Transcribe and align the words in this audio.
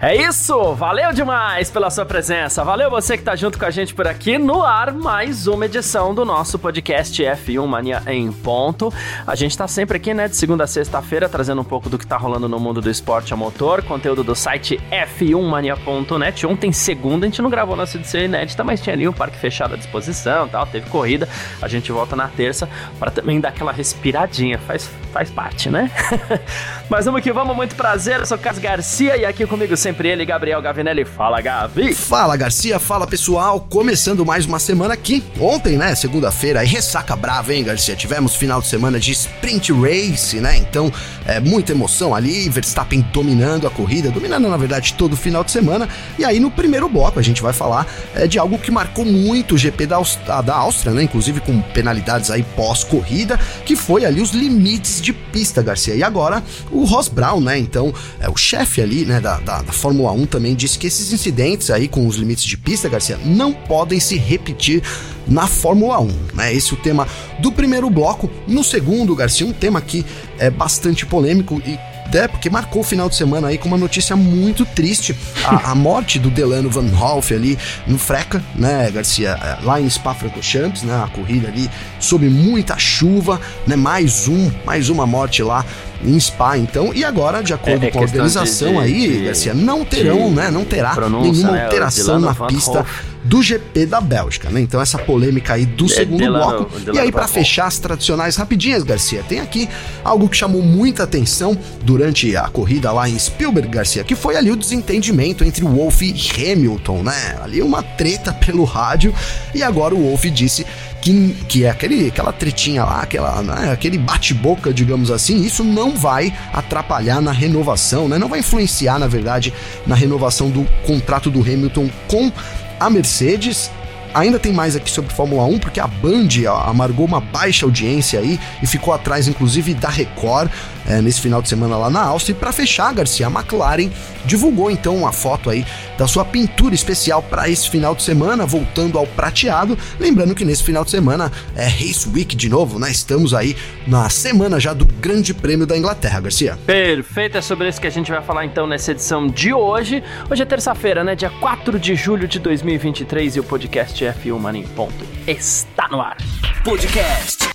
É 0.00 0.14
isso! 0.14 0.74
Valeu 0.74 1.12
demais 1.12 1.72
pela 1.72 1.90
sua 1.90 2.06
presença. 2.06 2.62
Valeu 2.62 2.88
você 2.88 3.18
que 3.18 3.24
tá 3.24 3.34
junto 3.34 3.58
com 3.58 3.64
a 3.64 3.70
gente 3.70 3.92
por 3.92 4.06
aqui 4.06 4.38
no 4.38 4.62
ar, 4.62 4.92
mais 4.92 5.48
uma 5.48 5.66
edição 5.66 6.14
do 6.14 6.24
nosso 6.24 6.56
podcast 6.56 7.20
F1 7.20 7.66
Mania 7.66 8.00
em 8.06 8.30
ponto. 8.30 8.94
A 9.26 9.34
gente 9.34 9.58
tá 9.58 9.66
sempre 9.66 9.96
aqui, 9.96 10.14
né, 10.14 10.28
de 10.28 10.36
segunda 10.36 10.62
a 10.62 10.66
sexta-feira, 10.68 11.28
trazendo 11.28 11.62
um 11.62 11.64
pouco 11.64 11.88
do 11.88 11.98
que 11.98 12.06
tá 12.06 12.16
rolando 12.16 12.48
no 12.48 12.60
mundo 12.60 12.80
do 12.80 12.88
esporte 12.88 13.34
a 13.34 13.36
motor, 13.36 13.82
conteúdo 13.82 14.22
do 14.22 14.36
site 14.36 14.80
f1mania.net. 14.88 16.46
Ontem, 16.46 16.70
segunda, 16.70 17.26
a 17.26 17.28
gente 17.28 17.42
não 17.42 17.50
gravou 17.50 17.74
nossa 17.74 17.96
edição 17.96 18.20
inédita, 18.20 18.62
mas 18.62 18.80
tinha 18.80 18.94
ali 18.94 19.08
um 19.08 19.12
parque 19.12 19.36
fechado 19.36 19.74
à 19.74 19.76
disposição, 19.76 20.46
tal, 20.46 20.64
teve 20.64 20.88
corrida. 20.90 21.28
A 21.60 21.66
gente 21.66 21.90
volta 21.90 22.14
na 22.14 22.28
terça 22.28 22.68
para 23.00 23.10
também 23.10 23.40
dar 23.40 23.48
aquela 23.48 23.72
respiradinha, 23.72 24.58
faz, 24.58 24.88
faz 25.12 25.28
parte, 25.28 25.68
né? 25.68 25.90
mas 26.88 27.04
vamos 27.04 27.20
que 27.20 27.32
vamos, 27.32 27.56
muito 27.56 27.74
prazer. 27.74 28.20
Eu 28.20 28.26
sou 28.26 28.38
Carlos 28.38 28.62
Garcia 28.62 29.16
e 29.16 29.24
aqui 29.24 29.44
comigo 29.44 29.76
sempre 29.76 29.87
sempre 29.88 30.10
ele, 30.10 30.26
Gabriel 30.26 30.60
Gavinelli. 30.60 31.02
Fala, 31.02 31.40
Gavi. 31.40 31.94
Fala, 31.94 32.36
Garcia. 32.36 32.78
Fala, 32.78 33.06
pessoal. 33.06 33.58
Começando 33.58 34.24
mais 34.24 34.44
uma 34.44 34.58
semana 34.58 34.92
aqui. 34.92 35.24
Ontem, 35.40 35.78
né, 35.78 35.94
segunda-feira, 35.94 36.60
ressaca 36.60 37.16
brava, 37.16 37.54
hein, 37.54 37.64
Garcia? 37.64 37.96
Tivemos 37.96 38.36
final 38.36 38.60
de 38.60 38.66
semana 38.66 39.00
de 39.00 39.12
sprint 39.12 39.72
race, 39.72 40.40
né? 40.40 40.58
Então, 40.58 40.92
é 41.24 41.40
muita 41.40 41.72
emoção 41.72 42.14
ali. 42.14 42.50
Verstappen 42.50 43.00
dominando 43.14 43.66
a 43.66 43.70
corrida, 43.70 44.10
dominando, 44.10 44.46
na 44.50 44.58
verdade, 44.58 44.92
todo 44.92 45.14
o 45.14 45.16
final 45.16 45.42
de 45.42 45.50
semana. 45.50 45.88
E 46.18 46.24
aí, 46.24 46.38
no 46.38 46.50
primeiro 46.50 46.86
bloco, 46.86 47.18
a 47.18 47.22
gente 47.22 47.40
vai 47.40 47.54
falar 47.54 47.86
é, 48.14 48.26
de 48.26 48.38
algo 48.38 48.58
que 48.58 48.70
marcou 48.70 49.06
muito 49.06 49.54
o 49.54 49.58
GP 49.58 49.86
da, 49.86 49.96
Áustria, 49.96 50.42
da 50.42 50.54
Áustria, 50.54 50.92
né? 50.92 51.02
Inclusive 51.02 51.40
com 51.40 51.62
penalidades 51.62 52.30
aí 52.30 52.42
pós-corrida, 52.42 53.40
que 53.64 53.74
foi 53.74 54.04
ali 54.04 54.20
os 54.20 54.32
limites 54.32 55.00
de 55.00 55.14
pista, 55.14 55.62
Garcia. 55.62 55.94
E 55.94 56.02
agora, 56.02 56.42
o 56.70 56.84
Ross 56.84 57.08
Brown, 57.08 57.40
né? 57.40 57.56
Então, 57.58 57.94
é 58.20 58.28
o 58.28 58.36
chefe 58.36 58.82
ali, 58.82 59.06
né, 59.06 59.18
da, 59.18 59.40
da, 59.40 59.62
da 59.62 59.72
Fórmula 59.78 60.12
1 60.12 60.26
também 60.26 60.54
disse 60.54 60.78
que 60.78 60.86
esses 60.86 61.12
incidentes 61.12 61.70
aí 61.70 61.88
com 61.88 62.06
os 62.06 62.16
limites 62.16 62.44
de 62.44 62.56
pista, 62.56 62.88
Garcia, 62.88 63.18
não 63.24 63.52
podem 63.52 64.00
se 64.00 64.16
repetir 64.16 64.82
na 65.26 65.46
Fórmula 65.46 66.00
1. 66.00 66.08
Né? 66.34 66.52
Esse 66.52 66.74
é 66.74 66.76
o 66.76 66.80
tema 66.80 67.06
do 67.38 67.52
primeiro 67.52 67.88
bloco. 67.88 68.28
No 68.46 68.64
segundo, 68.64 69.14
Garcia, 69.14 69.46
um 69.46 69.52
tema 69.52 69.80
que 69.80 70.04
é 70.38 70.50
bastante 70.50 71.06
polêmico 71.06 71.62
e 71.64 71.78
é, 72.12 72.26
porque 72.26 72.48
marcou 72.48 72.80
o 72.80 72.84
final 72.84 73.08
de 73.08 73.16
semana 73.16 73.48
aí 73.48 73.58
com 73.58 73.68
uma 73.68 73.76
notícia 73.76 74.16
muito 74.16 74.64
triste. 74.64 75.14
A, 75.44 75.72
a 75.72 75.74
morte 75.74 76.18
do 76.18 76.30
Delano 76.30 76.70
Van 76.70 76.90
Hoff 76.96 77.34
ali 77.34 77.58
no 77.86 77.98
Freca, 77.98 78.42
né, 78.54 78.90
Garcia? 78.90 79.30
É, 79.30 79.64
lá 79.64 79.80
em 79.80 79.88
Spa-Francorchamps, 79.88 80.82
né? 80.82 81.02
A 81.04 81.08
corrida 81.08 81.48
ali 81.48 81.70
sob 82.00 82.28
muita 82.28 82.78
chuva, 82.78 83.40
né? 83.66 83.76
Mais 83.76 84.28
um, 84.28 84.50
mais 84.64 84.88
uma 84.88 85.06
morte 85.06 85.42
lá 85.42 85.64
em 86.02 86.18
Spa, 86.18 86.56
então. 86.56 86.92
E 86.94 87.04
agora, 87.04 87.42
de 87.42 87.52
acordo 87.52 87.84
é, 87.84 87.88
é 87.88 87.90
com 87.90 87.98
a 87.98 88.02
organização 88.02 88.74
de, 88.74 88.78
aí, 88.78 89.08
de, 89.08 89.24
Garcia, 89.24 89.54
não 89.54 89.84
terão, 89.84 90.30
né? 90.30 90.50
Não 90.50 90.64
terá 90.64 90.96
nenhuma 91.08 91.52
né, 91.52 91.64
alteração 91.64 92.18
na 92.18 92.34
pista. 92.34 92.80
Hoff 92.80 93.17
do 93.28 93.42
GP 93.42 93.86
da 93.86 94.00
Bélgica, 94.00 94.48
né? 94.48 94.60
Então 94.60 94.80
essa 94.80 94.98
polêmica 94.98 95.52
aí 95.54 95.66
do 95.66 95.86
segundo 95.88 96.18
Delano, 96.18 96.66
bloco. 96.66 96.94
E 96.94 96.98
aí 96.98 97.12
para 97.12 97.28
fechar 97.28 97.66
as 97.66 97.78
tradicionais 97.78 98.36
rapidinhas, 98.36 98.82
Garcia, 98.82 99.22
tem 99.22 99.40
aqui 99.40 99.68
algo 100.02 100.28
que 100.28 100.36
chamou 100.36 100.62
muita 100.62 101.02
atenção 101.02 101.56
durante 101.82 102.34
a 102.34 102.48
corrida 102.48 102.90
lá 102.90 103.08
em 103.08 103.18
Spielberg, 103.18 103.68
Garcia, 103.68 104.02
que 104.02 104.14
foi 104.14 104.36
ali 104.36 104.50
o 104.50 104.56
desentendimento 104.56 105.44
entre 105.44 105.62
o 105.62 105.68
Wolff 105.68 106.04
e 106.04 106.52
Hamilton, 106.52 107.02
né? 107.02 107.38
Ali 107.42 107.60
uma 107.60 107.82
treta 107.82 108.32
pelo 108.48 108.64
rádio 108.64 109.14
e 109.54 109.62
agora 109.62 109.94
o 109.94 110.02
Wolff 110.08 110.30
disse 110.30 110.66
que, 111.02 111.36
que 111.48 111.64
é 111.64 111.70
aquele, 111.70 112.08
aquela 112.08 112.32
tretinha 112.32 112.84
lá, 112.84 113.02
aquela, 113.02 113.42
né, 113.42 113.70
aquele 113.72 113.98
bate-boca, 113.98 114.72
digamos 114.72 115.10
assim, 115.10 115.42
isso 115.44 115.62
não 115.62 115.94
vai 115.96 116.34
atrapalhar 116.52 117.20
na 117.20 117.30
renovação, 117.30 118.08
né? 118.08 118.18
Não 118.18 118.28
vai 118.28 118.40
influenciar, 118.40 118.98
na 118.98 119.06
verdade, 119.06 119.52
na 119.86 119.94
renovação 119.94 120.50
do 120.50 120.64
contrato 120.86 121.30
do 121.30 121.40
Hamilton 121.40 121.88
com 122.08 122.32
a 122.78 122.90
Mercedes 122.90 123.70
Ainda 124.14 124.38
tem 124.38 124.52
mais 124.52 124.74
aqui 124.74 124.90
sobre 124.90 125.12
Fórmula 125.12 125.44
1, 125.44 125.58
porque 125.58 125.78
a 125.78 125.86
Band 125.86 126.28
amargou 126.64 127.06
uma 127.06 127.20
baixa 127.20 127.66
audiência 127.66 128.18
aí 128.18 128.40
e 128.62 128.66
ficou 128.66 128.94
atrás, 128.94 129.28
inclusive, 129.28 129.74
da 129.74 129.88
Record 129.88 130.50
é, 130.88 131.00
nesse 131.00 131.20
final 131.20 131.40
de 131.40 131.48
semana 131.48 131.76
lá 131.76 131.90
na 131.90 132.02
Áustria. 132.02 132.34
E 132.34 132.36
para 132.36 132.50
fechar, 132.50 132.92
Garcia, 132.92 133.26
a 133.26 133.30
McLaren 133.30 133.90
divulgou 134.24 134.70
então 134.70 134.96
uma 134.96 135.12
foto 135.12 135.50
aí 135.50 135.64
da 135.96 136.06
sua 136.06 136.24
pintura 136.24 136.74
especial 136.74 137.22
para 137.22 137.48
esse 137.48 137.68
final 137.70 137.94
de 137.94 138.02
semana, 138.02 138.46
voltando 138.46 138.98
ao 138.98 139.06
prateado. 139.06 139.78
Lembrando 140.00 140.34
que 140.34 140.44
nesse 140.44 140.62
final 140.62 140.84
de 140.84 140.90
semana 140.90 141.30
é 141.54 141.66
Race 141.66 142.08
Week 142.08 142.34
de 142.34 142.48
novo, 142.48 142.78
né? 142.78 142.90
Estamos 142.90 143.34
aí 143.34 143.56
na 143.86 144.08
semana 144.10 144.58
já 144.58 144.72
do 144.72 144.84
Grande 144.84 145.32
Prêmio 145.32 145.66
da 145.66 145.76
Inglaterra, 145.76 146.20
Garcia. 146.20 146.58
Perfeito, 146.66 147.38
é 147.38 147.40
sobre 147.42 147.68
isso 147.68 147.80
que 147.80 147.86
a 147.86 147.90
gente 147.90 148.10
vai 148.10 148.22
falar 148.22 148.44
então 148.44 148.66
nessa 148.66 148.90
edição 148.90 149.28
de 149.28 149.52
hoje. 149.52 150.02
Hoje 150.30 150.42
é 150.42 150.46
terça-feira, 150.46 151.04
né? 151.04 151.14
Dia 151.14 151.30
4 151.30 151.78
de 151.78 151.94
julho 151.94 152.26
de 152.26 152.38
2023 152.38 153.36
e 153.36 153.40
o 153.40 153.44
podcast 153.44 153.68
podcast 153.68 154.04
F1 154.04 154.38
Mania 154.38 154.62
em 154.62 154.68
ponto 154.68 155.04
está 155.26 155.88
no 155.88 156.00
ar. 156.00 156.16
Podcast 156.64 157.48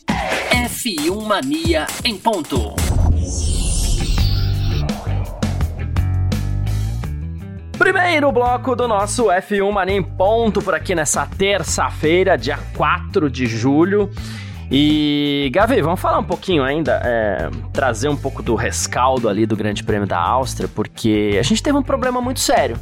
F1 0.51 1.25
Mania 1.25 1.87
em 2.03 2.17
ponto. 2.17 2.75
Primeiro 7.83 8.31
bloco 8.31 8.77
do 8.77 8.87
nosso 8.87 9.25
F1 9.25 9.69
Mania 9.69 9.97
em 9.97 10.01
ponto 10.01 10.61
por 10.61 10.73
aqui 10.73 10.95
nessa 10.95 11.25
terça-feira, 11.25 12.37
dia 12.37 12.57
4 12.77 13.29
de 13.29 13.45
julho. 13.45 14.09
E, 14.71 15.51
Gavi, 15.53 15.81
vamos 15.81 15.99
falar 15.99 16.17
um 16.17 16.23
pouquinho 16.23 16.63
ainda, 16.63 17.01
é, 17.03 17.49
trazer 17.73 18.07
um 18.07 18.15
pouco 18.15 18.41
do 18.41 18.55
rescaldo 18.55 19.27
ali 19.27 19.45
do 19.45 19.57
Grande 19.57 19.83
Prêmio 19.83 20.07
da 20.07 20.17
Áustria, 20.17 20.69
porque 20.73 21.35
a 21.37 21.43
gente 21.43 21.61
teve 21.61 21.77
um 21.77 21.83
problema 21.83 22.21
muito 22.21 22.39
sério 22.39 22.77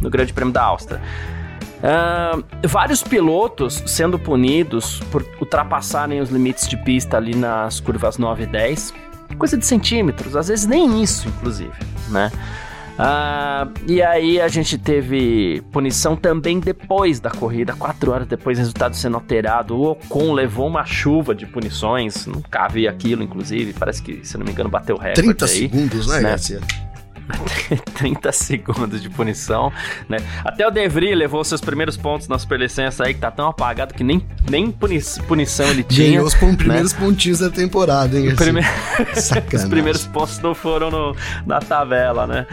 no 0.00 0.08
Grande 0.08 0.32
Prêmio 0.32 0.54
da 0.54 0.62
Áustria. 0.62 1.02
Uh, 1.76 2.66
vários 2.66 3.02
pilotos 3.02 3.82
sendo 3.84 4.18
punidos 4.18 5.00
por 5.12 5.22
ultrapassarem 5.38 6.18
os 6.18 6.30
limites 6.30 6.66
de 6.66 6.78
pista 6.78 7.18
ali 7.18 7.36
nas 7.36 7.78
curvas 7.78 8.16
9 8.16 8.44
e 8.44 8.46
10. 8.46 8.94
Coisa 9.36 9.58
de 9.58 9.66
centímetros, 9.66 10.34
às 10.34 10.48
vezes 10.48 10.64
nem 10.64 11.02
isso, 11.02 11.28
inclusive, 11.28 11.74
né? 12.08 12.32
Uh, 12.96 13.70
e 13.86 14.02
aí 14.02 14.40
a 14.40 14.48
gente 14.48 14.78
teve 14.78 15.62
punição 15.70 16.16
também 16.16 16.58
depois 16.58 17.20
da 17.20 17.30
corrida, 17.30 17.74
quatro 17.74 18.10
horas 18.10 18.26
depois, 18.26 18.58
resultado 18.58 18.96
sendo 18.96 19.16
alterado. 19.16 19.76
O 19.76 19.90
Ocon 19.90 20.32
levou 20.32 20.66
uma 20.66 20.84
chuva 20.84 21.34
de 21.34 21.44
punições, 21.46 22.26
nunca 22.26 22.66
vi 22.68 22.88
aquilo, 22.88 23.22
inclusive. 23.22 23.74
Parece 23.74 24.02
que, 24.02 24.24
se 24.24 24.38
não 24.38 24.46
me 24.46 24.52
engano, 24.52 24.70
bateu 24.70 24.96
recorde 24.96 25.22
30 25.22 25.44
aí, 25.44 25.50
segundos, 25.50 26.06
né, 26.06 26.20
né? 26.20 26.30
Garcia? 26.30 26.60
30 27.94 28.32
segundos 28.32 29.02
de 29.02 29.08
punição, 29.08 29.72
né? 30.08 30.18
Até 30.44 30.66
o 30.66 30.70
De 30.70 30.88
Vries 30.88 31.16
levou 31.16 31.42
seus 31.44 31.60
primeiros 31.60 31.96
pontos 31.96 32.28
na 32.28 32.38
superlicença 32.38 33.04
aí, 33.04 33.14
que 33.14 33.20
tá 33.20 33.30
tão 33.30 33.48
apagado 33.48 33.94
que 33.94 34.04
nem, 34.04 34.24
nem 34.48 34.70
puni 34.70 35.00
punição 35.26 35.68
ele 35.68 35.82
tinha. 35.82 36.10
Ganhou 36.10 36.26
os 36.26 36.34
primeiros 36.34 36.92
né? 36.92 37.00
pontinhos 37.00 37.38
da 37.40 37.50
temporada, 37.50 38.18
hein? 38.18 38.28
Assim. 38.28 38.36
Prime... 38.36 38.60
os 39.52 39.64
primeiros 39.64 40.06
pontos 40.06 40.38
não 40.40 40.54
foram 40.54 40.90
no, 40.90 41.16
na 41.46 41.60
tabela, 41.60 42.26
né? 42.26 42.46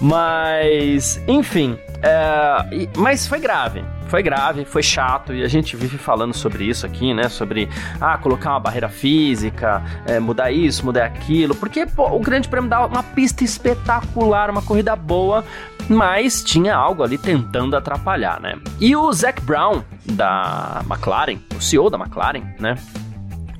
Mas, 0.00 1.20
enfim, 1.26 1.76
é... 2.02 2.88
mas 2.96 3.26
foi 3.26 3.40
grave 3.40 3.82
foi 4.10 4.22
grave, 4.24 4.64
foi 4.64 4.82
chato 4.82 5.32
e 5.32 5.44
a 5.44 5.48
gente 5.48 5.76
vive 5.76 5.96
falando 5.96 6.34
sobre 6.34 6.64
isso 6.64 6.84
aqui, 6.84 7.14
né? 7.14 7.28
Sobre 7.28 7.68
ah, 8.00 8.18
colocar 8.18 8.50
uma 8.50 8.60
barreira 8.60 8.88
física, 8.88 9.82
é, 10.04 10.18
mudar 10.18 10.50
isso, 10.50 10.84
mudar 10.84 11.06
aquilo, 11.06 11.54
porque 11.54 11.86
pô, 11.86 12.08
o 12.10 12.18
Grande 12.18 12.48
Prêmio 12.48 12.68
dá 12.68 12.84
uma 12.84 13.04
pista 13.04 13.44
espetacular, 13.44 14.50
uma 14.50 14.62
corrida 14.62 14.96
boa, 14.96 15.44
mas 15.88 16.42
tinha 16.42 16.74
algo 16.74 17.04
ali 17.04 17.16
tentando 17.16 17.76
atrapalhar, 17.76 18.40
né? 18.40 18.58
E 18.80 18.96
o 18.96 19.12
Zac 19.12 19.40
Brown 19.42 19.82
da 20.04 20.82
McLaren, 20.88 21.38
o 21.56 21.60
CEO 21.60 21.88
da 21.88 21.96
McLaren, 21.96 22.42
né? 22.58 22.76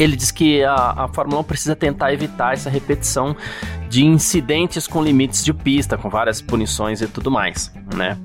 Ele 0.03 0.17
diz 0.17 0.31
que 0.31 0.65
a, 0.65 0.75
a 0.75 1.09
Fórmula 1.09 1.41
1 1.43 1.45
precisa 1.45 1.77
tentar 1.77 2.13
evitar 2.13 2.55
essa 2.55 2.71
repetição 2.71 3.37
de 3.91 4.05
incidentes 4.05 4.87
com 4.87 5.03
limites 5.03 5.45
de 5.45 5.53
pista, 5.53 5.99
com 5.99 6.09
várias 6.09 6.41
punições 6.41 7.03
e 7.03 7.09
tudo 7.09 7.31
mais, 7.31 7.73
né? 7.95 8.17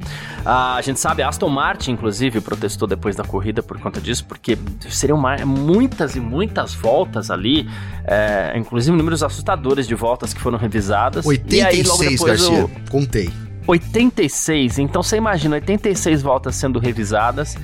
A 0.46 0.80
gente 0.82 1.00
sabe, 1.00 1.24
a 1.24 1.28
Aston 1.28 1.50
Martin, 1.50 1.94
inclusive, 1.94 2.40
protestou 2.40 2.88
depois 2.88 3.16
da 3.16 3.24
corrida 3.24 3.64
por 3.64 3.80
conta 3.80 4.00
disso, 4.00 4.26
porque 4.26 4.58
seriam 4.90 5.20
muitas 5.46 6.16
e 6.16 6.20
muitas 6.20 6.76
voltas 6.76 7.32
ali, 7.32 7.68
é, 8.06 8.54
inclusive 8.56 8.96
números 8.96 9.24
assustadores 9.24 9.88
de 9.88 9.96
voltas 9.96 10.34
que 10.34 10.40
foram 10.40 10.58
revisadas. 10.58 11.26
86, 11.26 12.00
e 12.00 12.08
aí, 12.08 12.18
Garcia, 12.18 12.66
o... 12.66 12.70
contei. 12.92 13.34
86, 13.68 14.78
então 14.78 15.02
você 15.02 15.18
imagina, 15.18 15.56
86 15.56 16.22
voltas 16.22 16.56
sendo 16.56 16.78
revisadas, 16.78 17.58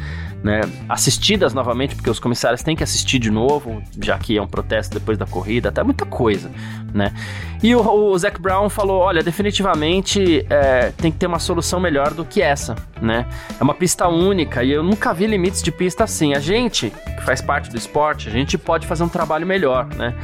né, 0.44 0.62
assistidas 0.90 1.54
novamente, 1.54 1.96
porque 1.96 2.10
os 2.10 2.20
comissários 2.20 2.64
têm 2.64 2.76
que 2.76 2.84
assistir 2.84 3.20
de 3.20 3.30
novo, 3.30 3.82
já 4.02 4.18
que 4.18 4.38
é 4.38 4.42
um 4.42 4.48
protesto 4.48 4.98
depois 4.98 5.18
da 5.18 5.26
corrida, 5.26 5.70
até 5.70 5.84
muita 5.84 6.06
coisa, 6.06 6.52
né? 6.94 7.14
E 7.64 7.76
o, 7.76 7.82
o 7.82 8.18
Zac 8.18 8.42
Brown 8.42 8.70
falou, 8.70 9.00
olha, 9.00 9.22
definitivamente 9.22 10.46
é, 10.50 10.92
tem 10.98 11.12
que 11.12 11.18
ter 11.18 11.28
uma 11.28 11.40
solução 11.40 11.80
melhor 11.80 12.14
do 12.14 12.26
que 12.26 12.42
essa, 12.42 12.76
né? 13.00 13.28
É 13.60 13.64
uma 13.64 13.76
pista 13.76 14.08
única 14.08 14.64
e 14.64 14.72
eu 14.72 14.82
nunca 14.82 15.14
vi 15.14 15.28
limites 15.28 15.62
de 15.62 15.72
pista 15.72 16.04
assim. 16.04 16.34
A 16.34 16.40
gente, 16.40 16.90
que 16.90 17.24
faz 17.24 17.40
parte 17.42 17.70
do 17.70 17.78
esporte, 17.78 18.28
a 18.28 18.32
gente 18.32 18.58
pode 18.58 18.88
fazer 18.88 19.04
um 19.04 19.10
trabalho 19.10 19.46
melhor, 19.46 19.86
né? 19.96 20.16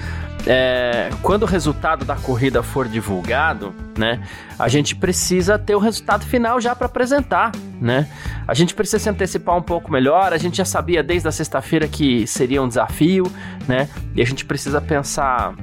É, 0.49 1.09
quando 1.21 1.43
o 1.43 1.45
resultado 1.45 2.05
da 2.05 2.15
corrida 2.15 2.63
for 2.63 2.87
divulgado, 2.87 3.75
né, 3.97 4.23
a 4.57 4.69
gente 4.69 4.95
precisa 4.95 5.59
ter 5.59 5.75
o 5.75 5.79
resultado 5.79 6.25
final 6.25 6.61
já 6.61 6.73
para 6.73 6.85
apresentar, 6.85 7.51
né? 7.81 8.07
A 8.47 8.53
gente 8.53 8.73
precisa 8.73 8.97
se 8.97 9.09
antecipar 9.09 9.57
um 9.57 9.61
pouco 9.61 9.91
melhor. 9.91 10.31
A 10.31 10.37
gente 10.37 10.57
já 10.57 10.65
sabia 10.65 11.03
desde 11.03 11.27
a 11.27 11.31
sexta-feira 11.31 11.87
que 11.87 12.25
seria 12.25 12.61
um 12.61 12.67
desafio, 12.67 13.29
né? 13.67 13.89
E 14.15 14.21
a 14.21 14.25
gente 14.25 14.45
precisa 14.45 14.79
pensar 14.79 15.53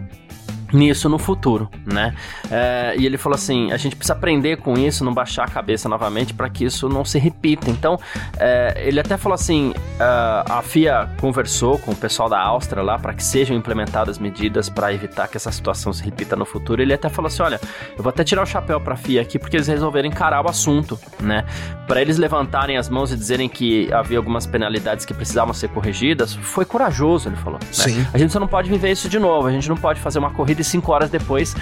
nisso 0.74 1.08
no 1.08 1.18
futuro, 1.18 1.70
né? 1.86 2.14
É, 2.50 2.94
e 2.98 3.06
ele 3.06 3.16
falou 3.16 3.34
assim: 3.34 3.72
a 3.72 3.76
gente 3.76 3.96
precisa 3.96 4.12
aprender 4.12 4.56
com 4.56 4.74
isso, 4.76 5.04
não 5.04 5.14
baixar 5.14 5.44
a 5.44 5.48
cabeça 5.48 5.88
novamente 5.88 6.34
para 6.34 6.48
que 6.50 6.64
isso 6.64 6.88
não 6.88 7.04
se 7.04 7.18
repita. 7.18 7.70
Então, 7.70 7.98
é, 8.38 8.82
ele 8.84 9.00
até 9.00 9.16
falou 9.16 9.34
assim: 9.34 9.70
uh, 9.70 10.52
a 10.52 10.62
FIA 10.62 11.08
conversou 11.20 11.78
com 11.78 11.92
o 11.92 11.96
pessoal 11.96 12.28
da 12.28 12.40
Áustria 12.40 12.82
lá 12.82 12.98
para 12.98 13.14
que 13.14 13.22
sejam 13.22 13.56
implementadas 13.56 14.18
medidas 14.18 14.68
para 14.68 14.92
evitar 14.92 15.28
que 15.28 15.36
essa 15.36 15.52
situação 15.52 15.92
se 15.92 16.02
repita 16.02 16.34
no 16.34 16.44
futuro. 16.44 16.82
Ele 16.82 16.92
até 16.92 17.08
falou 17.08 17.28
assim: 17.28 17.42
olha, 17.42 17.60
eu 17.96 18.02
vou 18.02 18.10
até 18.10 18.24
tirar 18.24 18.42
o 18.42 18.46
chapéu 18.46 18.80
para 18.80 18.94
a 18.94 18.96
FIA 18.96 19.22
aqui 19.22 19.38
porque 19.38 19.56
eles 19.56 19.68
resolveram 19.68 20.08
encarar 20.08 20.44
o 20.44 20.50
assunto, 20.50 20.98
né? 21.20 21.44
Para 21.86 22.02
eles 22.02 22.18
levantarem 22.18 22.76
as 22.76 22.88
mãos 22.88 23.12
e 23.12 23.16
dizerem 23.16 23.48
que 23.48 23.92
havia 23.92 24.18
algumas 24.18 24.46
penalidades 24.46 25.04
que 25.04 25.14
precisavam 25.14 25.54
ser 25.54 25.68
corrigidas, 25.68 26.34
foi 26.34 26.64
corajoso, 26.64 27.28
ele 27.28 27.36
falou. 27.36 27.58
Né? 27.60 27.66
Sim. 27.70 28.06
A 28.12 28.18
gente 28.18 28.32
só 28.32 28.40
não 28.40 28.48
pode 28.48 28.68
viver 28.68 28.90
isso 28.90 29.08
de 29.08 29.18
novo. 29.18 29.46
A 29.46 29.52
gente 29.52 29.68
não 29.68 29.76
pode 29.76 30.00
fazer 30.00 30.18
uma 30.18 30.30
corrida 30.30 30.63
e 30.66 30.70
cinco 30.70 30.92
horas 30.92 31.10
depois 31.10 31.54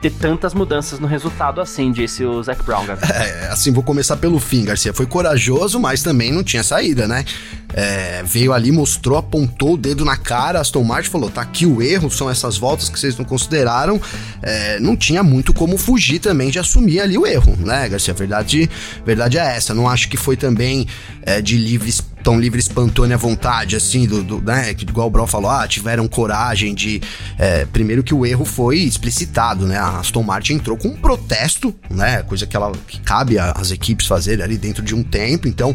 ter 0.00 0.10
tantas 0.10 0.54
mudanças 0.54 1.00
no 1.00 1.06
resultado 1.06 1.60
assim, 1.60 1.90
disse 1.90 2.24
o 2.24 2.42
Zac 2.42 2.62
Brown. 2.62 2.84
É, 3.18 3.48
assim, 3.50 3.72
vou 3.72 3.82
começar 3.82 4.16
pelo 4.16 4.38
fim, 4.38 4.64
Garcia. 4.64 4.92
Foi 4.92 5.06
corajoso, 5.06 5.80
mas 5.80 6.02
também 6.02 6.30
não 6.30 6.44
tinha 6.44 6.62
saída, 6.62 7.08
né? 7.08 7.24
É, 7.72 8.22
veio 8.24 8.52
ali, 8.52 8.70
mostrou, 8.70 9.18
apontou 9.18 9.74
o 9.74 9.76
dedo 9.76 10.04
na 10.04 10.16
cara, 10.16 10.60
Aston 10.60 10.84
Martin 10.84 11.10
falou, 11.10 11.28
tá 11.28 11.42
aqui 11.42 11.66
o 11.66 11.82
erro, 11.82 12.10
são 12.10 12.30
essas 12.30 12.56
voltas 12.56 12.88
que 12.88 12.98
vocês 12.98 13.16
não 13.16 13.24
consideraram. 13.24 14.00
É, 14.40 14.78
não 14.78 14.96
tinha 14.96 15.22
muito 15.22 15.52
como 15.52 15.76
fugir 15.76 16.18
também 16.18 16.50
de 16.50 16.58
assumir 16.58 17.00
ali 17.00 17.18
o 17.18 17.26
erro, 17.26 17.56
né, 17.58 17.88
Garcia? 17.88 18.14
Verdade, 18.14 18.70
verdade 19.04 19.38
é 19.38 19.56
essa. 19.56 19.74
Não 19.74 19.88
acho 19.88 20.08
que 20.08 20.16
foi 20.16 20.36
também 20.36 20.86
é, 21.22 21.42
de 21.42 21.56
livres 21.56 22.00
tão 22.28 22.38
livre, 22.38 22.60
espontânea 22.60 23.16
vontade, 23.16 23.74
assim, 23.74 24.06
do, 24.06 24.22
do 24.22 24.42
né? 24.42 24.74
Que 24.74 24.84
igual 24.84 25.06
o 25.06 25.10
Brown 25.10 25.26
falou, 25.26 25.50
ah, 25.50 25.66
tiveram 25.66 26.06
coragem 26.06 26.74
de. 26.74 27.00
É, 27.38 27.64
primeiro 27.64 28.02
que 28.02 28.12
o 28.12 28.26
erro 28.26 28.44
foi 28.44 28.80
explicitado, 28.80 29.66
né? 29.66 29.78
A 29.78 30.00
Aston 30.00 30.22
Martin 30.22 30.54
entrou 30.54 30.76
com 30.76 30.88
um 30.88 30.96
protesto, 30.96 31.74
né? 31.88 32.22
Coisa 32.24 32.46
que 32.46 32.54
ela 32.54 32.70
que 32.86 33.00
cabe 33.00 33.38
às 33.38 33.70
equipes 33.70 34.06
fazerem 34.06 34.44
ali 34.44 34.58
dentro 34.58 34.82
de 34.82 34.94
um 34.94 35.02
tempo, 35.02 35.48
então 35.48 35.74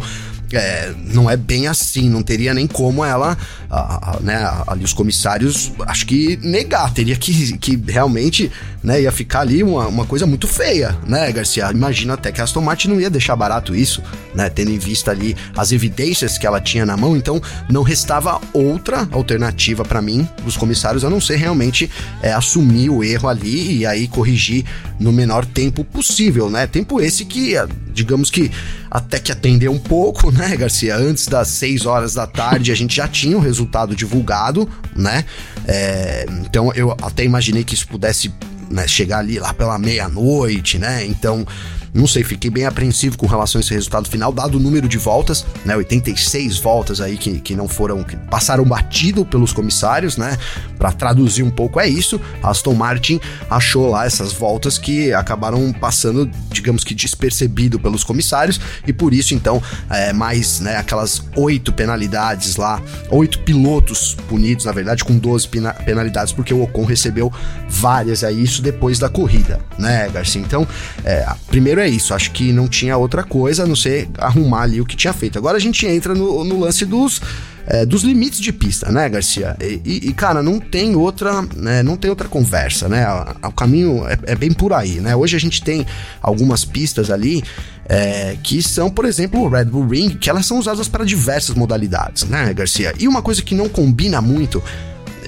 é, 0.56 0.94
não 1.14 1.30
é 1.30 1.36
bem 1.36 1.68
assim, 1.68 2.10
não 2.10 2.22
teria 2.22 2.54
nem 2.54 2.68
como 2.68 3.04
ela, 3.04 3.38
a, 3.70 4.16
a, 4.16 4.20
né, 4.20 4.64
ali 4.68 4.84
os 4.84 4.94
comissários, 4.94 5.72
acho 5.88 6.06
que 6.06 6.38
negar, 6.38 6.94
teria 6.94 7.16
que, 7.16 7.58
que 7.58 7.82
realmente, 7.88 8.52
né, 8.84 9.02
ia 9.02 9.12
ficar 9.12 9.42
ali 9.42 9.64
uma, 9.64 9.88
uma 9.88 10.06
coisa 10.06 10.26
muito 10.26 10.48
feia, 10.48 10.98
né, 11.08 11.32
Garcia? 11.32 11.72
Imagina 11.72 12.14
até 12.14 12.32
que 12.32 12.42
a 12.42 12.44
Aston 12.44 12.62
Martin 12.62 12.90
não 12.90 13.00
ia 13.00 13.10
deixar 13.10 13.36
barato 13.36 13.76
isso, 13.76 14.02
né, 14.34 14.50
tendo 14.50 14.72
em 14.72 14.78
vista 14.78 15.12
ali 15.12 15.36
as 15.56 15.72
evidências 15.72 16.38
que 16.38 16.46
ela 16.46 16.62
tinha 16.62 16.86
na 16.86 16.98
mão, 16.98 17.16
então 17.18 17.42
não 17.70 17.84
restava 17.84 18.40
outra 18.54 19.08
alternativa 19.12 19.84
para 19.84 20.02
mim, 20.02 20.28
dos 20.44 20.58
comissários, 20.58 21.04
a 21.04 21.10
não 21.10 21.22
ser 21.22 21.38
realmente 21.38 21.90
é, 22.22 22.34
assumir 22.34 22.90
o 22.90 23.04
erro 23.04 23.28
ali 23.28 23.80
e 23.80 23.86
aí 23.86 24.08
corrigir 24.08 24.66
no 25.00 25.12
menor 25.12 25.46
tempo 25.46 25.84
possível, 25.84 26.50
né? 26.50 26.68
Tempo 26.68 27.02
esse 27.02 27.26
que, 27.26 27.54
digamos 27.94 28.30
que 28.30 28.52
até 28.90 29.20
que 29.20 29.32
atendeu 29.32 29.72
um 29.72 29.80
pouco, 29.80 30.30
né, 30.32 30.43
Garcia? 30.58 30.96
Antes 30.96 31.28
das 31.28 31.48
6 31.50 31.86
horas 31.86 32.14
da 32.14 32.28
tarde 32.28 32.72
a 32.72 32.76
gente 32.76 32.96
já 32.96 33.08
tinha 33.08 33.38
o 33.38 33.40
resultado 33.40 33.96
divulgado, 33.96 34.70
né? 34.96 35.26
É, 35.68 36.26
então 36.46 36.72
eu 36.74 36.92
até 36.92 37.24
imaginei 37.24 37.64
que 37.64 37.74
isso 37.74 37.88
pudesse 37.88 38.32
né, 38.70 38.88
chegar 38.88 39.20
ali 39.20 39.40
lá 39.40 39.54
pela 39.54 39.78
meia-noite, 39.78 40.78
né? 40.78 41.06
Então 41.06 41.46
não 41.94 42.08
sei, 42.08 42.24
fiquei 42.24 42.50
bem 42.50 42.66
apreensivo 42.66 43.18
com 43.18 43.28
relação 43.28 43.60
a 43.60 43.62
esse 43.62 43.72
resultado 43.74 44.10
final, 44.10 44.34
dado 44.34 44.58
o 44.58 44.60
número 44.60 44.88
de 44.88 44.98
voltas, 44.98 45.46
né? 45.64 45.76
86 45.76 46.58
voltas 46.58 47.00
aí 47.00 47.18
que, 47.18 47.40
que 47.40 47.56
não 47.56 47.68
foram, 47.68 48.04
que 48.04 48.18
passaram 48.18 48.66
batido 48.66 49.24
pelos 49.24 49.54
comissários, 49.54 50.18
né? 50.18 50.38
Para 50.78 50.92
traduzir 50.92 51.44
um 51.44 51.52
pouco 51.52 51.80
é 51.80 51.88
isso. 51.88 52.20
Aston 52.42 52.74
Martin 52.74 53.20
achou 53.48 53.90
lá 53.90 54.06
essas 54.06 54.34
voltas 54.34 54.80
que 54.80 55.14
acabaram 55.14 55.72
passando, 55.72 56.30
digamos 56.50 56.84
que 56.84 56.96
despercebido 56.96 57.80
pelos 57.80 58.04
comissários 58.04 58.60
e 58.88 58.92
por 58.92 59.14
isso 59.14 59.36
então 59.36 59.62
é, 59.90 60.12
mais, 60.12 60.60
né? 60.60 60.78
Aquelas 60.78 61.22
oito 61.36 61.72
penalidades 61.72 62.56
lá, 62.56 62.82
oito 63.12 63.40
pilotos 63.40 64.16
punidos, 64.28 64.66
na 64.66 64.72
verdade, 64.72 65.04
com 65.04 65.16
12 65.16 65.48
penalidades 65.86 66.34
porque 66.34 66.54
o 66.54 66.64
Ocon 66.64 66.86
recebeu 66.86 67.32
várias 67.70 68.24
aí 68.24 68.44
isso 68.44 68.62
depois 68.62 68.98
da 68.98 69.10
corrida, 69.10 69.60
né, 69.78 70.10
Garcia? 70.10 70.42
Então, 70.42 70.68
é, 71.04 71.28
primeiro 71.48 71.83
é 71.83 71.83
isso. 71.88 72.14
Acho 72.14 72.32
que 72.32 72.52
não 72.52 72.68
tinha 72.68 72.98
outra 72.98 73.24
coisa 73.24 73.64
a 73.64 73.68
não 73.68 73.76
ser 73.76 74.10
arrumar 74.18 74.64
ali 74.64 74.82
o 74.82 74.86
que 74.86 74.96
tinha 74.96 75.14
feito. 75.14 75.38
Agora 75.38 75.58
a 75.58 75.60
gente 75.62 75.86
entra 75.86 76.14
no, 76.14 76.44
no 76.44 76.60
lance 76.60 76.86
dos. 76.86 77.22
É, 77.66 77.86
dos 77.86 78.04
limites 78.04 78.42
de 78.42 78.52
pista, 78.52 78.92
né, 78.92 79.08
Garcia? 79.08 79.56
E, 79.62 80.10
e 80.10 80.14
cara, 80.14 80.44
não 80.44 80.60
tem 80.60 80.98
outra, 80.98 81.42
né, 81.56 81.82
não 81.82 81.96
tem 81.96 82.10
outra 82.10 82.28
conversa, 82.28 82.90
né? 82.90 83.06
O 83.42 83.54
caminho 83.54 84.06
é, 84.06 84.20
é, 84.24 84.36
bem 84.36 84.52
por 84.52 84.74
aí, 84.74 85.00
né? 85.00 85.16
Hoje 85.16 85.38
a 85.38 85.40
gente 85.40 85.64
tem 85.64 85.86
algumas 86.22 86.66
pistas 86.66 87.10
ali 87.10 87.42
é, 87.88 88.36
que 88.44 88.62
são, 88.62 88.90
por 88.90 89.06
exemplo, 89.06 89.40
o 89.40 89.48
Red 89.48 89.64
Bull 89.64 89.88
Ring, 89.88 90.10
que 90.10 90.30
elas 90.30 90.46
são 90.46 90.60
usadas 90.60 90.90
para 90.90 91.06
diversas 91.06 91.56
modalidades, 91.56 92.26
né, 92.26 92.54
Garcia? 92.54 92.94
E 93.00 93.08
uma 93.08 93.22
coisa 93.22 93.42
que 93.42 93.56
não 93.56 93.70
combina 93.70 94.22
muito 94.22 94.62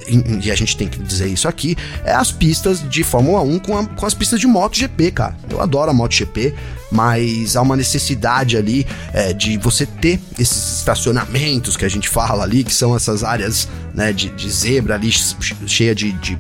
e 0.07 0.51
a 0.51 0.55
gente 0.55 0.77
tem 0.77 0.87
que 0.87 0.99
dizer 0.99 1.27
isso 1.27 1.47
aqui, 1.47 1.75
é 2.03 2.13
as 2.13 2.31
pistas 2.31 2.87
de 2.87 3.03
Fórmula 3.03 3.41
1 3.41 3.59
com, 3.59 3.77
a, 3.77 3.85
com 3.85 4.05
as 4.05 4.13
pistas 4.13 4.39
de 4.39 4.47
MotoGP, 4.47 5.11
cara. 5.11 5.35
Eu 5.49 5.61
adoro 5.61 5.89
a 5.89 5.93
MotoGP, 5.93 6.53
mas 6.91 7.55
há 7.55 7.61
uma 7.61 7.75
necessidade 7.75 8.57
ali 8.57 8.85
é, 9.13 9.33
de 9.33 9.57
você 9.57 9.85
ter 9.85 10.19
esses 10.39 10.79
estacionamentos 10.79 11.75
que 11.75 11.85
a 11.85 11.89
gente 11.89 12.07
fala 12.07 12.43
ali, 12.43 12.63
que 12.63 12.73
são 12.73 12.95
essas 12.95 13.23
áreas 13.23 13.67
né, 13.93 14.13
de, 14.13 14.29
de 14.29 14.49
zebra 14.49 14.95
ali, 14.95 15.11
cheia 15.11 15.95
de, 15.95 16.11
de, 16.13 16.37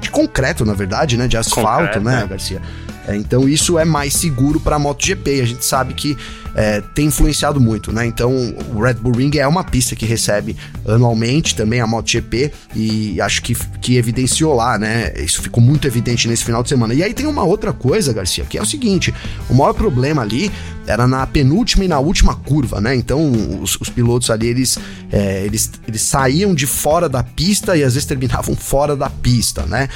de, 0.00 0.10
concreto, 0.10 0.64
na 0.64 0.74
verdade, 0.74 1.16
né? 1.16 1.28
De 1.28 1.36
asfalto, 1.36 1.86
concreto, 1.86 2.00
né, 2.00 2.22
é. 2.24 2.26
Garcia? 2.26 2.62
É, 3.06 3.16
então 3.16 3.48
isso 3.48 3.78
é 3.78 3.84
mais 3.84 4.14
seguro 4.14 4.58
para 4.58 4.76
a 4.76 4.78
MotoGP. 4.78 5.40
A 5.40 5.46
gente 5.46 5.64
sabe 5.64 5.94
que 5.94 6.16
é, 6.54 6.80
tem 6.80 7.06
influenciado 7.06 7.60
muito, 7.60 7.92
né? 7.92 8.06
Então 8.06 8.32
o 8.74 8.82
Red 8.82 8.94
Bull 8.94 9.12
Ring 9.12 9.36
é 9.36 9.46
uma 9.46 9.64
pista 9.64 9.96
que 9.96 10.06
recebe 10.06 10.56
anualmente 10.86 11.54
também 11.54 11.80
a 11.80 11.86
MotoGP 11.86 12.52
e 12.74 13.20
acho 13.20 13.42
que, 13.42 13.54
que 13.80 13.96
evidenciou 13.96 14.54
lá, 14.54 14.78
né? 14.78 15.12
Isso 15.16 15.42
ficou 15.42 15.62
muito 15.62 15.86
evidente 15.86 16.28
nesse 16.28 16.44
final 16.44 16.62
de 16.62 16.68
semana. 16.68 16.94
E 16.94 17.02
aí 17.02 17.12
tem 17.12 17.26
uma 17.26 17.42
outra 17.42 17.72
coisa, 17.72 18.12
Garcia, 18.12 18.44
que 18.44 18.56
é 18.56 18.62
o 18.62 18.66
seguinte: 18.66 19.12
o 19.48 19.54
maior 19.54 19.72
problema 19.72 20.22
ali 20.22 20.50
era 20.86 21.06
na 21.06 21.26
penúltima 21.26 21.84
e 21.84 21.88
na 21.88 21.98
última 21.98 22.34
curva, 22.34 22.80
né? 22.80 22.94
Então 22.94 23.32
os, 23.60 23.80
os 23.80 23.88
pilotos 23.88 24.30
ali 24.30 24.48
eles, 24.48 24.78
é, 25.10 25.44
eles, 25.44 25.70
eles 25.88 26.02
saíam 26.02 26.54
de 26.54 26.66
fora 26.66 27.08
da 27.08 27.22
pista 27.22 27.76
e 27.76 27.82
às 27.82 27.94
vezes 27.94 28.06
terminavam 28.06 28.54
fora 28.54 28.94
da 28.94 29.10
pista, 29.10 29.62
né? 29.66 29.88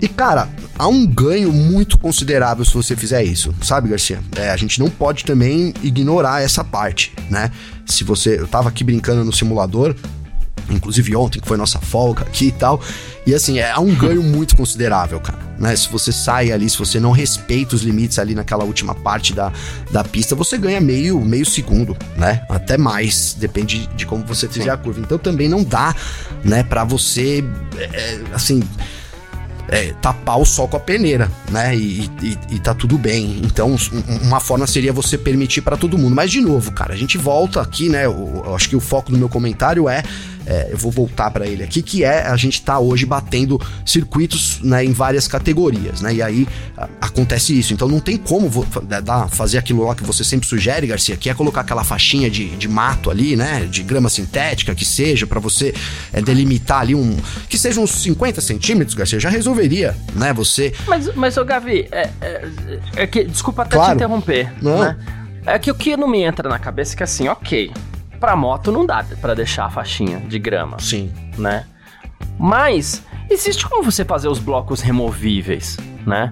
E, 0.00 0.08
cara, 0.08 0.48
há 0.78 0.88
um 0.88 1.06
ganho 1.06 1.52
muito 1.52 1.98
considerável 1.98 2.64
se 2.64 2.72
você 2.72 2.96
fizer 2.96 3.22
isso, 3.22 3.54
sabe, 3.62 3.88
Garcia? 3.88 4.20
É, 4.34 4.50
a 4.50 4.56
gente 4.56 4.80
não 4.80 4.88
pode 4.88 5.24
também 5.24 5.74
ignorar 5.82 6.42
essa 6.42 6.64
parte, 6.64 7.12
né? 7.28 7.50
Se 7.86 8.02
você. 8.02 8.38
Eu 8.40 8.48
tava 8.48 8.70
aqui 8.70 8.82
brincando 8.82 9.22
no 9.24 9.32
simulador, 9.32 9.94
inclusive 10.70 11.14
ontem, 11.14 11.38
que 11.38 11.46
foi 11.46 11.58
nossa 11.58 11.78
folga 11.78 12.22
aqui 12.22 12.46
e 12.46 12.52
tal. 12.52 12.80
E 13.26 13.34
assim, 13.34 13.58
é 13.58 13.78
um 13.78 13.94
ganho 13.94 14.22
muito 14.24 14.56
considerável, 14.56 15.20
cara. 15.20 15.38
Né? 15.58 15.76
Se 15.76 15.90
você 15.90 16.10
sai 16.10 16.50
ali, 16.50 16.70
se 16.70 16.78
você 16.78 16.98
não 16.98 17.10
respeita 17.10 17.76
os 17.76 17.82
limites 17.82 18.18
ali 18.18 18.34
naquela 18.34 18.64
última 18.64 18.94
parte 18.94 19.34
da, 19.34 19.52
da 19.90 20.02
pista, 20.02 20.34
você 20.34 20.56
ganha 20.56 20.80
meio, 20.80 21.20
meio 21.20 21.44
segundo, 21.44 21.94
né? 22.16 22.42
Até 22.48 22.78
mais, 22.78 23.34
depende 23.38 23.86
de 23.88 24.06
como 24.06 24.24
você 24.24 24.48
fizer 24.48 24.70
a 24.70 24.78
curva. 24.78 25.00
Então 25.00 25.18
também 25.18 25.48
não 25.48 25.62
dá, 25.62 25.94
né, 26.42 26.62
para 26.62 26.84
você, 26.84 27.44
é, 27.76 28.20
assim 28.32 28.62
é, 29.70 29.94
tapar 30.02 30.38
o 30.38 30.44
sol 30.44 30.66
com 30.66 30.76
a 30.76 30.80
peneira, 30.80 31.30
né? 31.48 31.74
E, 31.76 32.10
e, 32.20 32.38
e, 32.50 32.58
tá 32.58 32.74
tudo 32.74 32.98
bem. 32.98 33.40
Então, 33.44 33.76
uma 34.22 34.40
forma 34.40 34.66
seria 34.66 34.92
você 34.92 35.16
permitir 35.16 35.62
para 35.62 35.76
todo 35.76 35.96
mundo. 35.96 36.14
Mas, 36.14 36.30
de 36.30 36.40
novo, 36.40 36.72
cara, 36.72 36.92
a 36.92 36.96
gente 36.96 37.16
volta 37.16 37.60
aqui, 37.60 37.88
né? 37.88 38.04
Eu, 38.04 38.42
eu 38.44 38.54
acho 38.54 38.68
que 38.68 38.74
o 38.74 38.80
foco 38.80 39.12
do 39.12 39.16
meu 39.16 39.28
comentário 39.28 39.88
é 39.88 40.02
é, 40.46 40.68
eu 40.70 40.76
vou 40.76 40.90
voltar 40.90 41.30
para 41.30 41.46
ele 41.46 41.62
aqui, 41.62 41.82
que 41.82 42.04
é 42.04 42.26
a 42.26 42.36
gente 42.36 42.62
tá 42.62 42.78
hoje 42.78 43.04
batendo 43.06 43.60
circuitos 43.84 44.60
né, 44.62 44.84
em 44.84 44.92
várias 44.92 45.28
categorias, 45.28 46.00
né? 46.00 46.14
E 46.14 46.22
aí 46.22 46.48
a, 46.76 46.88
acontece 47.00 47.58
isso. 47.58 47.72
Então 47.72 47.88
não 47.88 48.00
tem 48.00 48.16
como 48.16 48.50
dar, 49.02 49.28
fazer 49.28 49.58
aquilo 49.58 49.84
lá 49.84 49.94
que 49.94 50.04
você 50.04 50.24
sempre 50.24 50.46
sugere, 50.46 50.86
Garcia, 50.86 51.16
que 51.16 51.28
é 51.28 51.34
colocar 51.34 51.60
aquela 51.60 51.84
faixinha 51.84 52.30
de, 52.30 52.48
de 52.56 52.68
mato 52.68 53.10
ali, 53.10 53.36
né? 53.36 53.66
De 53.70 53.82
grama 53.82 54.08
sintética, 54.08 54.74
que 54.74 54.84
seja, 54.84 55.26
para 55.26 55.40
você 55.40 55.74
é, 56.12 56.20
delimitar 56.20 56.80
ali 56.80 56.94
um. 56.94 57.16
Que 57.48 57.58
seja 57.58 57.80
uns 57.80 57.90
50 57.90 58.40
centímetros, 58.40 58.94
Garcia, 58.94 59.20
já 59.20 59.28
resolveria, 59.28 59.96
né? 60.14 60.32
Você. 60.32 60.72
Mas, 60.86 61.14
mas 61.14 61.36
ô 61.36 61.44
Gavi, 61.44 61.86
é, 61.90 62.10
é, 62.20 62.48
é 62.96 63.06
que, 63.06 63.24
desculpa 63.24 63.62
até 63.62 63.76
claro. 63.76 63.92
te 63.92 63.96
interromper. 63.96 64.52
Não. 64.60 64.80
Né? 64.80 64.96
É 65.46 65.58
que 65.58 65.70
o 65.70 65.74
que 65.74 65.96
não 65.96 66.08
me 66.08 66.22
entra 66.22 66.48
na 66.48 66.58
cabeça 66.58 66.94
é 66.94 66.96
que 66.96 67.02
assim, 67.02 67.28
ok, 67.28 67.72
pra 68.20 68.36
moto 68.36 68.70
não 68.70 68.84
dá 68.84 69.04
para 69.20 69.34
deixar 69.34 69.64
a 69.64 69.70
faixinha 69.70 70.20
de 70.20 70.38
grama. 70.38 70.78
Sim. 70.78 71.10
Né? 71.38 71.64
Mas 72.38 73.02
existe 73.30 73.66
como 73.66 73.82
você 73.82 74.04
fazer 74.04 74.28
os 74.28 74.38
blocos 74.38 74.80
removíveis, 74.82 75.78
né? 76.06 76.30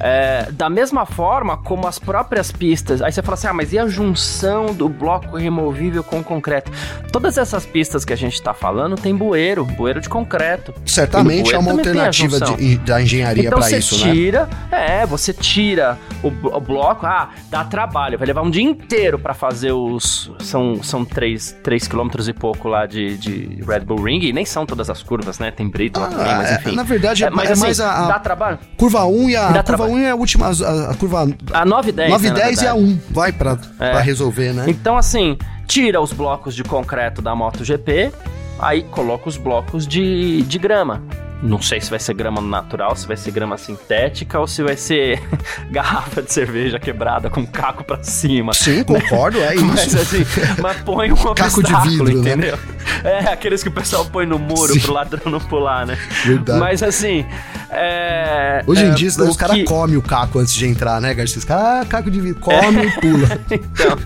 É, 0.00 0.48
da 0.52 0.70
mesma 0.70 1.04
forma 1.04 1.56
como 1.56 1.86
as 1.86 1.98
próprias 1.98 2.52
pistas. 2.52 3.02
Aí 3.02 3.12
você 3.12 3.22
fala 3.22 3.34
assim: 3.34 3.46
ah, 3.48 3.52
mas 3.52 3.72
e 3.72 3.78
a 3.78 3.86
junção 3.86 4.66
do 4.66 4.88
bloco 4.88 5.36
removível 5.36 6.04
com 6.04 6.22
concreto? 6.22 6.70
Todas 7.12 7.38
essas 7.38 7.66
pistas 7.66 8.04
que 8.04 8.12
a 8.12 8.16
gente 8.16 8.34
está 8.34 8.54
falando 8.54 8.96
tem 8.96 9.14
bueiro, 9.14 9.64
bueiro 9.64 10.00
de 10.00 10.08
concreto. 10.08 10.74
Certamente 10.86 11.54
é 11.54 11.58
uma 11.58 11.72
alternativa 11.72 12.40
de, 12.40 12.78
da 12.78 13.02
engenharia 13.02 13.46
então 13.46 13.58
para 13.58 13.70
isso, 13.70 14.04
né? 14.04 14.12
tira, 14.12 14.48
né? 14.70 15.02
É, 15.02 15.06
você 15.06 15.32
tira 15.32 15.98
o, 16.22 16.28
o, 16.28 16.60
bloco, 16.60 17.06
ah, 17.06 17.30
dá 17.50 17.64
trabalho, 17.64 18.18
vai 18.18 18.26
levar 18.26 18.42
um 18.42 18.50
dia 18.50 18.62
inteiro 18.62 19.18
para 19.18 19.34
fazer 19.34 19.72
os. 19.72 20.30
São, 20.40 20.82
são 20.82 21.04
3, 21.04 21.56
3 21.62 21.88
km 21.88 22.08
e 22.28 22.32
pouco 22.32 22.68
lá 22.68 22.86
de, 22.86 23.16
de 23.16 23.62
Red 23.66 23.80
Bull 23.80 24.02
Ring, 24.02 24.20
e 24.20 24.32
nem 24.32 24.44
são 24.44 24.64
todas 24.64 24.88
as 24.90 25.02
curvas, 25.02 25.38
né? 25.38 25.50
Tem 25.50 25.68
Brito 25.68 25.98
ah, 25.98 26.04
lá 26.04 26.08
também, 26.08 26.36
mas 26.36 26.50
é, 26.50 26.54
enfim. 26.54 26.76
na 26.76 26.82
verdade, 26.82 27.24
é, 27.24 27.30
mas, 27.30 27.48
é 27.48 27.52
assim, 27.52 27.62
mais 27.62 27.80
a, 27.80 28.04
a. 28.04 28.08
Dá 28.08 28.18
trabalho? 28.18 28.58
Curva 28.76 29.04
1 29.04 29.30
e 29.30 29.36
a. 29.36 29.62
Curva 29.62 29.87
1 29.88 29.98
é 29.98 30.10
a 30.10 30.14
última, 30.14 30.46
a, 30.46 30.90
a 30.90 30.94
curva... 30.94 31.28
A 31.52 31.64
9 31.64 31.88
e 31.88 31.92
10, 31.92 32.10
9 32.10 32.28
e 32.28 32.30
10 32.30 32.58
né, 32.58 32.64
e 32.64 32.66
a 32.68 32.74
1, 32.74 33.00
vai 33.10 33.32
pra, 33.32 33.58
é. 33.78 33.90
pra 33.90 34.00
resolver, 34.00 34.52
né? 34.52 34.64
Então, 34.68 34.96
assim, 34.96 35.36
tira 35.66 36.00
os 36.00 36.12
blocos 36.12 36.54
de 36.54 36.64
concreto 36.64 37.20
da 37.20 37.34
MotoGP, 37.34 38.12
aí 38.58 38.82
coloca 38.84 39.28
os 39.28 39.36
blocos 39.36 39.86
de, 39.86 40.42
de 40.42 40.58
grama. 40.58 41.02
Não 41.40 41.62
sei 41.62 41.80
se 41.80 41.88
vai 41.88 42.00
ser 42.00 42.14
grama 42.14 42.40
natural, 42.40 42.96
se 42.96 43.06
vai 43.06 43.16
ser 43.16 43.30
grama 43.30 43.56
sintética 43.56 44.40
ou 44.40 44.46
se 44.46 44.60
vai 44.60 44.76
ser 44.76 45.22
garrafa 45.70 46.20
de 46.20 46.32
cerveja 46.32 46.80
quebrada 46.80 47.30
com 47.30 47.46
caco 47.46 47.84
pra 47.84 48.02
cima. 48.02 48.52
Sim, 48.52 48.82
concordo, 48.82 49.38
é 49.38 49.54
isso. 49.56 49.64
Mas 49.64 49.94
assim, 49.94 50.24
mas 50.60 50.76
põe 50.78 51.12
um 51.12 51.34
caco 51.34 51.62
de 51.62 51.74
vidro, 51.82 52.06
né? 52.06 52.12
entendeu? 52.12 52.56
Né? 52.56 52.77
É, 53.04 53.32
aqueles 53.32 53.62
que 53.62 53.68
o 53.68 53.72
pessoal 53.72 54.04
põe 54.04 54.26
no 54.26 54.38
muro 54.38 54.72
Sim. 54.72 54.80
pro 54.80 54.92
ladrão 54.92 55.30
não 55.30 55.40
pular, 55.40 55.86
né? 55.86 55.98
Verdade. 56.24 56.58
Mas 56.58 56.82
assim, 56.82 57.24
é, 57.70 58.62
Hoje 58.66 58.84
em 58.84 58.90
é, 58.90 58.94
dia, 58.94 59.08
os 59.08 59.36
caras 59.36 59.56
que... 59.56 59.64
comem 59.64 59.96
o 59.96 60.02
caco 60.02 60.38
antes 60.38 60.54
de 60.54 60.66
entrar, 60.66 61.00
né, 61.00 61.12
Garcia? 61.12 61.38
Os 61.38 61.44
caras, 61.44 61.82
ah, 61.82 61.86
caco 61.86 62.10
de 62.10 62.20
vidro, 62.20 62.40
come 62.40 62.86
e 62.86 62.90
pula. 62.92 63.40
então, 63.50 63.98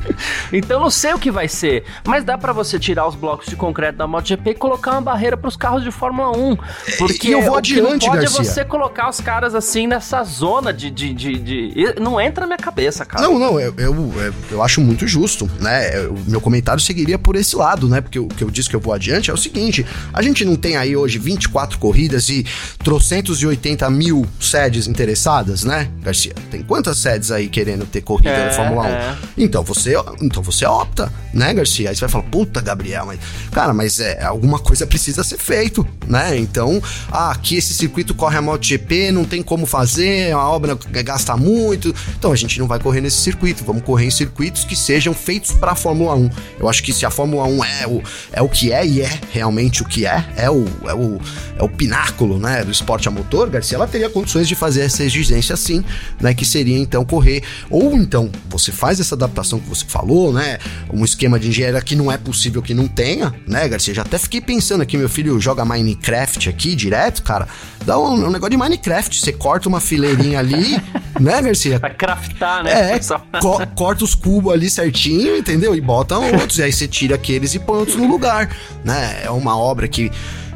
então, 0.52 0.80
não 0.80 0.90
sei 0.90 1.14
o 1.14 1.18
que 1.18 1.30
vai 1.30 1.46
ser, 1.46 1.84
mas 2.04 2.24
dá 2.24 2.36
para 2.36 2.52
você 2.52 2.78
tirar 2.78 3.06
os 3.06 3.14
blocos 3.14 3.46
de 3.46 3.54
concreto 3.54 3.98
da 3.98 4.06
MotoGP 4.06 4.50
e 4.50 4.54
colocar 4.54 4.92
uma 4.92 5.00
barreira 5.00 5.36
pros 5.36 5.56
carros 5.56 5.82
de 5.82 5.90
Fórmula 5.92 6.36
1. 6.36 6.56
Porque 6.98 7.18
que 7.18 7.30
eu 7.30 7.42
vou 7.42 7.56
adiante, 7.56 8.06
pode 8.06 8.18
é 8.18 8.20
Garcia. 8.22 8.40
é 8.40 8.44
você 8.44 8.64
colocar 8.64 9.08
os 9.08 9.20
caras 9.20 9.54
assim 9.54 9.86
nessa 9.86 10.24
zona 10.24 10.72
de, 10.72 10.90
de, 10.90 11.14
de, 11.14 11.38
de, 11.38 11.94
Não 12.00 12.20
entra 12.20 12.42
na 12.42 12.48
minha 12.48 12.58
cabeça, 12.58 13.04
cara. 13.04 13.22
Não, 13.22 13.38
não, 13.38 13.60
eu, 13.60 13.72
eu, 13.78 14.12
eu 14.50 14.62
acho 14.62 14.80
muito 14.80 15.06
justo, 15.06 15.48
né? 15.60 16.06
O 16.08 16.30
meu 16.30 16.40
comentário 16.40 16.80
seguiria 16.80 17.18
por 17.18 17.36
esse 17.36 17.54
lado, 17.54 17.88
né? 17.88 18.00
Porque 18.00 18.18
o 18.18 18.26
que 18.26 18.42
eu 18.42 18.50
disse 18.50 18.68
que 18.72 18.76
eu 18.76 18.80
vou 18.80 18.94
adiante 18.94 19.30
é 19.30 19.34
o 19.34 19.36
seguinte: 19.36 19.84
a 20.12 20.22
gente 20.22 20.44
não 20.44 20.56
tem 20.56 20.76
aí 20.76 20.96
hoje 20.96 21.18
24 21.18 21.78
corridas 21.78 22.28
e 22.30 22.44
trocentos 22.82 23.42
e 23.42 23.46
80 23.46 23.88
mil 23.90 24.26
sedes 24.40 24.86
interessadas, 24.86 25.62
né, 25.62 25.90
Garcia? 26.00 26.32
Tem 26.50 26.62
quantas 26.62 26.98
sedes 26.98 27.30
aí 27.30 27.48
querendo 27.48 27.84
ter 27.84 28.00
corrida 28.00 28.30
é, 28.30 28.46
na 28.46 28.52
Fórmula 28.52 28.84
1? 28.84 28.86
É. 28.86 29.16
Então 29.36 29.62
você, 29.62 29.94
então 30.22 30.42
você 30.42 30.64
opta, 30.64 31.12
né, 31.34 31.52
Garcia? 31.52 31.90
Aí 31.90 31.94
você 31.94 32.00
vai 32.00 32.08
falar, 32.08 32.24
puta, 32.24 32.60
Gabriel, 32.60 33.04
mas. 33.06 33.20
Cara, 33.52 33.74
mas 33.74 34.00
é, 34.00 34.24
alguma 34.24 34.58
coisa 34.58 34.86
precisa 34.86 35.22
ser 35.22 35.38
feito, 35.38 35.86
né? 36.06 36.38
Então, 36.38 36.82
ah, 37.10 37.30
aqui 37.30 37.56
esse 37.56 37.74
circuito 37.74 38.14
corre 38.14 38.38
a 38.38 38.42
MotoGP, 38.42 39.12
não 39.12 39.24
tem 39.24 39.42
como 39.42 39.66
fazer, 39.66 40.32
a 40.32 40.48
obra 40.48 40.78
gasta 41.04 41.36
muito. 41.36 41.94
Então 42.18 42.32
a 42.32 42.36
gente 42.36 42.58
não 42.58 42.66
vai 42.66 42.78
correr 42.78 43.02
nesse 43.02 43.18
circuito, 43.18 43.64
vamos 43.64 43.82
correr 43.82 44.06
em 44.06 44.10
circuitos 44.10 44.64
que 44.64 44.74
sejam 44.74 45.12
feitos 45.12 45.52
para 45.52 45.72
a 45.72 45.74
Fórmula 45.74 46.14
1. 46.14 46.30
Eu 46.58 46.68
acho 46.68 46.82
que 46.82 46.92
se 46.92 47.04
a 47.04 47.10
Fórmula 47.10 47.44
1 47.44 47.64
é 47.64 47.86
o, 47.86 48.02
é 48.32 48.42
o 48.42 48.48
que 48.48 48.62
é 48.71 48.87
e 48.87 49.00
é 49.00 49.21
realmente 49.31 49.83
o 49.83 49.85
que 49.85 50.07
é, 50.07 50.25
é 50.37 50.50
o, 50.50 50.64
é 50.85 50.95
o, 50.95 51.19
é 51.59 51.62
o 51.62 51.69
pináculo, 51.69 52.38
né, 52.38 52.62
do 52.62 52.71
esporte 52.71 53.09
a 53.09 53.11
motor, 53.11 53.49
Garcia, 53.49 53.76
ela 53.76 53.87
teria 53.87 54.11
condições 54.11 54.47
de 54.47 54.54
fazer 54.54 54.83
essa 54.83 55.02
exigência 55.02 55.57
sim, 55.57 55.85
né, 56.21 56.35
que 56.35 56.45
seria 56.45 56.78
então 56.78 57.04
correr 57.04 57.42
ou 57.71 57.95
então 57.95 58.31
você 58.49 58.71
faz 58.71 59.00
essa 59.00 59.14
adaptação 59.14 59.59
que 59.59 59.69
você 59.69 59.85
falou, 59.87 60.33
né, 60.33 60.59
um 60.92 61.04
esquema 61.04 61.38
de 61.38 61.49
engenharia 61.49 61.81
que 61.81 61.97
não 61.97 62.12
é 62.12 62.19
possível 62.19 62.62
que 62.62 62.75
não 62.75 62.87
tenha, 62.87 63.35
né, 63.47 63.66
Garcia? 63.69 63.95
Já 63.95 64.02
até 64.02 64.19
fiquei 64.19 64.40
pensando 64.40 64.83
aqui, 64.83 64.97
meu 64.97 65.09
filho 65.09 65.40
joga 65.40 65.64
Minecraft 65.64 66.49
aqui 66.49 66.75
direto, 66.75 67.23
cara, 67.23 67.49
dá 67.85 67.99
um, 67.99 68.26
um 68.26 68.31
negócio 68.31 68.50
de 68.50 68.57
Minecraft, 68.57 69.19
você 69.19 69.33
corta 69.33 69.69
uma 69.69 69.81
fileirinha 69.81 70.38
ali, 70.38 70.81
né, 71.19 71.40
Garcia? 71.40 71.78
Vai 71.78 71.95
craftar, 71.95 72.64
né? 72.64 72.95
É, 72.95 73.00
co 73.40 73.66
corta 73.75 74.04
os 74.04 74.14
cubos 74.14 74.52
ali 74.52 74.69
certinho, 74.69 75.37
entendeu? 75.37 75.75
E 75.75 75.81
bota 75.81 76.19
outros, 76.19 76.59
e 76.59 76.62
aí 76.62 76.73
você 76.73 76.87
tira 76.87 77.14
aqueles 77.14 77.54
e 77.54 77.59
põe 77.59 77.78
outros 77.78 77.97
no 77.97 78.07
lugar, 78.07 78.51
né? 78.85 79.23
É 79.25 79.30
uma 79.30 79.56
obra 79.56 79.87
que 79.88 80.11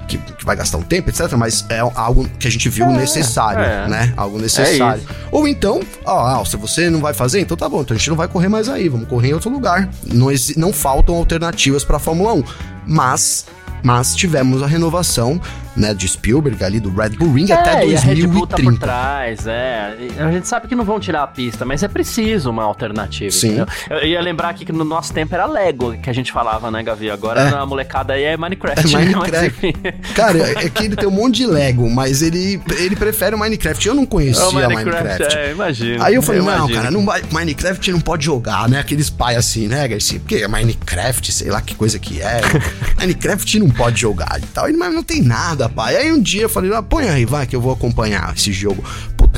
que, 0.07 0.19
que, 0.19 0.45
vai 0.45 0.55
gastar 0.55 0.79
um 0.79 0.83
tempo, 0.83 1.11
etc. 1.11 1.33
Mas 1.33 1.65
é 1.69 1.81
algo 1.81 2.29
que 2.39 2.47
a 2.47 2.51
gente 2.51 2.69
viu 2.69 2.87
é, 2.87 2.93
necessário, 2.93 3.61
é. 3.61 3.89
né? 3.89 4.15
Algo 4.17 4.39
necessário. 4.39 5.03
É 5.09 5.15
Ou 5.33 5.49
então, 5.49 5.81
ó, 6.05 6.41
ó, 6.41 6.45
se 6.45 6.57
você 6.57 6.89
não 6.89 7.01
vai 7.01 7.13
fazer, 7.13 7.41
então 7.41 7.57
tá 7.57 7.69
bom, 7.69 7.81
então 7.81 7.95
a 7.95 7.99
gente 7.99 8.09
não 8.09 8.17
vai 8.17 8.29
correr 8.29 8.49
mais 8.49 8.69
aí, 8.69 8.89
vamos 8.89 9.09
correr 9.09 9.31
em 9.31 9.35
outro 9.35 9.51
lugar. 9.51 9.89
Não, 10.07 10.29
não 10.57 10.73
faltam 10.73 11.17
alternativas 11.17 11.85
para 11.85 11.97
a 11.97 11.99
Fórmula 11.99 12.35
1. 12.35 12.45
Mas 12.87 13.47
mas 13.83 14.17
tivemos 14.17 14.63
a 14.63 14.67
renovação 14.67 15.41
né, 15.77 15.95
de 15.95 16.09
Spielberg 16.09 16.63
ali 16.65 16.81
do 16.81 16.91
Red 16.91 17.11
Bull 17.11 17.33
Ring 17.33 17.51
é, 17.51 17.55
até 17.55 17.81
2030. 17.81 17.91
E 17.93 17.97
a 17.97 18.15
Red 18.15 18.27
Bull 18.27 18.47
tá 18.47 18.57
por 18.57 18.79
trás, 18.79 19.47
é. 19.47 19.97
A 20.19 20.31
gente 20.31 20.49
sabe 20.49 20.69
que 20.69 20.75
não 20.75 20.85
vão 20.85 20.99
tirar 20.99 21.23
a 21.23 21.27
pista, 21.27 21.65
mas 21.65 21.83
é 21.83 21.89
preciso 21.89 22.51
uma 22.51 22.65
alternativa. 22.65 23.31
Sim. 23.31 23.49
Entendeu? 23.49 23.67
Eu 23.91 24.07
ia 24.07 24.21
lembrar 24.21 24.51
aqui 24.51 24.65
que 24.65 24.73
no 24.73 24.85
nosso 24.85 25.13
tempo 25.13 25.35
era 25.35 25.47
Lego 25.47 25.97
que 25.99 26.11
a 26.11 26.13
gente 26.13 26.33
falava, 26.33 26.71
né, 26.71 26.83
Gavi? 26.83 27.11
Agora 27.11 27.43
é. 27.43 27.51
na 27.51 27.67
molecada 27.67 28.15
aí 28.15 28.23
é 28.23 28.37
Minecraft. 28.37 28.95
É 28.95 28.99
Minecraft. 28.99 29.73
Cara, 30.15 30.39
é 30.39 30.69
que 30.69 30.85
ele 30.85 30.97
tem 30.97 31.09
um 31.09 31.13
monte 31.13 31.37
de 31.37 31.47
Lego, 31.47 31.89
mas 31.91 32.23
ele, 32.23 32.61
ele 32.79 32.97
prefere 32.97 33.35
o 33.35 33.39
Minecraft. 33.39 33.87
Eu 33.87 33.95
não 33.95 34.07
conhecia 34.07 34.43
é 34.43 34.47
o 34.47 34.53
Minecraft. 34.53 35.03
Minecraft. 35.03 35.37
É, 35.37 35.53
imagina. 35.53 36.05
Aí 36.05 36.15
eu 36.15 36.23
falei, 36.23 36.41
eu 36.41 36.45
não, 36.45 36.55
imagino. 36.55 36.79
cara, 36.79 36.91
não, 36.91 37.07
Minecraft 37.31 37.93
não 37.93 38.01
pode 38.01 38.25
jogar, 38.25 38.69
né? 38.69 38.81
Aqueles 38.81 39.11
pais 39.11 39.37
assim, 39.37 39.69
né, 39.69 39.87
Garcia? 39.87 40.19
Porque 40.21 40.37
é 40.37 40.49
Minecraft, 40.49 41.33
sei 41.33 41.51
lá 41.51 41.61
que 41.61 41.75
coisa 41.75 41.99
que 41.99 42.21
é. 42.21 42.41
Minecraft 42.99 43.59
não 43.59 43.71
pode 43.71 44.01
jogar 44.01 44.39
e 44.39 44.47
tal. 44.47 44.69
Ele, 44.69 44.77
mas 44.77 44.93
não 44.95 45.03
tem 45.03 45.23
nada, 45.23 45.66
pai. 45.69 45.97
Aí 45.97 46.13
um 46.13 46.21
dia 46.21 46.43
eu 46.43 46.49
falei, 46.49 46.73
ah, 46.73 46.83
põe 46.83 47.09
aí, 47.09 47.25
vai, 47.25 47.47
que 47.47 47.57
eu 47.57 47.61
vou 47.61 47.73
acompanhar 47.73 48.35
esse 48.35 48.53
jogo. 48.53 48.83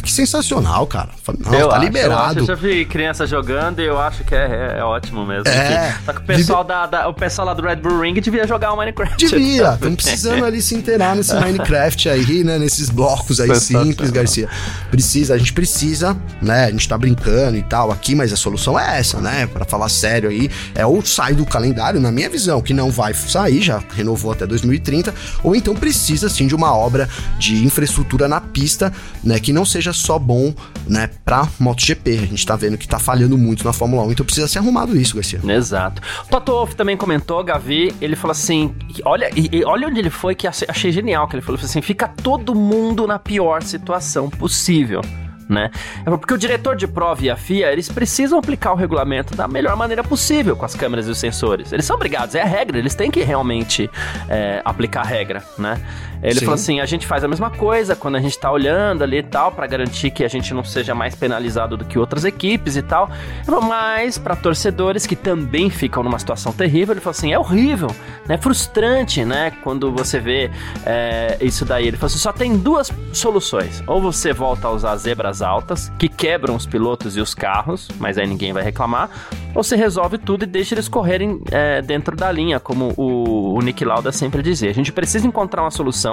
Que 0.09 0.15
sensacional, 0.15 0.87
cara. 0.87 1.11
Não, 1.38 1.53
eu 1.53 1.69
tá 1.69 1.77
acho, 1.77 1.85
liberado. 1.85 2.15
Eu, 2.15 2.19
acho, 2.25 2.38
eu 2.38 2.47
já 2.47 2.55
vi 2.55 2.87
criança 2.87 3.27
jogando 3.27 3.81
e 3.81 3.85
eu 3.85 4.00
acho 4.00 4.25
que 4.25 4.35
é, 4.35 4.73
é, 4.75 4.79
é 4.79 4.83
ótimo 4.83 5.27
mesmo. 5.27 5.47
É. 5.49 5.95
Só 6.03 6.15
que 6.15 6.21
o 6.21 6.25
pessoal, 6.25 6.65
da, 6.65 6.87
da, 6.87 7.09
o 7.09 7.12
pessoal 7.12 7.49
lá 7.49 7.53
do 7.53 7.61
Red 7.61 7.77
Bull 7.77 8.00
Ring 8.00 8.15
devia 8.15 8.47
jogar 8.47 8.73
o 8.73 8.77
Minecraft. 8.79 9.19
Devia, 9.19 9.75
estamos 9.75 9.97
precisando 9.97 10.47
ali 10.47 10.62
se 10.62 10.75
inteirar 10.75 11.15
nesse 11.15 11.35
Minecraft 11.37 12.09
aí, 12.09 12.43
né? 12.43 12.59
Nesses 12.59 12.88
blocos 12.88 13.38
aí 13.38 13.55
simples, 13.57 14.11
Garcia. 14.11 14.49
Precisa, 14.91 15.35
a 15.35 15.38
gente 15.38 15.53
precisa, 15.53 16.17
né? 16.41 16.65
A 16.65 16.71
gente 16.71 16.88
tá 16.88 16.97
brincando 16.97 17.59
e 17.59 17.62
tal 17.62 17.93
aqui, 17.93 18.15
mas 18.15 18.33
a 18.33 18.37
solução 18.37 18.81
é 18.81 18.99
essa, 18.99 19.21
né? 19.21 19.47
Para 19.47 19.67
falar 19.67 19.91
sério 19.91 20.31
aí, 20.31 20.50
é 20.75 20.87
ou 20.87 21.05
sai 21.05 21.35
do 21.35 21.45
calendário, 21.45 22.00
na 22.00 22.11
minha 22.11 22.31
visão, 22.31 22.62
que 22.62 22.73
não 22.73 22.91
vai 22.91 23.12
sair, 23.12 23.61
já 23.61 23.83
renovou 23.95 24.33
até 24.33 24.47
2030, 24.47 25.15
ou 25.45 25.55
então 25.55 25.75
precisa 25.75 26.31
sim 26.31 26.47
de 26.47 26.55
uma 26.55 26.75
obra 26.75 27.07
de 27.38 27.62
infraestrutura 27.62 28.27
na 28.27 28.41
pista, 28.41 28.91
né, 29.23 29.38
que 29.38 29.53
não 29.53 29.67
seja 29.67 29.93
só 29.99 30.19
bom, 30.19 30.55
né, 30.87 31.11
para 31.25 31.49
MotoGP. 31.59 32.11
A 32.11 32.26
gente 32.26 32.47
tá 32.47 32.57
vendo 32.57 32.78
que 32.78 32.88
tá 32.88 32.99
falhando 32.99 33.37
muito 33.37 33.64
na 33.64 33.73
Fórmula 33.73 34.02
1, 34.05 34.12
então 34.12 34.25
precisa 34.25 34.49
ser 34.49 34.59
arrumado 34.59 34.97
isso, 34.97 35.14
Garcia. 35.14 35.40
Exato. 35.47 36.02
Toto 36.31 36.52
Wolff 36.52 36.75
também 36.75 36.97
comentou, 36.97 37.43
Gavi, 37.45 37.95
ele 38.00 38.17
falou 38.17 38.33
assim, 38.33 38.75
olha, 39.05 39.31
e, 39.37 39.64
olha 39.64 39.88
onde 39.88 39.99
ele 39.99 40.11
foi 40.11 40.35
que 40.35 40.47
achei 40.47 40.93
genial 40.93 41.28
que 41.28 41.37
ele 41.37 41.43
falou 41.43 41.61
assim, 41.62 41.83
fica 41.83 42.09
todo 42.09 42.55
mundo 42.55 43.07
na 43.07 43.19
pior 43.19 43.62
situação 43.62 44.31
possível 44.31 45.02
né? 45.49 45.71
Porque 46.05 46.35
o 46.35 46.38
diretor 46.38 46.76
de 46.76 46.87
prova 46.87 47.25
e 47.25 47.31
a 47.31 47.37
FIA, 47.37 47.73
eles 47.73 47.88
precisam 47.88 48.38
aplicar 48.38 48.73
o 48.73 48.76
regulamento 48.76 49.35
da 49.35 49.49
melhor 49.49 49.75
maneira 49.76 50.05
possível 50.05 50.55
com 50.55 50.64
as 50.64 50.75
câmeras 50.75 51.09
e 51.09 51.11
os 51.11 51.19
sensores. 51.19 51.73
Eles 51.73 51.87
são 51.87 51.97
obrigados, 51.97 52.35
é 52.35 52.43
a 52.43 52.45
regra, 52.45 52.78
eles 52.78 52.95
têm 52.95 53.11
que 53.11 53.23
realmente 53.23 53.90
é, 54.28 54.61
aplicar 54.64 55.00
a 55.00 55.05
regra, 55.05 55.43
né? 55.57 55.81
Ele 56.23 56.35
Sim. 56.35 56.41
falou 56.41 56.55
assim: 56.55 56.81
a 56.81 56.87
gente 56.87 57.07
faz 57.07 57.23
a 57.25 57.29
mesma 57.29 57.51
coisa 57.51 57.95
quando 57.95 58.17
a 58.17 58.21
gente 58.21 58.39
tá 58.39 58.51
olhando 58.51 59.03
ali 59.03 59.19
e 59.19 59.23
tal, 59.23 59.53
para 59.53 59.67
garantir 59.67 60.11
que 60.11 60.25
a 60.25 60.29
gente 60.29 60.53
não 60.53 60.65
seja 60.65 60.95
mais 60.95 61.15
penalizado 61.15 61.77
do 61.77 61.85
que 61.85 61.99
outras 61.99 62.25
equipes 62.25 62.77
e 62.77 62.83
tal. 62.83 63.11
Mas 63.47 64.19
para 64.19 64.35
torcedores 64.37 65.07
que 65.07 65.17
também 65.17 65.71
ficam 65.71 66.03
numa 66.03 66.19
situação 66.19 66.53
terrível, 66.53 66.95
ele 66.95 67.01
falou 67.01 67.13
assim: 67.13 67.33
é 67.33 67.39
horrível, 67.39 67.89
né? 68.27 68.37
Frustrante, 68.37 69.25
né? 69.25 69.53
Quando 69.63 69.93
você 69.93 70.19
vê 70.19 70.51
é, 70.85 71.37
isso 71.41 71.65
daí. 71.65 71.87
Ele 71.87 71.97
falou 71.97 72.07
assim: 72.07 72.19
só 72.19 72.33
tem 72.33 72.57
duas 72.57 72.93
soluções. 73.13 73.83
Ou 73.87 74.01
você 74.01 74.33
volta 74.33 74.69
a 74.69 74.71
usar 74.71 74.97
zebras 74.97 75.43
altas, 75.43 75.93
que 75.99 76.09
quebram 76.09 76.55
os 76.57 76.67
pilotos 76.67 77.17
e 77.17 77.21
os 77.21 77.35
carros, 77.35 77.89
mas 77.99 78.19
aí 78.19 78.27
ninguém 78.27 78.53
vai 78.53 78.63
reclamar. 78.63 79.11
Ou 79.55 79.63
você 79.63 79.77
resolve 79.77 80.19
tudo 80.19 80.45
e 80.45 80.47
deixa 80.47 80.75
eles 80.75 80.89
correrem 80.89 81.41
é, 81.51 81.83
dentro 81.83 82.15
da 82.15 82.31
linha, 82.31 82.61
como 82.61 82.93
o, 82.97 83.55
o 83.55 83.61
Nick 83.61 83.85
Lauda 83.85 84.13
sempre 84.13 84.43
dizia. 84.43 84.71
A 84.71 84.75
gente 84.75 84.93
precisa 84.93 85.27
encontrar 85.27 85.63
uma 85.63 85.71
solução 85.71 86.08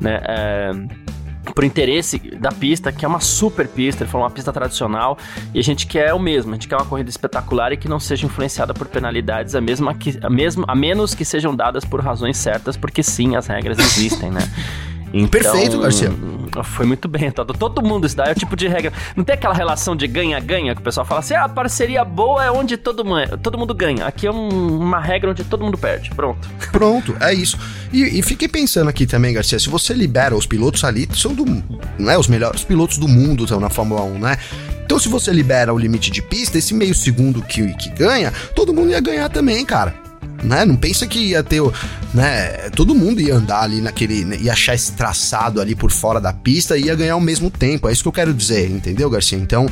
né? 0.00 0.20
É, 0.22 0.70
por 1.54 1.64
interesse 1.64 2.18
da 2.18 2.50
pista, 2.50 2.92
que 2.92 3.04
é 3.04 3.08
uma 3.08 3.20
super 3.20 3.68
pista, 3.68 4.02
ele 4.02 4.10
falou 4.10 4.26
uma 4.26 4.32
pista 4.32 4.52
tradicional, 4.52 5.16
e 5.54 5.58
a 5.58 5.62
gente 5.62 5.86
quer 5.86 6.12
o 6.12 6.18
mesmo, 6.18 6.52
a 6.52 6.54
gente 6.54 6.68
quer 6.68 6.76
uma 6.76 6.84
corrida 6.84 7.08
espetacular 7.08 7.72
e 7.72 7.76
que 7.76 7.88
não 7.88 8.00
seja 8.00 8.26
influenciada 8.26 8.74
por 8.74 8.86
penalidades, 8.88 9.54
a, 9.54 9.60
mesma 9.60 9.94
que, 9.94 10.18
a, 10.22 10.28
mesmo, 10.28 10.64
a 10.66 10.74
menos 10.74 11.14
que 11.14 11.24
sejam 11.24 11.54
dadas 11.54 11.84
por 11.84 12.00
razões 12.00 12.36
certas, 12.36 12.76
porque 12.76 13.02
sim, 13.02 13.36
as 13.36 13.46
regras 13.46 13.78
existem, 13.78 14.30
né? 14.30 14.40
Então, 15.16 15.28
Perfeito, 15.28 15.78
Garcia. 15.80 16.12
Foi 16.62 16.84
muito 16.84 17.08
bem, 17.08 17.30
todo, 17.30 17.54
todo 17.54 17.82
mundo, 17.82 18.06
isso 18.06 18.16
daí 18.16 18.30
é 18.30 18.32
o 18.32 18.34
tipo 18.34 18.54
de 18.54 18.68
regra. 18.68 18.92
Não 19.14 19.24
tem 19.24 19.34
aquela 19.34 19.54
relação 19.54 19.96
de 19.96 20.06
ganha-ganha 20.06 20.74
que 20.74 20.80
o 20.80 20.84
pessoal 20.84 21.06
fala 21.06 21.20
assim: 21.20 21.34
ah, 21.34 21.44
a 21.44 21.48
parceria 21.48 22.04
boa 22.04 22.44
é 22.44 22.50
onde 22.50 22.76
todo, 22.76 23.02
todo 23.42 23.58
mundo 23.58 23.74
ganha. 23.74 24.06
Aqui 24.06 24.26
é 24.26 24.30
um, 24.30 24.78
uma 24.78 25.00
regra 25.00 25.30
onde 25.30 25.42
todo 25.44 25.64
mundo 25.64 25.78
perde. 25.78 26.10
Pronto. 26.10 26.48
Pronto, 26.70 27.16
é 27.20 27.32
isso. 27.32 27.58
E, 27.92 28.18
e, 28.18 28.22
fiquei 28.22 28.48
pensando 28.48 28.88
aqui 28.88 29.06
também, 29.06 29.32
Garcia, 29.32 29.58
se 29.58 29.70
você 29.70 29.94
libera 29.94 30.36
os 30.36 30.46
pilotos 30.46 30.84
ali, 30.84 31.08
são 31.14 31.34
do, 31.34 31.44
né, 31.98 32.18
os 32.18 32.28
melhores 32.28 32.62
pilotos 32.62 32.98
do 32.98 33.08
mundo 33.08 33.44
estão 33.44 33.60
na 33.60 33.70
Fórmula 33.70 34.02
1, 34.02 34.18
né? 34.18 34.36
Então, 34.84 34.98
se 34.98 35.08
você 35.08 35.32
libera 35.32 35.72
o 35.74 35.78
limite 35.78 36.10
de 36.10 36.22
pista, 36.22 36.58
esse 36.58 36.74
meio 36.74 36.94
segundo 36.94 37.42
que, 37.42 37.74
que 37.74 37.90
ganha, 37.90 38.32
todo 38.54 38.72
mundo 38.72 38.90
ia 38.90 39.00
ganhar 39.00 39.28
também, 39.28 39.64
cara 39.64 40.05
né? 40.42 40.64
Não 40.64 40.76
pensa 40.76 41.06
que 41.06 41.18
ia 41.18 41.42
ter, 41.42 41.62
né? 42.14 42.70
Todo 42.70 42.94
mundo 42.94 43.20
ia 43.20 43.34
andar 43.34 43.62
ali 43.62 43.80
naquele, 43.80 44.24
né? 44.24 44.36
ia 44.40 44.52
achar 44.52 44.74
esse 44.74 44.92
traçado 44.92 45.60
ali 45.60 45.74
por 45.74 45.90
fora 45.90 46.20
da 46.20 46.32
pista 46.32 46.76
e 46.76 46.84
ia 46.84 46.94
ganhar 46.94 47.14
ao 47.14 47.20
mesmo 47.20 47.50
tempo. 47.50 47.88
É 47.88 47.92
isso 47.92 48.02
que 48.02 48.08
eu 48.08 48.12
quero 48.12 48.34
dizer, 48.34 48.70
entendeu, 48.70 49.08
Garcia? 49.10 49.38
Então, 49.38 49.68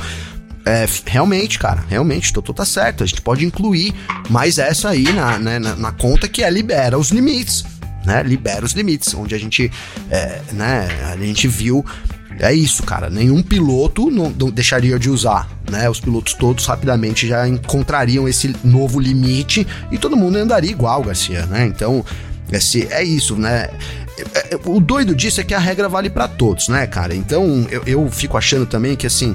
é, 0.64 0.86
realmente, 1.06 1.58
cara, 1.58 1.84
realmente, 1.88 2.32
Totô 2.32 2.54
tá 2.54 2.64
certo. 2.64 3.04
A 3.04 3.06
gente 3.06 3.20
pode 3.20 3.44
incluir 3.44 3.94
mais 4.30 4.58
essa 4.58 4.90
aí 4.90 5.04
na, 5.12 5.38
né, 5.38 5.58
na, 5.58 5.76
na 5.76 5.92
conta 5.92 6.26
que 6.26 6.42
é 6.42 6.50
libera 6.50 6.98
os 6.98 7.10
limites. 7.10 7.64
Né, 8.04 8.22
libera 8.22 8.66
os 8.66 8.72
limites, 8.72 9.14
onde 9.14 9.34
a 9.34 9.38
gente, 9.38 9.72
é, 10.10 10.42
né, 10.52 10.88
a 11.10 11.16
gente 11.16 11.48
viu 11.48 11.82
é 12.38 12.52
isso, 12.52 12.82
cara. 12.82 13.08
Nenhum 13.08 13.42
piloto 13.42 14.10
não, 14.10 14.30
não, 14.30 14.50
deixaria 14.50 14.98
de 14.98 15.08
usar, 15.08 15.48
né? 15.70 15.88
Os 15.88 16.00
pilotos 16.00 16.34
todos 16.34 16.66
rapidamente 16.66 17.26
já 17.26 17.46
encontrariam 17.46 18.28
esse 18.28 18.54
novo 18.64 18.98
limite 18.98 19.66
e 19.90 19.98
todo 19.98 20.16
mundo 20.16 20.36
andaria 20.36 20.70
igual, 20.70 21.02
Garcia, 21.02 21.46
né? 21.46 21.66
Então, 21.66 22.04
esse, 22.50 22.86
é 22.90 23.02
isso, 23.02 23.36
né? 23.36 23.68
É, 24.34 24.54
é, 24.54 24.58
o 24.64 24.80
doido 24.80 25.14
disso 25.14 25.40
é 25.40 25.44
que 25.44 25.54
a 25.54 25.58
regra 25.58 25.88
vale 25.88 26.10
para 26.10 26.28
todos, 26.28 26.68
né, 26.68 26.86
cara? 26.86 27.14
Então, 27.14 27.66
eu, 27.70 27.82
eu 27.86 28.10
fico 28.10 28.36
achando 28.36 28.66
também 28.66 28.96
que, 28.96 29.06
assim, 29.06 29.34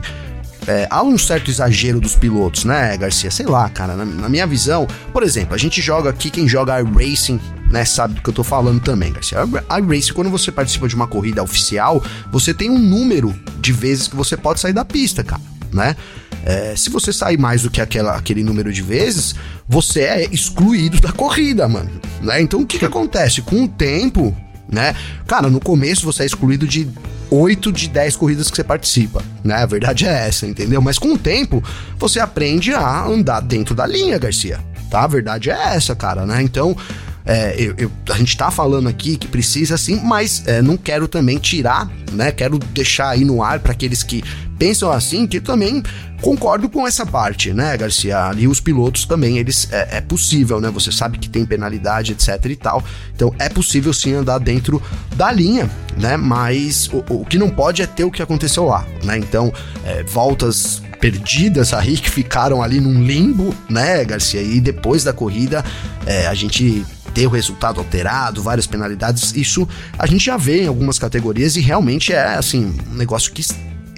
é, 0.68 0.88
há 0.90 1.02
um 1.02 1.18
certo 1.18 1.50
exagero 1.50 2.00
dos 2.00 2.16
pilotos, 2.16 2.64
né, 2.66 2.96
Garcia? 2.98 3.32
Sei 3.32 3.46
lá, 3.46 3.70
cara. 3.70 3.96
Na, 3.96 4.06
na, 4.06 4.30
minha 4.30 4.46
visão, 4.46 4.88
por 5.12 5.24
exemplo, 5.24 5.56
a 5.56 5.58
gente 5.58 5.82
joga 5.82 6.10
aqui, 6.10 6.30
quem 6.30 6.48
joga 6.48 6.76
racing 6.84 7.40
né, 7.70 7.86
sabe 7.86 8.16
do 8.16 8.22
que 8.22 8.30
eu 8.30 8.34
tô 8.34 8.44
falando 8.44 8.82
também, 8.82 9.14
Garcia. 9.14 9.40
A 9.70 9.80
iRace, 9.80 10.12
quando 10.12 10.30
você 10.30 10.52
participa 10.52 10.88
de 10.88 10.96
uma 10.96 11.08
corrida 11.08 11.44
oficial, 11.44 12.04
você 12.32 12.54
tem 12.54 12.70
um 12.70 12.80
número 12.80 13.34
de 13.60 13.72
vezes 13.72 14.08
que 14.08 14.16
você 14.16 14.36
pode 14.36 14.60
sair 14.60 14.74
da 14.74 14.84
pista, 14.84 15.24
cara, 15.24 15.42
né? 15.72 15.96
É, 16.46 16.74
se 16.76 16.90
você 16.90 17.12
sair 17.12 17.38
mais 17.38 17.64
do 17.64 17.70
que 17.70 17.82
aquela, 17.82 18.16
aquele 18.16 18.44
número 18.44 18.72
de 18.72 18.82
vezes, 18.82 19.36
você 19.68 20.02
é 20.02 20.26
excluído 20.32 21.00
da 21.00 21.12
corrida, 21.12 21.68
mano. 21.68 21.92
Né? 22.22 22.42
Então 22.42 22.62
o 22.62 22.66
que, 22.66 22.80
que 22.80 22.86
acontece? 22.86 23.42
Com 23.42 23.66
o 23.66 23.68
tempo, 23.68 24.36
né? 24.72 24.96
Cara, 25.28 25.50
no 25.50 25.60
começo 25.60 26.06
você 26.06 26.24
é 26.24 26.26
excluído 26.26 26.68
de 26.68 26.88
8 27.30 27.72
de 27.72 27.90
10 27.90 28.16
corridas 28.16 28.50
que 28.50 28.56
você 28.56 28.64
participa, 28.64 29.22
né? 29.44 29.56
A 29.56 29.66
verdade 29.66 30.06
é 30.06 30.28
essa, 30.28 30.48
entendeu? 30.48 30.82
Mas 30.82 30.98
com 30.98 31.14
o 31.14 31.18
tempo, 31.18 31.64
você 31.98 32.20
aprende 32.20 32.74
a 32.74 33.06
andar 33.06 33.42
dentro 33.42 33.76
da 33.76 33.86
linha, 33.86 34.18
Garcia. 34.18 34.60
Tá? 34.90 35.04
A 35.04 35.08
verdade 35.08 35.52
é 35.52 35.76
essa, 35.76 35.96
cara, 35.96 36.26
né? 36.26 36.42
Então, 36.42 36.76
é, 37.26 37.56
eu, 37.58 37.76
eu, 37.78 37.92
a 38.10 38.18
gente 38.18 38.36
tá 38.36 38.50
falando 38.50 38.88
aqui 38.88 39.18
que 39.18 39.28
precisa 39.28 39.78
sim, 39.78 40.02
mas 40.04 40.44
é, 40.48 40.62
não 40.62 40.78
quero 40.78 41.08
também 41.08 41.38
tirar, 41.38 41.90
né? 42.12 42.32
Quero 42.32 42.58
deixar 42.58 43.10
aí 43.10 43.24
no 43.24 43.44
ar 43.44 43.60
para 43.60 43.72
aqueles 43.72 44.02
que 44.04 44.24
pensam 44.58 44.92
assim, 44.92 45.26
que 45.26 45.40
também 45.40 45.82
concordo 46.22 46.68
com 46.68 46.86
essa 46.86 47.06
parte, 47.06 47.54
né, 47.54 47.78
Garcia? 47.78 48.32
E 48.38 48.48
os 48.48 48.60
pilotos 48.60 49.06
também, 49.06 49.38
eles 49.38 49.72
é, 49.72 49.98
é, 49.98 50.02
possível, 50.02 50.60
né? 50.60 50.70
Você 50.70 50.92
sabe 50.92 51.18
que 51.18 51.30
tem 51.30 51.46
penalidade, 51.46 52.12
etc 52.12 52.46
e 52.46 52.56
tal. 52.56 52.84
Então 53.16 53.34
é 53.40 53.48
possível 53.48 53.94
sim 53.94 54.14
andar 54.14 54.40
dentro 54.40 54.82
da 55.16 55.32
linha, 55.32 55.70
né? 55.98 56.18
Mas 56.18 56.90
o, 56.92 57.22
o 57.22 57.26
que 57.26 57.38
não 57.38 57.50
pode 57.50 57.82
é 57.82 57.88
ter 57.88 58.04
o 58.04 58.12
que 58.12 58.22
aconteceu 58.22 58.66
lá, 58.66 58.86
né? 59.04 59.18
Então, 59.18 59.54
é, 59.86 60.04
voltas 60.04 60.82
perdidas 61.00 61.74
aí 61.74 61.98
que 61.98 62.10
ficaram 62.10 62.62
ali 62.62 62.80
num 62.80 63.02
limbo, 63.02 63.56
né, 63.70 64.04
Garcia? 64.04 64.42
E 64.42 64.60
depois 64.60 65.04
da 65.04 65.14
corrida, 65.14 65.64
é, 66.06 66.28
a 66.28 66.34
gente 66.34 66.86
ter 67.14 67.26
o 67.26 67.30
resultado 67.30 67.80
alterado, 67.80 68.42
várias 68.42 68.68
penalidades, 68.68 69.34
isso 69.36 69.68
a 69.98 70.06
gente 70.06 70.26
já 70.26 70.38
vê 70.38 70.64
em 70.64 70.68
algumas 70.68 71.00
categorias 71.00 71.56
e 71.56 71.62
realmente 71.62 72.14
é 72.14 72.36
assim, 72.36 72.74
um 72.92 72.96
negócio 72.96 73.32
que 73.32 73.44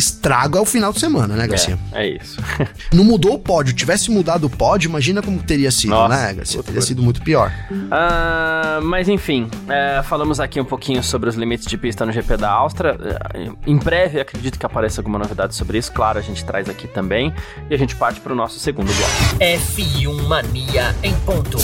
estraga 0.02 0.60
o 0.60 0.66
final 0.66 0.92
de 0.92 1.00
semana, 1.00 1.36
né, 1.36 1.48
Garcia? 1.48 1.78
É, 1.94 2.06
é 2.06 2.18
isso. 2.18 2.38
Não 2.92 3.04
mudou 3.04 3.36
o 3.36 3.40
pódio. 3.40 3.74
Tivesse 3.74 4.12
mudado 4.12 4.46
o 4.46 4.50
pódio, 4.50 4.90
imagina 4.90 5.22
como 5.22 5.42
teria 5.42 5.72
sido, 5.72 5.92
Nossa, 5.92 6.16
né, 6.16 6.34
Garcia? 6.34 6.64
Teria 6.64 6.82
sido 6.82 7.02
muito 7.02 7.22
pior. 7.22 7.52
Uh, 7.72 8.84
mas 8.84 9.08
enfim, 9.08 9.50
é, 9.70 10.02
falamos 10.04 10.40
aqui 10.40 10.60
um 10.60 10.66
pouquinho 10.66 11.04
sobre 11.04 11.30
os 11.30 11.36
limites 11.36 11.68
de 11.68 11.78
pista 11.78 12.06
no 12.06 12.12
GP 12.12 12.38
da 12.38 12.50
Áustria. 12.50 12.98
É, 13.34 13.50
em 13.66 13.78
breve, 13.78 14.20
acredito 14.20 14.58
que 14.60 14.66
apareça 14.66 15.00
alguma 15.00 15.20
novidade 15.20 15.56
sobre 15.56 15.78
isso. 15.78 15.92
Claro, 15.92 16.20
a 16.20 16.22
gente 16.22 16.44
traz 16.44 16.68
aqui 16.68 16.88
também. 16.88 17.34
E 17.70 17.74
a 17.74 17.78
gente 17.78 17.96
parte 17.96 18.20
para 18.20 18.34
o 18.34 18.36
nosso 18.36 18.60
segundo 18.60 18.92
bloco. 18.92 19.40
F1 19.40 20.28
Mania 20.28 20.96
em 21.04 21.14
ponto. 21.22 21.58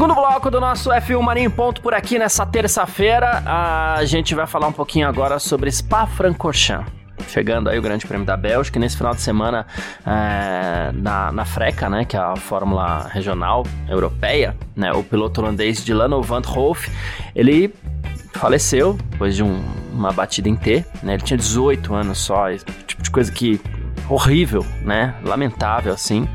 Segundo 0.00 0.14
bloco 0.14 0.50
do 0.50 0.58
nosso 0.58 0.88
F1 0.88 1.20
Marinho 1.20 1.50
Ponto 1.50 1.82
por 1.82 1.92
aqui 1.92 2.18
nessa 2.18 2.46
terça-feira, 2.46 3.42
a 3.44 4.02
gente 4.06 4.34
vai 4.34 4.46
falar 4.46 4.66
um 4.66 4.72
pouquinho 4.72 5.06
agora 5.06 5.38
sobre 5.38 5.70
Spa-Francorchamps. 5.70 6.90
Chegando 7.28 7.68
aí 7.68 7.78
o 7.78 7.82
Grande 7.82 8.06
Prêmio 8.06 8.26
da 8.26 8.34
Bélgica, 8.34 8.80
nesse 8.80 8.96
final 8.96 9.14
de 9.14 9.20
semana 9.20 9.66
é, 10.06 10.90
na, 10.94 11.30
na 11.30 11.44
FRECA, 11.44 11.90
né, 11.90 12.06
que 12.06 12.16
é 12.16 12.18
a 12.18 12.34
Fórmula 12.34 13.10
Regional 13.12 13.66
Europeia, 13.90 14.56
né, 14.74 14.90
o 14.90 15.02
piloto 15.02 15.42
holandês 15.42 15.84
Dilano 15.84 16.22
Van 16.22 16.40
Hoof, 16.48 16.90
ele 17.36 17.74
faleceu 18.32 18.94
depois 19.10 19.36
de 19.36 19.42
um, 19.42 19.62
uma 19.92 20.12
batida 20.12 20.48
em 20.48 20.56
T, 20.56 20.82
né, 21.02 21.12
ele 21.12 21.22
tinha 21.22 21.36
18 21.36 21.94
anos 21.94 22.16
só, 22.16 22.50
tipo 22.86 23.02
de 23.02 23.10
coisa 23.10 23.30
que 23.30 23.60
horrível, 24.08 24.64
né, 24.80 25.14
lamentável 25.22 25.92
assim. 25.92 26.26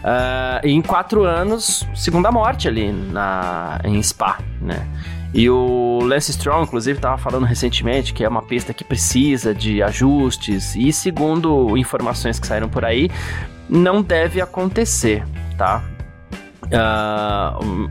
Uh, 0.00 0.66
em 0.66 0.80
quatro 0.80 1.24
anos, 1.24 1.86
segunda 1.94 2.32
morte 2.32 2.66
ali 2.66 2.90
na, 2.90 3.78
em 3.84 4.02
Spa, 4.02 4.38
né? 4.60 4.86
E 5.32 5.48
o 5.48 6.00
Lance 6.02 6.32
Strong, 6.32 6.64
inclusive, 6.64 6.98
estava 6.98 7.16
falando 7.16 7.44
recentemente 7.44 8.12
que 8.12 8.24
é 8.24 8.28
uma 8.28 8.42
pista 8.42 8.74
que 8.74 8.82
precisa 8.82 9.54
de 9.54 9.82
ajustes, 9.82 10.74
e 10.74 10.92
segundo 10.92 11.76
informações 11.76 12.40
que 12.40 12.46
saíram 12.46 12.68
por 12.68 12.84
aí, 12.84 13.10
não 13.68 14.02
deve 14.02 14.40
acontecer, 14.40 15.24
tá? 15.56 15.84
Uh, 16.64 17.88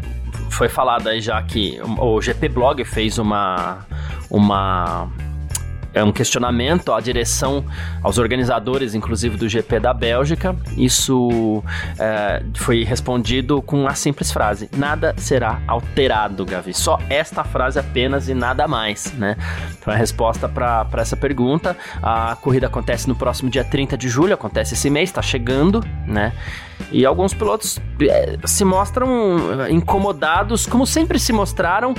foi 0.49 0.67
falado 0.67 1.07
aí 1.07 1.21
já 1.21 1.41
que 1.41 1.79
o 1.97 2.21
GP 2.21 2.49
Blog 2.49 2.83
fez 2.83 3.17
uma, 3.17 3.85
uma 4.29 5.09
é 5.93 6.03
um 6.03 6.11
questionamento 6.11 6.93
à 6.93 6.99
direção, 6.99 7.65
aos 8.01 8.17
organizadores, 8.17 8.93
inclusive 8.93 9.37
do 9.37 9.47
GP 9.47 9.79
da 9.79 9.93
Bélgica. 9.93 10.55
Isso 10.77 11.63
é, 11.97 12.43
foi 12.55 12.83
respondido 12.83 13.61
com 13.61 13.87
a 13.87 13.93
simples 13.93 14.31
frase: 14.31 14.69
nada 14.75 15.13
será 15.17 15.61
alterado, 15.67 16.45
Gavi. 16.45 16.73
Só 16.73 16.99
esta 17.09 17.43
frase 17.43 17.79
apenas 17.79 18.29
e 18.29 18.33
nada 18.33 18.67
mais, 18.67 19.11
né? 19.13 19.35
Então, 19.79 19.93
a 19.93 19.97
resposta 19.97 20.47
para 20.47 20.87
essa 20.97 21.17
pergunta. 21.17 21.75
A 22.01 22.35
corrida 22.35 22.67
acontece 22.67 23.07
no 23.07 23.15
próximo 23.15 23.49
dia 23.49 23.63
30 23.63 23.97
de 23.97 24.09
julho, 24.09 24.33
acontece 24.33 24.73
esse 24.73 24.89
mês, 24.89 25.09
está 25.09 25.21
chegando, 25.21 25.83
né? 26.05 26.33
E 26.91 27.05
alguns 27.05 27.33
pilotos 27.33 27.79
é, 28.01 28.37
se 28.45 28.65
mostram 28.65 29.67
incomodados, 29.69 30.65
como 30.65 30.85
sempre 30.85 31.19
se 31.19 31.31
mostraram 31.31 31.93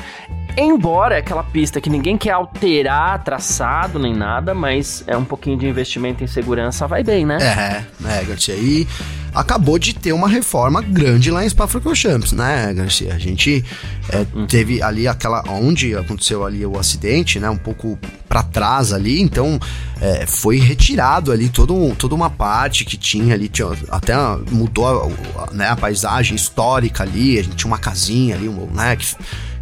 Embora 0.56 1.14
é 1.14 1.18
aquela 1.18 1.42
pista 1.42 1.80
que 1.80 1.88
ninguém 1.88 2.16
quer 2.18 2.32
alterar 2.32 3.22
traçado 3.22 3.98
nem 3.98 4.14
nada, 4.14 4.54
mas 4.54 5.04
é 5.06 5.16
um 5.16 5.24
pouquinho 5.24 5.56
de 5.56 5.66
investimento 5.66 6.24
em 6.24 6.26
segurança, 6.26 6.86
vai 6.86 7.02
bem, 7.02 7.24
né? 7.24 7.38
É, 7.40 8.20
é, 8.20 8.24
Garcia. 8.24 8.54
E 8.54 8.86
acabou 9.34 9.78
de 9.78 9.94
ter 9.94 10.12
uma 10.12 10.28
reforma 10.28 10.82
grande 10.82 11.30
lá 11.30 11.44
em 11.44 11.48
Spa-Francorchamps, 11.48 12.32
né, 12.32 12.72
Garcia? 12.74 13.14
A 13.14 13.18
gente 13.18 13.64
é, 14.08 14.26
hum. 14.34 14.46
teve 14.46 14.82
ali 14.82 15.06
aquela 15.06 15.42
onde 15.48 15.96
aconteceu 15.96 16.44
ali 16.44 16.64
o 16.64 16.78
acidente, 16.78 17.38
né, 17.38 17.48
um 17.48 17.56
pouco 17.56 17.98
para 18.28 18.42
trás 18.42 18.92
ali, 18.92 19.20
então 19.20 19.58
é, 20.00 20.26
foi 20.26 20.58
retirado 20.58 21.32
ali 21.32 21.48
todo, 21.48 21.94
toda 21.96 22.14
uma 22.14 22.30
parte 22.30 22.84
que 22.84 22.96
tinha 22.96 23.34
ali, 23.34 23.48
tinha, 23.48 23.68
até 23.90 24.14
mudou 24.50 25.12
né, 25.52 25.68
a 25.68 25.76
paisagem 25.76 26.36
histórica 26.36 27.02
ali, 27.02 27.38
a 27.38 27.42
gente 27.42 27.56
tinha 27.56 27.70
uma 27.70 27.78
casinha 27.78 28.36
ali, 28.36 28.48
né, 28.48 28.96
que 28.96 29.16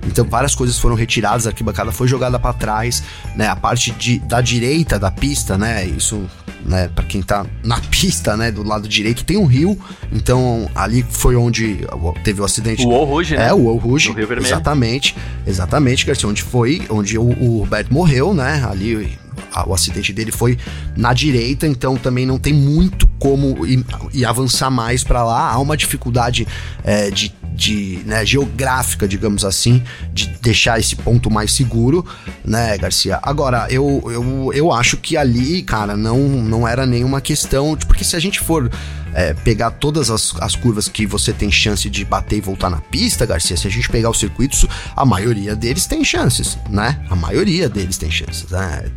então 0.06 0.24
várias 0.24 0.54
coisas 0.54 0.78
foram 0.78 0.94
retiradas, 0.94 1.46
a 1.46 1.50
arquibancada 1.50 1.92
foi 1.92 2.08
jogada 2.08 2.38
para 2.38 2.52
trás, 2.52 3.02
né? 3.34 3.48
A 3.48 3.56
parte 3.56 3.90
de, 3.92 4.18
da 4.20 4.40
direita 4.40 4.98
da 4.98 5.11
pista, 5.11 5.58
né? 5.58 5.84
Isso, 5.84 6.28
né? 6.64 6.88
Para 6.94 7.04
quem 7.04 7.22
tá 7.22 7.44
na 7.64 7.80
pista, 7.90 8.37
né? 8.37 8.50
Do 8.50 8.62
lado 8.62 8.88
direito 8.88 9.24
tem 9.24 9.37
um 9.37 9.46
rio, 9.46 9.78
então 10.12 10.68
ali 10.74 11.04
foi 11.08 11.37
onde 11.37 11.87
teve 12.24 12.40
o 12.40 12.44
acidente. 12.44 12.87
O 12.87 13.04
Rouge, 13.04 13.37
né? 13.37 13.48
É, 13.48 13.52
o 13.52 13.76
Rouge. 13.76 14.12
Exatamente, 14.46 15.16
exatamente, 15.46 16.06
Garcia, 16.06 16.28
onde 16.28 16.42
foi, 16.42 16.82
onde 16.88 17.18
o, 17.18 17.22
o 17.22 17.58
Roberto 17.61 17.92
morreu, 17.92 18.34
né? 18.34 18.66
Ali 18.68 19.18
o 19.66 19.74
acidente 19.74 20.12
dele 20.12 20.33
foi 20.33 20.59
na 20.96 21.12
direita, 21.12 21.66
então 21.66 21.96
também 21.96 22.27
não 22.27 22.38
tem 22.38 22.53
muito 22.53 23.09
como 23.18 23.66
ir 23.66 24.24
avançar 24.24 24.70
mais 24.70 25.03
para 25.03 25.24
lá. 25.24 25.51
Há 25.51 25.59
uma 25.59 25.77
dificuldade 25.77 26.46
é, 26.85 27.11
de 27.11 27.33
de 27.59 28.05
né, 28.07 28.24
geográfica, 28.24 29.09
digamos 29.09 29.44
assim, 29.44 29.83
de 30.14 30.29
deixar 30.40 30.79
esse 30.79 30.94
ponto 30.94 31.29
mais 31.29 31.51
seguro, 31.51 32.07
né, 32.44 32.79
Garcia? 32.79 33.18
Agora, 33.20 33.66
eu, 33.68 34.01
eu, 34.07 34.53
eu 34.55 34.72
acho 34.72 34.96
que 34.96 35.16
ali, 35.16 35.62
cara, 35.62 35.96
não, 35.96 36.20
não 36.20 36.68
era 36.68 36.87
nenhuma 36.87 37.20
questão, 37.20 37.77
porque 37.77 38.05
se 38.05 38.14
a 38.14 38.20
gente 38.20 38.38
for 38.38 38.70
é, 39.18 39.35
pegar 39.35 39.72
todas 39.72 40.11
as, 40.11 40.33
as 40.40 40.54
curvas 40.54 40.88
que 40.88 41.04
você 41.04 41.33
tem 41.33 41.50
chance 41.50 41.90
de 41.90 42.04
bater 42.04 42.37
e 42.37 42.40
voltar 42.40 42.70
na 42.70 42.76
pista, 42.76 43.26
Garcia, 43.26 43.57
se 43.57 43.66
a 43.66 43.70
gente 43.70 43.88
pegar 43.88 44.11
os 44.11 44.20
circuitos, 44.20 44.64
a 44.94 45.04
maioria 45.04 45.57
deles 45.57 45.87
tem 45.87 46.04
chances, 46.04 46.57
né? 46.70 47.04
A 47.11 47.16
maioria 47.16 47.68
deles 47.68 47.98
tem 47.98 48.09
chances, 48.12 48.48
né? 48.48 48.88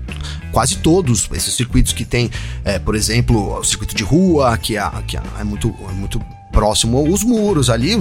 Quase 0.52 0.78
todos 0.78 1.28
esses 1.34 1.56
circuitos 1.56 1.92
que 1.92 2.06
tem, 2.06 2.30
é, 2.64 2.78
por 2.78 2.96
exemplo, 2.96 3.58
o 3.58 3.64
circuito 3.64 3.96
de 3.96 4.04
rua, 4.04 4.56
que 4.60 4.78
é, 4.78 4.92
que 5.08 5.18
é 5.18 5.44
muito, 5.44 5.76
é 5.90 5.94
muito 5.94 6.22
próximo 6.52 6.98
aos 6.98 7.24
muros 7.24 7.70
ali, 7.70 7.92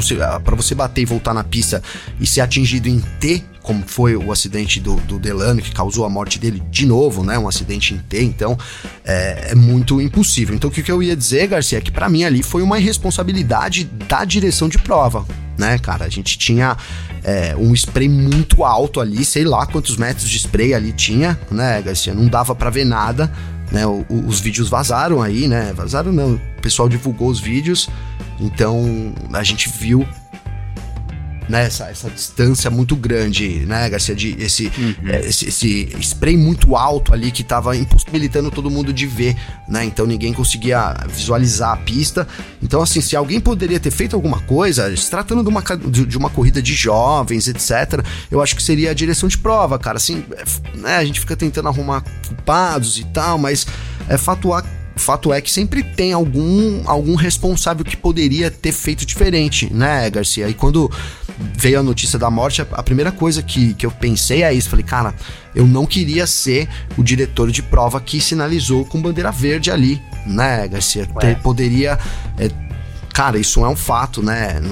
para 0.44 0.56
você 0.56 0.74
bater 0.74 1.02
e 1.02 1.04
voltar 1.04 1.32
na 1.32 1.44
pista 1.44 1.82
e 2.18 2.26
ser 2.26 2.40
atingido 2.40 2.88
em 2.88 3.00
T, 3.20 3.42
como 3.62 3.84
foi 3.86 4.16
o 4.16 4.32
acidente 4.32 4.80
do, 4.80 4.96
do 4.96 5.18
Delano, 5.18 5.60
que 5.60 5.72
causou 5.72 6.04
a 6.04 6.08
morte 6.08 6.38
dele 6.38 6.62
de 6.70 6.86
novo, 6.86 7.22
né? 7.22 7.38
Um 7.38 7.46
acidente 7.46 7.94
em 7.94 7.98
T, 7.98 8.22
então 8.22 8.58
é, 9.04 9.50
é 9.50 9.54
muito 9.54 10.00
impossível. 10.00 10.54
Então 10.54 10.70
o 10.70 10.72
que, 10.72 10.82
que 10.82 10.90
eu 10.90 11.02
ia 11.02 11.14
dizer, 11.14 11.46
Garcia, 11.46 11.78
é 11.78 11.80
que 11.80 11.90
para 11.90 12.08
mim 12.08 12.24
ali 12.24 12.42
foi 12.42 12.62
uma 12.62 12.78
irresponsabilidade 12.78 13.84
da 14.08 14.24
direção 14.24 14.68
de 14.68 14.78
prova, 14.78 15.24
né, 15.58 15.78
cara? 15.78 16.04
A 16.04 16.08
gente 16.08 16.38
tinha 16.38 16.76
é, 17.22 17.54
um 17.56 17.74
spray 17.74 18.08
muito 18.08 18.64
alto 18.64 19.00
ali, 19.00 19.24
sei 19.24 19.44
lá 19.44 19.66
quantos 19.66 19.96
metros 19.96 20.28
de 20.28 20.38
spray 20.38 20.74
ali 20.74 20.92
tinha, 20.92 21.38
né, 21.50 21.80
Garcia? 21.82 22.14
Não 22.14 22.26
dava 22.26 22.54
para 22.54 22.70
ver 22.70 22.84
nada, 22.84 23.30
né? 23.70 23.86
O, 23.86 24.04
os 24.26 24.40
vídeos 24.40 24.68
vazaram 24.68 25.22
aí, 25.22 25.46
né? 25.46 25.72
Vazaram 25.74 26.12
não, 26.12 26.34
o 26.34 26.62
pessoal 26.62 26.88
divulgou 26.88 27.28
os 27.28 27.38
vídeos. 27.38 27.88
Então 28.40 29.12
a 29.32 29.42
gente 29.42 29.68
viu 29.68 30.06
né, 31.50 31.66
essa, 31.66 31.86
essa 31.90 32.08
distância 32.08 32.70
muito 32.70 32.94
grande, 32.94 33.66
né, 33.66 33.90
Garcia, 33.90 34.14
de 34.14 34.36
esse, 34.40 34.70
uhum. 34.78 34.94
é, 35.08 35.26
esse, 35.26 35.48
esse, 35.48 35.88
spray 36.00 36.36
muito 36.36 36.76
alto 36.76 37.12
ali 37.12 37.32
que 37.32 37.42
tava 37.42 37.76
impossibilitando 37.76 38.52
todo 38.52 38.70
mundo 38.70 38.92
de 38.92 39.04
ver, 39.04 39.36
né, 39.68 39.84
então 39.84 40.06
ninguém 40.06 40.32
conseguia 40.32 40.94
visualizar 41.08 41.72
a 41.72 41.76
pista. 41.76 42.26
Então, 42.62 42.80
assim, 42.80 43.00
se 43.00 43.16
alguém 43.16 43.40
poderia 43.40 43.80
ter 43.80 43.90
feito 43.90 44.14
alguma 44.14 44.40
coisa, 44.42 44.96
se 44.96 45.10
tratando 45.10 45.42
de 45.42 45.48
uma, 45.48 45.62
de 45.62 46.16
uma 46.16 46.30
corrida 46.30 46.62
de 46.62 46.72
jovens, 46.72 47.48
etc., 47.48 48.04
eu 48.30 48.40
acho 48.40 48.54
que 48.54 48.62
seria 48.62 48.92
a 48.92 48.94
direção 48.94 49.28
de 49.28 49.36
prova, 49.36 49.76
cara, 49.76 49.96
assim, 49.96 50.24
é, 50.32 50.78
né, 50.78 50.96
a 50.98 51.04
gente 51.04 51.18
fica 51.18 51.36
tentando 51.36 51.66
arrumar 51.66 52.04
culpados 52.28 52.96
e 52.96 53.04
tal, 53.06 53.36
mas 53.36 53.66
é 54.08 54.16
fatuar 54.16 54.64
fato 55.00 55.32
é 55.32 55.40
que 55.40 55.50
sempre 55.50 55.82
tem 55.82 56.12
algum, 56.12 56.82
algum 56.88 57.14
responsável 57.14 57.84
que 57.84 57.96
poderia 57.96 58.50
ter 58.50 58.72
feito 58.72 59.04
diferente, 59.04 59.72
né, 59.72 60.08
Garcia? 60.10 60.48
E 60.48 60.54
quando 60.54 60.90
veio 61.56 61.80
a 61.80 61.82
notícia 61.82 62.18
da 62.18 62.30
morte, 62.30 62.60
a 62.60 62.82
primeira 62.82 63.10
coisa 63.10 63.42
que, 63.42 63.74
que 63.74 63.86
eu 63.86 63.90
pensei 63.90 64.42
é 64.42 64.52
isso. 64.52 64.68
Falei, 64.68 64.84
cara, 64.84 65.14
eu 65.54 65.66
não 65.66 65.86
queria 65.86 66.26
ser 66.26 66.68
o 66.96 67.02
diretor 67.02 67.50
de 67.50 67.62
prova 67.62 68.00
que 68.00 68.20
sinalizou 68.20 68.84
com 68.84 69.00
bandeira 69.00 69.30
verde 69.30 69.70
ali, 69.70 70.00
né, 70.26 70.68
Garcia? 70.68 71.06
Ter, 71.18 71.36
poderia. 71.38 71.98
É, 72.38 72.48
cara, 73.20 73.38
isso 73.38 73.62
é 73.62 73.68
um 73.68 73.76
fato, 73.76 74.22
né? 74.22 74.62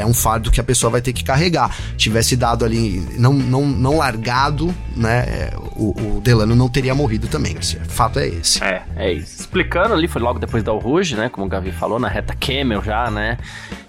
É 0.00 0.06
um 0.06 0.14
fardo 0.14 0.50
que 0.50 0.58
a 0.58 0.64
pessoa 0.64 0.90
vai 0.90 1.02
ter 1.02 1.12
que 1.12 1.22
carregar. 1.22 1.76
Tivesse 1.94 2.36
dado 2.36 2.64
ali, 2.64 3.06
não, 3.18 3.34
não, 3.34 3.66
não 3.66 3.98
largado, 3.98 4.74
né? 4.96 5.50
O, 5.76 6.16
o 6.16 6.20
Delano 6.22 6.56
não 6.56 6.70
teria 6.70 6.94
morrido 6.94 7.28
também, 7.28 7.52
Garcia. 7.52 7.82
Fato 7.86 8.18
é 8.18 8.26
esse. 8.26 8.64
É, 8.64 8.82
é 8.96 9.12
isso. 9.12 9.40
Explicando 9.40 9.92
ali, 9.92 10.08
foi 10.08 10.22
logo 10.22 10.38
depois 10.38 10.64
da 10.64 10.72
Rouge, 10.72 11.16
né? 11.16 11.28
Como 11.28 11.46
o 11.46 11.50
Gavi 11.50 11.70
falou, 11.70 11.98
na 11.98 12.08
reta 12.08 12.34
Camel 12.34 12.82
já, 12.82 13.10
né? 13.10 13.36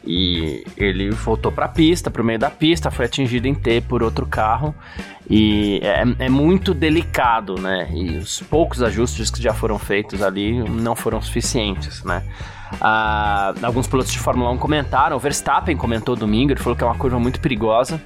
E 0.05 0.65
ele 0.75 1.11
voltou 1.11 1.49
para 1.49 1.67
a 1.67 1.69
pista, 1.69 2.11
para 2.11 2.21
o 2.21 2.25
meio 2.25 2.39
da 2.39 2.49
pista, 2.49 2.91
foi 2.91 3.05
atingido 3.05 3.47
em 3.47 3.55
T 3.55 3.79
por 3.79 4.03
outro 4.03 4.25
carro. 4.25 4.75
E 5.29 5.79
é, 5.81 6.25
é, 6.25 6.29
muito 6.29 6.73
delicado, 6.73 7.55
né? 7.55 7.87
E 7.93 8.17
os 8.17 8.41
poucos 8.41 8.83
ajustes 8.83 9.31
que 9.31 9.41
já 9.41 9.53
foram 9.53 9.79
feitos 9.79 10.21
ali 10.21 10.61
não 10.67 10.93
foram 10.93 11.21
suficientes, 11.21 12.03
né? 12.03 12.21
Ah, 12.81 13.53
alguns 13.61 13.87
pilotos 13.87 14.11
de 14.11 14.19
Fórmula 14.19 14.51
1 14.51 14.57
comentaram, 14.57 15.17
o 15.17 15.19
Verstappen 15.19 15.75
comentou 15.75 16.15
domingo, 16.15 16.51
ele 16.51 16.59
falou 16.59 16.77
que 16.77 16.83
é 16.83 16.87
uma 16.87 16.95
curva 16.95 17.19
muito 17.19 17.39
perigosa. 17.39 18.01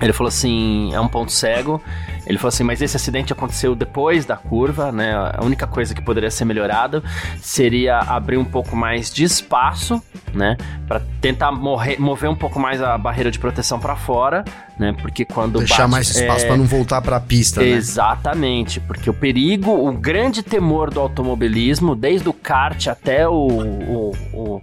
Ele 0.00 0.12
falou 0.12 0.28
assim, 0.28 0.94
é 0.94 1.00
um 1.00 1.08
ponto 1.08 1.32
cego. 1.32 1.82
Ele 2.26 2.36
falou 2.36 2.48
assim, 2.48 2.62
mas 2.62 2.82
esse 2.82 2.96
acidente 2.96 3.32
aconteceu 3.32 3.74
depois 3.74 4.26
da 4.26 4.36
curva, 4.36 4.92
né? 4.92 5.12
A 5.14 5.42
única 5.42 5.66
coisa 5.66 5.94
que 5.94 6.02
poderia 6.02 6.30
ser 6.30 6.44
melhorada 6.44 7.02
seria 7.40 7.98
abrir 7.98 8.36
um 8.36 8.44
pouco 8.44 8.76
mais 8.76 9.12
de 9.12 9.24
espaço, 9.24 10.02
né? 10.32 10.56
Para 10.86 11.00
tentar 11.20 11.50
morrer, 11.50 11.98
mover 11.98 12.28
um 12.28 12.36
pouco 12.36 12.60
mais 12.60 12.82
a 12.82 12.96
barreira 12.98 13.30
de 13.30 13.38
proteção 13.38 13.80
para 13.80 13.96
fora, 13.96 14.44
né? 14.78 14.94
Porque 15.00 15.24
quando 15.24 15.58
deixar 15.58 15.84
bate, 15.84 15.90
mais 15.90 16.10
espaço 16.10 16.44
é... 16.44 16.48
para 16.48 16.56
não 16.56 16.66
voltar 16.66 17.00
para 17.00 17.16
a 17.16 17.20
pista, 17.20 17.60
né? 17.60 17.68
Exatamente, 17.68 18.78
porque 18.80 19.08
o 19.08 19.14
perigo, 19.14 19.88
o 19.88 19.92
grande 19.92 20.42
temor 20.42 20.90
do 20.90 21.00
automobilismo, 21.00 21.96
desde 21.96 22.28
o 22.28 22.32
kart 22.32 22.88
até 22.88 23.26
o, 23.26 23.32
o, 23.32 24.16
o 24.34 24.62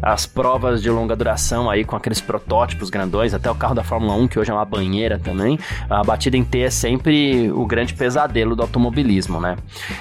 as 0.00 0.26
provas 0.26 0.80
de 0.80 0.90
longa 0.90 1.16
duração 1.16 1.68
aí 1.68 1.84
com 1.84 1.96
aqueles 1.96 2.20
protótipos 2.20 2.88
grandões, 2.88 3.34
até 3.34 3.50
o 3.50 3.54
carro 3.54 3.74
da 3.74 3.82
Fórmula 3.82 4.14
1, 4.14 4.28
que 4.28 4.38
hoje 4.38 4.50
é 4.50 4.54
uma 4.54 4.64
banheira 4.68 5.18
também, 5.18 5.58
a 5.88 6.02
batida 6.04 6.36
em 6.36 6.44
T 6.44 6.60
é 6.60 6.70
sempre 6.70 7.50
o 7.50 7.66
grande 7.66 7.94
pesadelo 7.94 8.54
do 8.54 8.62
automobilismo, 8.62 9.40
né? 9.40 9.56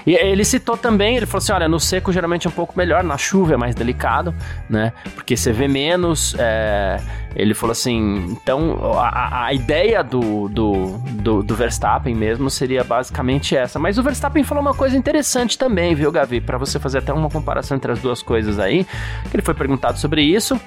E 0.05 0.13
ele 0.15 0.43
citou 0.43 0.77
também, 0.77 1.17
ele 1.17 1.25
falou 1.25 1.39
assim, 1.39 1.51
olha, 1.53 1.67
no 1.67 1.79
seco 1.79 2.11
geralmente 2.11 2.47
é 2.47 2.49
um 2.49 2.53
pouco 2.53 2.73
melhor, 2.77 3.03
na 3.03 3.17
chuva 3.17 3.53
é 3.53 3.57
mais 3.57 3.73
delicado, 3.73 4.33
né? 4.69 4.93
Porque 5.15 5.37
você 5.37 5.51
vê 5.51 5.67
menos, 5.67 6.35
é... 6.37 6.99
ele 7.35 7.53
falou 7.53 7.71
assim, 7.71 8.37
então 8.41 8.93
a, 8.95 9.45
a 9.45 9.53
ideia 9.53 10.03
do, 10.03 10.49
do, 10.49 10.97
do, 10.97 11.43
do, 11.43 11.55
Verstappen 11.55 12.13
mesmo 12.13 12.49
seria 12.49 12.83
basicamente 12.83 13.55
essa, 13.55 13.79
mas 13.79 13.97
o 13.97 14.03
Verstappen 14.03 14.43
falou 14.43 14.61
uma 14.61 14.73
coisa 14.73 14.97
interessante 14.97 15.57
também, 15.57 15.95
viu, 15.95 16.11
Gavi? 16.11 16.41
Para 16.41 16.57
você 16.57 16.77
fazer 16.77 16.99
até 16.99 17.13
uma 17.13 17.29
comparação 17.29 17.77
entre 17.77 17.91
as 17.91 17.99
duas 17.99 18.21
coisas 18.21 18.59
aí, 18.59 18.85
que 19.29 19.35
ele 19.35 19.41
foi 19.41 19.53
perguntado 19.53 19.77
perguntado 19.77 19.99
sobre 19.99 20.21
isso 20.21 20.59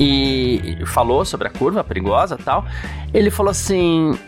e 0.00 0.86
falou 0.86 1.24
sobre 1.26 1.46
a 1.46 1.50
curva 1.50 1.84
perigosa 1.84 2.38
tal. 2.42 2.64
Ele 3.12 3.30
falou 3.30 3.50
assim: 3.50 4.18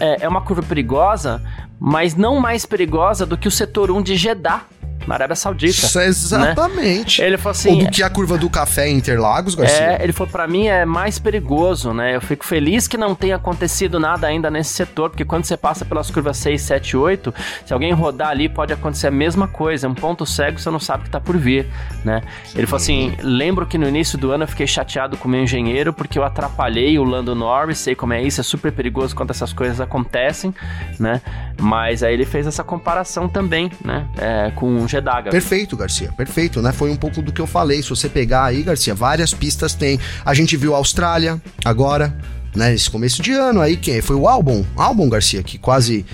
é, 0.00 0.24
é 0.24 0.28
uma 0.28 0.40
curva 0.40 0.62
perigosa, 0.62 1.42
mas 1.78 2.16
não 2.16 2.40
mais 2.40 2.64
perigosa 2.64 3.26
do 3.26 3.36
que 3.36 3.46
o 3.46 3.50
setor 3.50 3.90
1 3.90 4.02
de 4.02 4.16
Jeddah. 4.16 4.62
Na 5.06 5.14
Arábia 5.14 5.36
Saudita. 5.36 5.70
Isso, 5.70 6.00
exatamente. 6.00 7.20
Né? 7.20 7.26
Ele 7.26 7.38
falou 7.38 7.50
assim. 7.52 7.70
Ou 7.70 7.84
do 7.84 7.90
que 7.90 8.02
a 8.02 8.10
curva 8.10 8.36
do 8.36 8.48
café 8.48 8.88
em 8.88 8.96
Interlagos, 8.96 9.54
Garcia. 9.54 9.98
É, 9.98 10.02
ele 10.02 10.12
falou: 10.12 10.30
para 10.30 10.46
mim 10.46 10.66
é 10.66 10.84
mais 10.84 11.18
perigoso, 11.18 11.92
né? 11.92 12.14
Eu 12.16 12.20
fico 12.20 12.44
feliz 12.44 12.86
que 12.86 12.96
não 12.96 13.14
tenha 13.14 13.36
acontecido 13.36 13.98
nada 13.98 14.26
ainda 14.26 14.50
nesse 14.50 14.74
setor, 14.74 15.10
porque 15.10 15.24
quando 15.24 15.44
você 15.44 15.56
passa 15.56 15.84
pelas 15.84 16.10
curvas 16.10 16.36
6, 16.38 16.60
7, 16.62 16.96
8, 16.96 17.34
se 17.66 17.72
alguém 17.72 17.92
rodar 17.92 18.28
ali, 18.28 18.48
pode 18.48 18.72
acontecer 18.72 19.06
a 19.06 19.10
mesma 19.10 19.48
coisa. 19.48 19.86
É 19.86 19.90
um 19.90 19.94
ponto 19.94 20.26
cego, 20.26 20.58
você 20.58 20.70
não 20.70 20.80
sabe 20.80 21.02
o 21.02 21.04
que 21.04 21.10
tá 21.10 21.20
por 21.20 21.36
vir, 21.36 21.66
né? 22.04 22.22
Ele 22.54 22.66
falou 22.66 22.82
assim: 22.82 23.14
lembro 23.22 23.66
que 23.66 23.78
no 23.78 23.88
início 23.88 24.18
do 24.18 24.30
ano 24.30 24.44
eu 24.44 24.48
fiquei 24.48 24.66
chateado 24.66 25.16
com 25.16 25.28
o 25.28 25.30
meu 25.30 25.42
engenheiro 25.42 25.92
porque 25.92 26.18
eu 26.18 26.24
atrapalhei 26.24 26.98
o 26.98 27.04
Lando 27.04 27.34
Norris, 27.34 27.78
sei 27.78 27.94
como 27.94 28.12
é 28.12 28.22
isso, 28.22 28.40
é 28.40 28.44
super 28.44 28.72
perigoso 28.72 29.14
quando 29.14 29.30
essas 29.30 29.52
coisas 29.52 29.80
acontecem, 29.80 30.54
né? 30.98 31.20
Mas 31.60 32.02
aí 32.02 32.14
ele 32.14 32.24
fez 32.24 32.46
essa 32.46 32.64
comparação 32.64 33.28
também, 33.28 33.70
né? 33.84 34.06
É, 34.18 34.52
com 34.54 34.86
o 34.90 35.00
Gedaga. 35.00 35.30
Perfeito, 35.30 35.76
Garcia, 35.76 36.12
perfeito, 36.16 36.60
né? 36.60 36.72
Foi 36.72 36.90
um 36.90 36.96
pouco 36.96 37.22
do 37.22 37.32
que 37.32 37.40
eu 37.40 37.46
falei. 37.46 37.82
Se 37.82 37.90
você 37.90 38.08
pegar 38.08 38.44
aí, 38.44 38.62
Garcia, 38.62 38.94
várias 38.94 39.32
pistas 39.32 39.74
tem. 39.74 39.98
A 40.24 40.34
gente 40.34 40.56
viu 40.56 40.74
a 40.74 40.78
Austrália 40.78 41.40
agora, 41.64 42.14
né? 42.54 42.74
Esse 42.74 42.90
começo 42.90 43.22
de 43.22 43.32
ano 43.32 43.60
aí, 43.60 43.76
quem 43.76 44.02
foi 44.02 44.16
o 44.16 44.28
álbum, 44.28 44.64
álbum 44.76 45.08
Garcia, 45.08 45.42
que 45.42 45.58
quase 45.58 46.04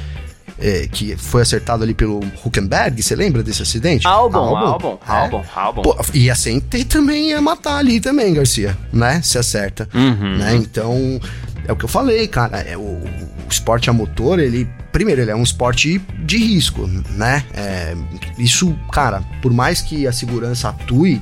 é, 0.58 0.88
que 0.90 1.16
foi 1.16 1.42
acertado 1.42 1.82
ali 1.82 1.94
pelo 1.94 2.20
Huckenberg, 2.44 3.02
você 3.02 3.14
lembra 3.14 3.42
desse 3.42 3.62
acidente? 3.62 4.06
Álbum, 4.06 4.38
álbum, 4.38 4.98
álbum, 5.06 5.38
é. 5.38 5.42
álbum. 5.54 5.82
Pô, 5.82 5.96
e 6.14 6.30
a 6.30 6.34
CNT 6.34 6.84
também 6.84 7.30
ia 7.30 7.40
matar 7.40 7.78
ali 7.78 8.00
também, 8.00 8.34
Garcia, 8.34 8.76
né? 8.92 9.20
Se 9.22 9.38
acerta, 9.38 9.88
uhum. 9.94 10.36
né? 10.36 10.54
Então, 10.56 11.20
é 11.66 11.72
o 11.72 11.76
que 11.76 11.84
eu 11.84 11.88
falei, 11.88 12.26
cara, 12.28 12.58
é 12.58 12.76
o, 12.76 12.80
o 12.80 13.48
esporte 13.50 13.90
a 13.90 13.92
motor, 13.92 14.38
ele 14.38 14.68
primeiro, 14.96 15.20
ele 15.20 15.30
é 15.30 15.36
um 15.36 15.42
esporte 15.42 16.00
de 16.24 16.38
risco, 16.38 16.86
né? 17.10 17.44
É, 17.52 17.94
isso, 18.38 18.74
cara, 18.90 19.22
por 19.42 19.52
mais 19.52 19.82
que 19.82 20.06
a 20.06 20.12
segurança 20.12 20.70
atue, 20.70 21.20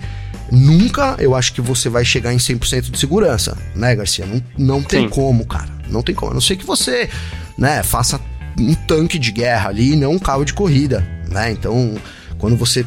nunca 0.48 1.16
eu 1.18 1.34
acho 1.34 1.52
que 1.52 1.60
você 1.60 1.88
vai 1.88 2.04
chegar 2.04 2.32
em 2.32 2.36
100% 2.36 2.92
de 2.92 2.96
segurança, 2.96 3.58
né, 3.74 3.96
Garcia? 3.96 4.26
Não, 4.26 4.40
não 4.56 4.80
tem 4.80 5.02
Sim. 5.02 5.08
como, 5.08 5.44
cara. 5.44 5.68
Não 5.88 6.04
tem 6.04 6.14
como. 6.14 6.30
A 6.30 6.34
não 6.34 6.40
ser 6.40 6.54
que 6.54 6.64
você, 6.64 7.10
né, 7.58 7.82
faça 7.82 8.20
um 8.56 8.74
tanque 8.74 9.18
de 9.18 9.32
guerra 9.32 9.70
ali, 9.70 9.96
não 9.96 10.12
um 10.12 10.20
carro 10.20 10.44
de 10.44 10.54
corrida, 10.54 11.04
né? 11.28 11.50
Então, 11.50 11.96
quando 12.38 12.54
você 12.56 12.86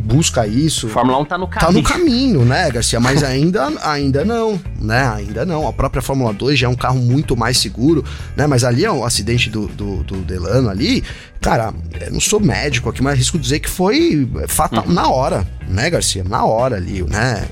busca 0.00 0.46
isso. 0.46 0.88
Fórmula 0.88 1.18
1 1.18 1.24
tá 1.26 1.38
no 1.38 1.46
caminho. 1.46 1.66
Tá 1.66 1.72
no 1.72 1.82
caminho, 1.82 2.44
né, 2.44 2.70
Garcia? 2.72 2.98
Mas 2.98 3.22
ainda, 3.22 3.70
ainda 3.82 4.24
não, 4.24 4.60
né? 4.80 5.12
Ainda 5.14 5.44
não. 5.44 5.68
A 5.68 5.72
própria 5.72 6.02
Fórmula 6.02 6.32
2 6.32 6.58
já 6.58 6.66
é 6.66 6.70
um 6.70 6.74
carro 6.74 6.98
muito 6.98 7.36
mais 7.36 7.58
seguro, 7.58 8.04
né? 8.36 8.46
Mas 8.46 8.64
ali 8.64 8.84
é 8.84 8.90
um 8.90 9.04
acidente 9.04 9.50
do, 9.50 9.66
do, 9.68 10.02
do 10.02 10.16
Delano 10.18 10.68
ali. 10.68 11.04
Cara, 11.40 11.72
eu 12.00 12.12
não 12.12 12.20
sou 12.20 12.40
médico 12.40 12.88
aqui, 12.88 13.02
mas 13.02 13.18
risco 13.18 13.38
dizer 13.38 13.60
que 13.60 13.68
foi 13.68 14.28
fatal 14.48 14.84
uhum. 14.86 14.92
na 14.92 15.08
hora, 15.08 15.46
né, 15.68 15.88
Garcia? 15.90 16.24
Na 16.24 16.44
hora 16.44 16.76
ali, 16.76 17.02
né? 17.02 17.46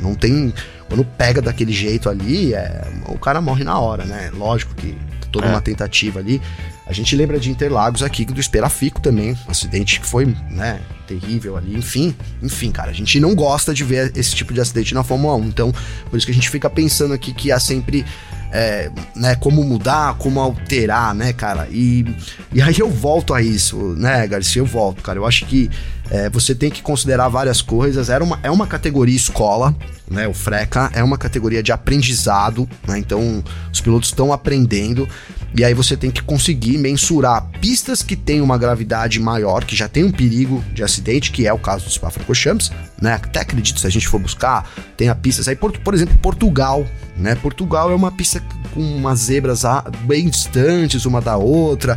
Não 0.00 0.14
tem. 0.14 0.52
Quando 0.88 1.04
pega 1.04 1.40
daquele 1.40 1.72
jeito 1.72 2.08
ali, 2.08 2.54
é, 2.54 2.86
o 3.08 3.18
cara 3.18 3.40
morre 3.40 3.64
na 3.64 3.78
hora, 3.78 4.04
né? 4.04 4.30
Lógico 4.34 4.74
que 4.74 4.96
toda 5.32 5.46
é. 5.46 5.50
uma 5.50 5.60
tentativa 5.60 6.20
ali. 6.20 6.40
A 6.86 6.92
gente 6.92 7.16
lembra 7.16 7.40
de 7.40 7.50
Interlagos 7.50 8.02
aqui, 8.02 8.24
do 8.24 8.40
Esperafico 8.40 9.00
também, 9.00 9.32
um 9.32 9.50
acidente 9.50 10.00
que 10.00 10.06
foi, 10.06 10.26
né, 10.50 10.80
terrível 11.06 11.56
ali, 11.56 11.74
enfim, 11.76 12.14
enfim, 12.42 12.70
cara, 12.70 12.90
a 12.90 12.94
gente 12.94 13.18
não 13.18 13.34
gosta 13.34 13.72
de 13.72 13.82
ver 13.84 14.12
esse 14.14 14.34
tipo 14.34 14.52
de 14.52 14.60
acidente 14.60 14.94
na 14.94 15.02
Fórmula 15.02 15.34
1, 15.36 15.44
então 15.46 15.72
por 16.10 16.16
isso 16.16 16.26
que 16.26 16.32
a 16.32 16.34
gente 16.34 16.50
fica 16.50 16.68
pensando 16.68 17.14
aqui 17.14 17.32
que 17.32 17.50
há 17.50 17.58
sempre 17.58 18.04
é, 18.54 18.88
né, 19.16 19.34
como 19.34 19.64
mudar, 19.64 20.14
como 20.14 20.38
alterar, 20.40 21.12
né, 21.12 21.32
cara? 21.32 21.66
E, 21.72 22.06
e 22.52 22.62
aí 22.62 22.78
eu 22.78 22.88
volto 22.88 23.34
a 23.34 23.42
isso, 23.42 23.76
né, 23.96 24.24
Garcia? 24.28 24.62
Eu 24.62 24.66
volto, 24.66 25.02
cara. 25.02 25.18
Eu 25.18 25.26
acho 25.26 25.44
que 25.46 25.68
é, 26.10 26.28
você 26.28 26.54
tem 26.54 26.70
que 26.70 26.82
considerar 26.82 27.28
várias 27.28 27.62
coisas. 27.62 28.08
Era 28.10 28.22
uma, 28.22 28.38
é 28.42 28.50
uma 28.50 28.66
categoria 28.66 29.16
escola, 29.16 29.74
né? 30.10 30.28
O 30.28 30.34
Freca 30.34 30.90
é 30.92 31.02
uma 31.02 31.16
categoria 31.16 31.62
de 31.62 31.72
aprendizado, 31.72 32.68
né? 32.86 32.98
Então 32.98 33.42
os 33.72 33.80
pilotos 33.80 34.10
estão 34.10 34.32
aprendendo. 34.32 35.08
E 35.56 35.64
aí 35.64 35.72
você 35.72 35.96
tem 35.96 36.10
que 36.10 36.20
conseguir 36.20 36.78
mensurar 36.78 37.48
pistas 37.60 38.02
que 38.02 38.16
têm 38.16 38.40
uma 38.40 38.58
gravidade 38.58 39.20
maior, 39.20 39.64
que 39.64 39.76
já 39.76 39.88
tem 39.88 40.02
um 40.02 40.10
perigo 40.10 40.62
de 40.74 40.82
acidente, 40.82 41.30
que 41.30 41.46
é 41.46 41.52
o 41.52 41.58
caso 41.58 41.84
do 41.84 41.90
Spa-Francorchamps, 41.90 42.72
né? 43.00 43.14
Até 43.14 43.40
acredito 43.40 43.78
se 43.78 43.86
a 43.86 43.90
gente 43.90 44.08
for 44.08 44.18
buscar, 44.18 44.68
tem 44.96 45.08
a 45.08 45.14
pistas 45.14 45.46
aí, 45.46 45.54
por, 45.54 45.72
por 45.78 45.94
exemplo, 45.94 46.18
Portugal, 46.18 46.84
né? 47.16 47.36
Portugal 47.36 47.90
é 47.90 47.94
uma 47.94 48.10
pista 48.10 48.42
com 48.74 48.80
umas 48.80 49.20
zebras 49.20 49.62
bem 50.04 50.28
distantes 50.28 51.06
uma 51.06 51.20
da 51.20 51.36
outra. 51.36 51.96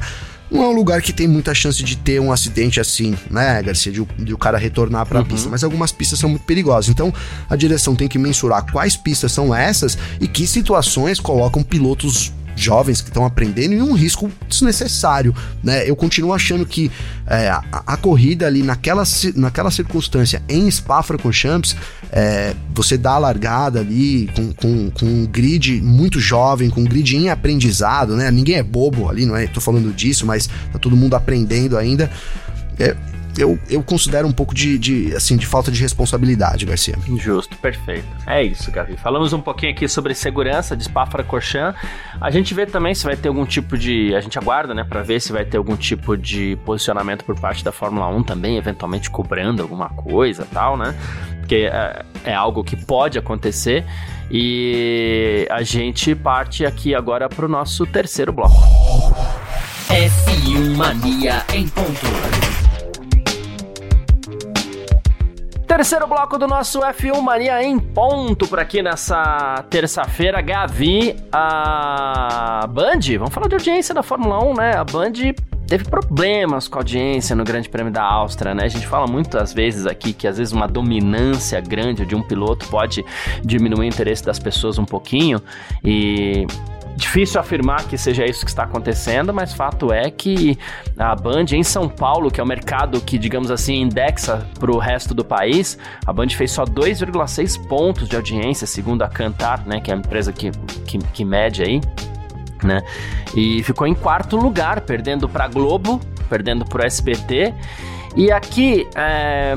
Não 0.49 0.63
é 0.63 0.67
um 0.67 0.71
lugar 0.71 1.01
que 1.01 1.11
tem 1.11 1.27
muita 1.27 1.53
chance 1.53 1.83
de 1.83 1.97
ter 1.97 2.19
um 2.21 2.31
acidente 2.31 2.79
assim, 2.79 3.17
né, 3.29 3.61
Garcia? 3.61 3.91
De, 3.91 4.05
de 4.17 4.33
o 4.33 4.37
cara 4.37 4.57
retornar 4.57 5.05
para 5.05 5.19
a 5.19 5.21
uhum. 5.21 5.27
pista. 5.27 5.49
Mas 5.49 5.63
algumas 5.63 5.91
pistas 5.91 6.19
são 6.19 6.29
muito 6.29 6.43
perigosas. 6.43 6.89
Então, 6.89 7.13
a 7.49 7.55
direção 7.55 7.95
tem 7.95 8.07
que 8.07 8.17
mensurar 8.17 8.65
quais 8.71 8.95
pistas 8.95 9.31
são 9.31 9.53
essas 9.53 9.97
e 10.21 10.27
que 10.27 10.47
situações 10.47 11.19
colocam 11.19 11.61
pilotos 11.63 12.31
jovens 12.63 13.01
que 13.01 13.09
estão 13.09 13.25
aprendendo 13.25 13.73
e 13.73 13.81
um 13.81 13.93
risco 13.93 14.31
desnecessário, 14.47 15.33
né? 15.63 15.89
Eu 15.89 15.95
continuo 15.95 16.33
achando 16.33 16.65
que 16.65 16.91
é, 17.25 17.49
a, 17.49 17.63
a, 17.71 17.97
corrida 17.97 18.47
ali 18.47 18.63
naquela, 18.63 19.03
naquela 19.35 19.71
circunstância 19.71 20.41
em 20.49 20.69
Spa-Francorchamps, 20.69 21.75
é, 22.11 22.55
você 22.73 22.97
dá 22.97 23.11
a 23.11 23.17
largada 23.17 23.79
ali 23.79 24.29
com, 24.35 24.53
com, 24.53 24.91
com 24.91 25.05
um 25.05 25.25
grid 25.25 25.81
muito 25.81 26.19
jovem, 26.19 26.69
com 26.69 26.81
um 26.81 26.85
grid 26.85 27.15
em 27.15 27.29
aprendizado, 27.29 28.15
né? 28.15 28.31
Ninguém 28.31 28.55
é 28.55 28.63
bobo 28.63 29.09
ali, 29.09 29.25
não 29.25 29.35
é? 29.35 29.47
Tô 29.47 29.61
falando 29.61 29.93
disso, 29.93 30.25
mas 30.25 30.47
tá 30.71 30.79
todo 30.79 30.95
mundo 30.95 31.15
aprendendo 31.15 31.77
ainda. 31.77 32.09
É, 32.79 32.95
eu, 33.37 33.59
eu 33.69 33.83
considero 33.83 34.27
um 34.27 34.31
pouco 34.31 34.53
de, 34.53 34.77
de, 34.77 35.15
assim, 35.15 35.37
de 35.37 35.45
falta 35.45 35.71
de 35.71 35.81
responsabilidade, 35.81 36.65
Garcia. 36.65 36.95
Justo, 37.17 37.55
perfeito. 37.57 38.07
É 38.25 38.43
isso, 38.43 38.71
Gavi. 38.71 38.97
Falamos 38.97 39.33
um 39.33 39.41
pouquinho 39.41 39.71
aqui 39.71 39.87
sobre 39.87 40.13
segurança 40.13 40.75
de 40.75 40.83
Spa-Francorchamps. 40.83 41.79
A 42.19 42.31
gente 42.31 42.53
vê 42.53 42.65
também 42.65 42.95
se 42.95 43.03
vai 43.03 43.15
ter 43.15 43.27
algum 43.27 43.45
tipo 43.45 43.77
de... 43.77 44.15
A 44.15 44.21
gente 44.21 44.37
aguarda, 44.37 44.73
né, 44.73 44.83
para 44.83 45.01
ver 45.03 45.19
se 45.21 45.31
vai 45.31 45.45
ter 45.45 45.57
algum 45.57 45.75
tipo 45.75 46.17
de 46.17 46.57
posicionamento 46.65 47.23
por 47.23 47.39
parte 47.39 47.63
da 47.63 47.71
Fórmula 47.71 48.07
1 48.07 48.23
também, 48.23 48.57
eventualmente 48.57 49.09
cobrando 49.09 49.61
alguma 49.61 49.89
coisa 49.89 50.47
tal, 50.51 50.77
né? 50.77 50.95
Porque 51.39 51.69
é, 51.71 52.03
é 52.25 52.33
algo 52.33 52.63
que 52.63 52.75
pode 52.75 53.17
acontecer. 53.17 53.85
E 54.29 55.47
a 55.49 55.63
gente 55.63 56.13
parte 56.13 56.65
aqui 56.65 56.93
agora 56.93 57.29
para 57.29 57.45
o 57.45 57.49
nosso 57.49 57.85
terceiro 57.85 58.33
bloco. 58.33 58.55
F1 59.89 60.75
Mania 60.75 61.45
em 61.53 61.67
ponto. 61.69 62.56
Terceiro 65.77 66.07
bloco 66.07 66.39
do 66.39 66.47
nosso 66.47 66.79
F1 66.79 67.21
Mania 67.21 67.61
em 67.61 67.77
ponto 67.77 68.47
por 68.47 68.59
aqui 68.59 68.81
nessa 68.81 69.63
terça-feira. 69.69 70.41
Gavi, 70.41 71.15
a 71.31 72.65
Band, 72.67 72.99
vamos 73.19 73.31
falar 73.31 73.47
de 73.47 73.53
audiência 73.53 73.93
da 73.93 74.01
Fórmula 74.01 74.43
1, 74.43 74.53
né? 74.55 74.75
A 74.75 74.83
Band 74.83 75.11
teve 75.67 75.83
problemas 75.85 76.67
com 76.67 76.79
a 76.79 76.81
audiência 76.81 77.35
no 77.35 77.43
Grande 77.43 77.69
Prêmio 77.69 77.93
da 77.93 78.01
Áustria, 78.01 78.55
né? 78.55 78.63
A 78.63 78.67
gente 78.67 78.87
fala 78.87 79.05
muitas 79.05 79.53
vezes 79.53 79.85
aqui 79.85 80.13
que 80.13 80.27
às 80.27 80.39
vezes 80.39 80.51
uma 80.51 80.67
dominância 80.67 81.61
grande 81.61 82.07
de 82.07 82.15
um 82.15 82.23
piloto 82.23 82.67
pode 82.69 83.05
diminuir 83.45 83.81
o 83.81 83.83
interesse 83.83 84.25
das 84.25 84.39
pessoas 84.39 84.79
um 84.79 84.85
pouquinho 84.85 85.39
e 85.83 86.47
Difícil 86.97 87.39
afirmar 87.39 87.87
que 87.87 87.95
seja 87.95 88.25
isso 88.25 88.43
que 88.43 88.49
está 88.49 88.63
acontecendo, 88.63 89.31
mas 89.31 89.53
fato 89.53 89.93
é 89.93 90.09
que 90.09 90.57
a 90.97 91.15
Band 91.15 91.45
em 91.51 91.61
São 91.61 91.87
Paulo, 91.87 92.31
que 92.31 92.41
é 92.41 92.43
o 92.43 92.47
mercado 92.47 92.99
que, 92.99 93.19
digamos 93.19 93.51
assim, 93.51 93.81
indexa 93.81 94.47
para 94.59 94.71
o 94.71 94.79
resto 94.79 95.13
do 95.13 95.23
país, 95.23 95.77
a 96.07 96.11
Band 96.11 96.29
fez 96.29 96.49
só 96.51 96.65
2,6 96.65 97.67
pontos 97.67 98.09
de 98.09 98.15
audiência, 98.15 98.65
segundo 98.65 99.03
a 99.03 99.07
Cantar, 99.07 99.63
né, 99.67 99.79
que 99.79 99.91
é 99.91 99.93
a 99.93 99.97
empresa 99.97 100.33
que, 100.33 100.49
que, 100.87 100.97
que 100.97 101.23
mede 101.23 101.61
aí, 101.61 101.81
né? 102.63 102.81
E 103.35 103.61
ficou 103.61 103.85
em 103.85 103.93
quarto 103.93 104.35
lugar, 104.35 104.81
perdendo 104.81 105.29
para 105.29 105.47
Globo, 105.47 106.01
perdendo 106.27 106.65
para 106.65 106.81
o 106.81 106.85
SBT. 106.87 107.53
E 108.15 108.31
aqui, 108.31 108.87
é, 108.95 109.55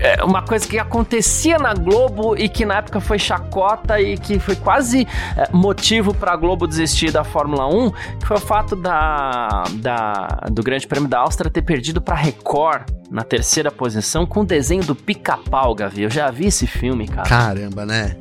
é, 0.00 0.22
uma 0.22 0.42
coisa 0.42 0.66
que 0.66 0.78
acontecia 0.78 1.58
na 1.58 1.74
Globo 1.74 2.36
e 2.36 2.48
que 2.48 2.64
na 2.64 2.78
época 2.78 3.00
foi 3.00 3.18
chacota 3.18 4.00
e 4.00 4.16
que 4.16 4.38
foi 4.38 4.54
quase 4.56 5.06
é, 5.36 5.48
motivo 5.52 6.14
para 6.14 6.32
a 6.32 6.36
Globo 6.36 6.66
desistir 6.66 7.10
da 7.10 7.24
Fórmula 7.24 7.66
1, 7.66 7.90
que 8.20 8.26
foi 8.26 8.36
o 8.36 8.40
fato 8.40 8.76
da, 8.76 9.64
da 9.74 10.40
do 10.50 10.62
Grande 10.62 10.86
Prêmio 10.86 11.08
da 11.08 11.18
Áustria 11.20 11.50
ter 11.50 11.62
perdido 11.62 12.00
para 12.00 12.14
Record 12.14 12.88
na 13.10 13.22
terceira 13.22 13.70
posição 13.70 14.24
com 14.26 14.40
o 14.40 14.44
desenho 14.44 14.84
do 14.84 14.94
Pica-Pau, 14.94 15.74
Gavi. 15.74 16.02
Eu 16.02 16.10
já 16.10 16.30
vi 16.30 16.46
esse 16.46 16.66
filme, 16.66 17.08
cara. 17.08 17.28
Caramba, 17.28 17.84
né? 17.84 18.16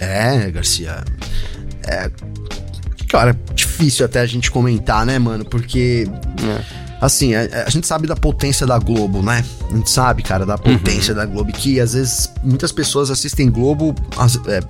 É, 0.00 0.50
Garcia. 0.50 1.04
É. 1.86 2.10
Cara, 3.08 3.38
difícil 3.54 4.06
até 4.06 4.20
a 4.20 4.26
gente 4.26 4.50
comentar, 4.50 5.04
né, 5.04 5.18
mano? 5.18 5.44
Porque. 5.44 6.06
É 6.78 6.81
assim, 7.02 7.34
a, 7.34 7.64
a, 7.66 7.70
gente 7.70 7.86
sabe 7.86 8.06
da 8.06 8.14
potência 8.14 8.64
da 8.64 8.78
Globo, 8.78 9.22
né? 9.22 9.44
A 9.68 9.76
gente 9.76 9.90
sabe, 9.90 10.22
cara, 10.22 10.46
da 10.46 10.56
potência 10.56 11.12
uhum. 11.12 11.18
da 11.18 11.26
Globo. 11.26 11.52
Que 11.52 11.80
às 11.80 11.94
vezes 11.94 12.32
muitas 12.44 12.70
pessoas 12.70 13.10
assistem 13.10 13.50
Globo. 13.50 13.92
As, 14.16 14.36
é, 14.46 14.60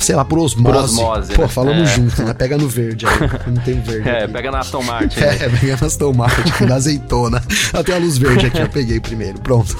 sei 0.00 0.16
lá, 0.16 0.24
por 0.24 0.40
osmose. 0.40 0.74
Por 0.74 0.84
osmose 0.84 1.32
Pô, 1.34 1.42
né? 1.42 1.48
falamos 1.48 1.90
é. 1.90 1.94
junto, 1.94 2.22
né? 2.24 2.34
Pega 2.34 2.58
no 2.58 2.68
verde 2.68 3.06
aí, 3.06 3.30
não 3.46 3.62
tem 3.62 3.80
verde. 3.80 4.08
É, 4.08 4.24
aqui. 4.24 4.32
pega 4.32 4.50
na 4.50 4.58
Aston 4.58 4.82
Martin. 4.82 5.20
É, 5.20 5.48
né? 5.48 5.48
pega 5.60 5.78
na 5.80 5.86
Aston 5.86 6.12
Martin, 6.12 6.64
na 6.66 6.74
azeitona. 6.74 7.42
Até 7.72 7.94
a 7.94 7.98
luz 7.98 8.18
verde 8.18 8.46
aqui, 8.46 8.58
eu 8.58 8.68
peguei 8.68 8.98
primeiro, 8.98 9.40
pronto. 9.40 9.76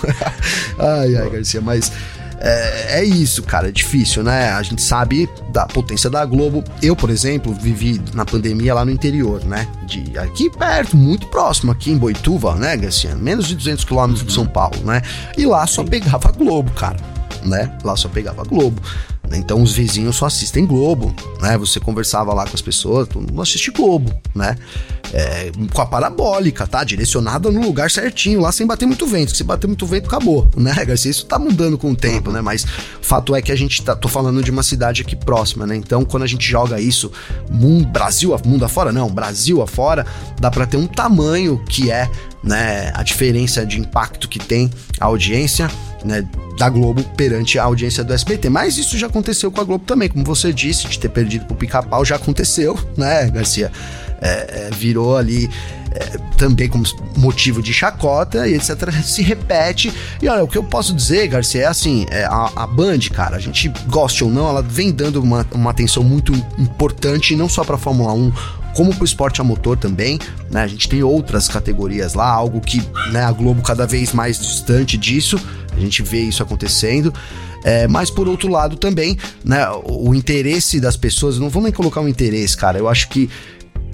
ai, 0.79 1.17
ai, 1.17 1.31
Garcia, 1.31 1.61
mas 1.61 1.91
é, 2.45 2.99
é, 2.99 3.05
isso, 3.05 3.41
cara, 3.45 3.69
é 3.69 3.71
difícil, 3.71 4.25
né? 4.25 4.51
A 4.51 4.63
gente 4.63 4.83
sabe 4.83 5.31
da 5.51 5.65
potência 5.65 6.11
da 6.11 6.25
Globo. 6.27 6.65
Eu, 6.83 6.97
por 6.97 7.09
exemplo, 7.09 7.55
vivi 7.55 8.03
na 8.13 8.25
pandemia 8.25 8.75
lá 8.75 8.85
no 8.85 8.91
interior, 8.91 9.45
né? 9.45 9.69
De 9.87 10.19
aqui 10.19 10.51
perto, 10.51 10.97
muito 10.97 11.29
próximo, 11.29 11.71
aqui 11.71 11.93
em 11.93 11.97
Boituva, 11.97 12.57
né, 12.57 12.77
Garcia? 12.77 13.15
Menos 13.15 13.47
de 13.47 13.55
200 13.55 13.85
quilômetros 13.85 14.27
de 14.27 14.33
São 14.33 14.45
Paulo, 14.45 14.77
né? 14.85 15.03
E 15.39 15.47
lá 15.47 15.65
só 15.69 15.85
pegava 15.85 16.33
Globo, 16.33 16.73
cara, 16.73 16.97
né? 17.45 17.73
Lá 17.85 17.95
só 17.97 18.09
pegava 18.09 18.43
Globo. 18.43 18.83
Então 19.37 19.63
os 19.63 19.73
vizinhos 19.73 20.17
só 20.17 20.27
assistem 20.27 20.67
Globo, 20.67 21.15
né? 21.41 21.57
Você 21.59 21.81
conversava 21.81 22.33
lá 22.33 22.47
com 22.47 22.55
as 22.55 22.63
pessoas, 22.63 23.09
todo 23.09 23.29
mundo 23.29 23.43
assiste 23.43 23.71
Globo, 23.71 24.13
né? 24.35 24.57
É, 25.13 25.51
com 25.73 25.83
a 25.83 25.87
parabólica, 25.87 26.67
tá? 26.67 26.83
Direcionada 26.85 27.51
no 27.51 27.61
lugar 27.61 27.91
certinho, 27.91 28.41
lá 28.41 28.51
sem 28.51 28.67
bater 28.67 28.87
muito 28.87 29.07
vento. 29.07 29.37
Se 29.37 29.45
bater 29.45 29.67
muito 29.67 29.87
vento, 29.87 30.07
acabou, 30.07 30.49
né, 30.57 30.73
Garcia? 30.85 31.11
Isso 31.11 31.27
tá 31.27 31.39
mudando 31.39 31.77
com 31.77 31.91
o 31.91 31.97
tempo, 31.97 32.31
né? 32.31 32.41
Mas 32.41 32.65
fato 33.03 33.35
é 33.35 33.43
que 33.43 33.53
a 33.53 33.57
gente 33.57 33.83
tá. 33.83 33.95
Tô 33.95 34.09
falando 34.09 34.43
de 34.43 34.51
uma 34.51 34.63
cidade 34.63 35.03
aqui 35.03 35.15
próxima, 35.15 35.67
né? 35.67 35.77
Então, 35.77 36.05
quando 36.05 36.23
a 36.23 36.27
gente 36.27 36.49
joga 36.49 36.81
isso, 36.81 37.13
mundo, 37.51 37.87
Brasil, 37.89 38.35
mundo 38.45 38.65
afora, 38.65 38.93
não, 38.93 39.09
Brasil 39.11 39.63
afora, 39.63 40.07
dá 40.41 40.51
para 40.51 40.67
ter 40.67 40.77
um 40.77 40.87
tamanho 40.87 41.63
que 41.69 41.91
é, 41.91 42.11
né, 42.43 42.91
a 42.95 43.03
diferença 43.03 43.67
de 43.67 43.79
impacto 43.79 44.29
que 44.29 44.39
tem 44.39 44.71
a 44.99 45.07
audiência 45.07 45.71
né, 46.05 46.27
da 46.59 46.69
Globo 46.69 47.03
perante 47.17 47.59
a 47.59 47.65
audiência 47.65 48.05
do 48.05 48.13
SBT. 48.13 48.49
Mas 48.49 48.79
isso 48.79 48.97
já 48.99 49.07
aconteceu 49.07 49.51
com 49.51 49.61
a 49.61 49.65
Globo 49.65 49.85
também, 49.85 50.09
como 50.09 50.25
você 50.25 50.53
disse, 50.53 50.89
de 50.89 50.99
ter 50.99 51.09
perdido 51.09 51.47
pro 51.47 51.57
pica-pau 51.57 52.05
já 52.05 52.17
aconteceu, 52.17 52.79
né, 52.97 53.31
Garcia? 53.31 53.71
É, 54.21 54.69
é, 54.69 54.71
virou 54.71 55.17
ali 55.17 55.51
é, 55.95 56.17
também 56.37 56.69
como 56.69 56.85
motivo 57.17 57.61
de 57.61 57.73
chacota 57.73 58.47
e 58.47 58.55
etc. 58.55 58.91
Se 59.03 59.21
repete. 59.21 59.93
E 60.23 60.29
olha, 60.29 60.45
o 60.45 60.49
que 60.49 60.57
eu 60.57 60.63
posso 60.63 60.95
dizer, 60.95 61.27
Garcia, 61.29 61.63
é 61.63 61.67
assim: 61.67 62.07
é, 62.11 62.25
a, 62.25 62.51
a 62.55 62.67
Band, 62.67 63.01
cara, 63.13 63.37
a 63.37 63.41
gente 63.41 63.69
goste 63.89 64.23
ou 64.23 64.31
não, 64.31 64.49
ela 64.49 64.63
vem 64.63 64.93
dando 64.93 65.21
uma, 65.21 65.47
uma 65.53 65.71
atenção 65.71 66.05
muito 66.05 66.33
importante, 66.59 67.35
não 67.35 67.49
só 67.49 67.65
pra 67.65 67.77
Fórmula 67.77 68.13
1, 68.13 68.33
como 68.75 68.95
para 68.95 69.03
o 69.03 69.05
esporte 69.05 69.41
a 69.41 69.45
motor 69.45 69.77
também, 69.77 70.19
né? 70.51 70.63
A 70.63 70.67
gente 70.67 70.89
tem 70.89 71.03
outras 71.03 71.49
categorias 71.49 72.15
lá, 72.15 72.31
algo 72.31 72.61
que 72.61 72.83
né, 73.11 73.23
a 73.25 73.33
Globo 73.33 73.63
cada 73.63 73.87
vez 73.87 74.13
mais 74.13 74.39
distante 74.39 74.97
disso. 74.97 75.39
A 75.75 75.81
gente 75.81 76.03
vê 76.03 76.21
isso 76.21 76.43
acontecendo. 76.43 77.13
É, 77.65 77.87
mas 77.87 78.11
por 78.11 78.29
outro 78.29 78.49
lado 78.49 78.77
também, 78.77 79.17
né, 79.45 79.65
o 79.85 80.15
interesse 80.15 80.81
das 80.81 80.97
pessoas, 80.97 81.39
não 81.39 81.49
vou 81.49 81.63
nem 81.63 81.73
colocar 81.73 82.01
um 82.01 82.09
interesse, 82.09 82.57
cara. 82.57 82.79
Eu 82.79 82.89
acho 82.89 83.09
que 83.09 83.31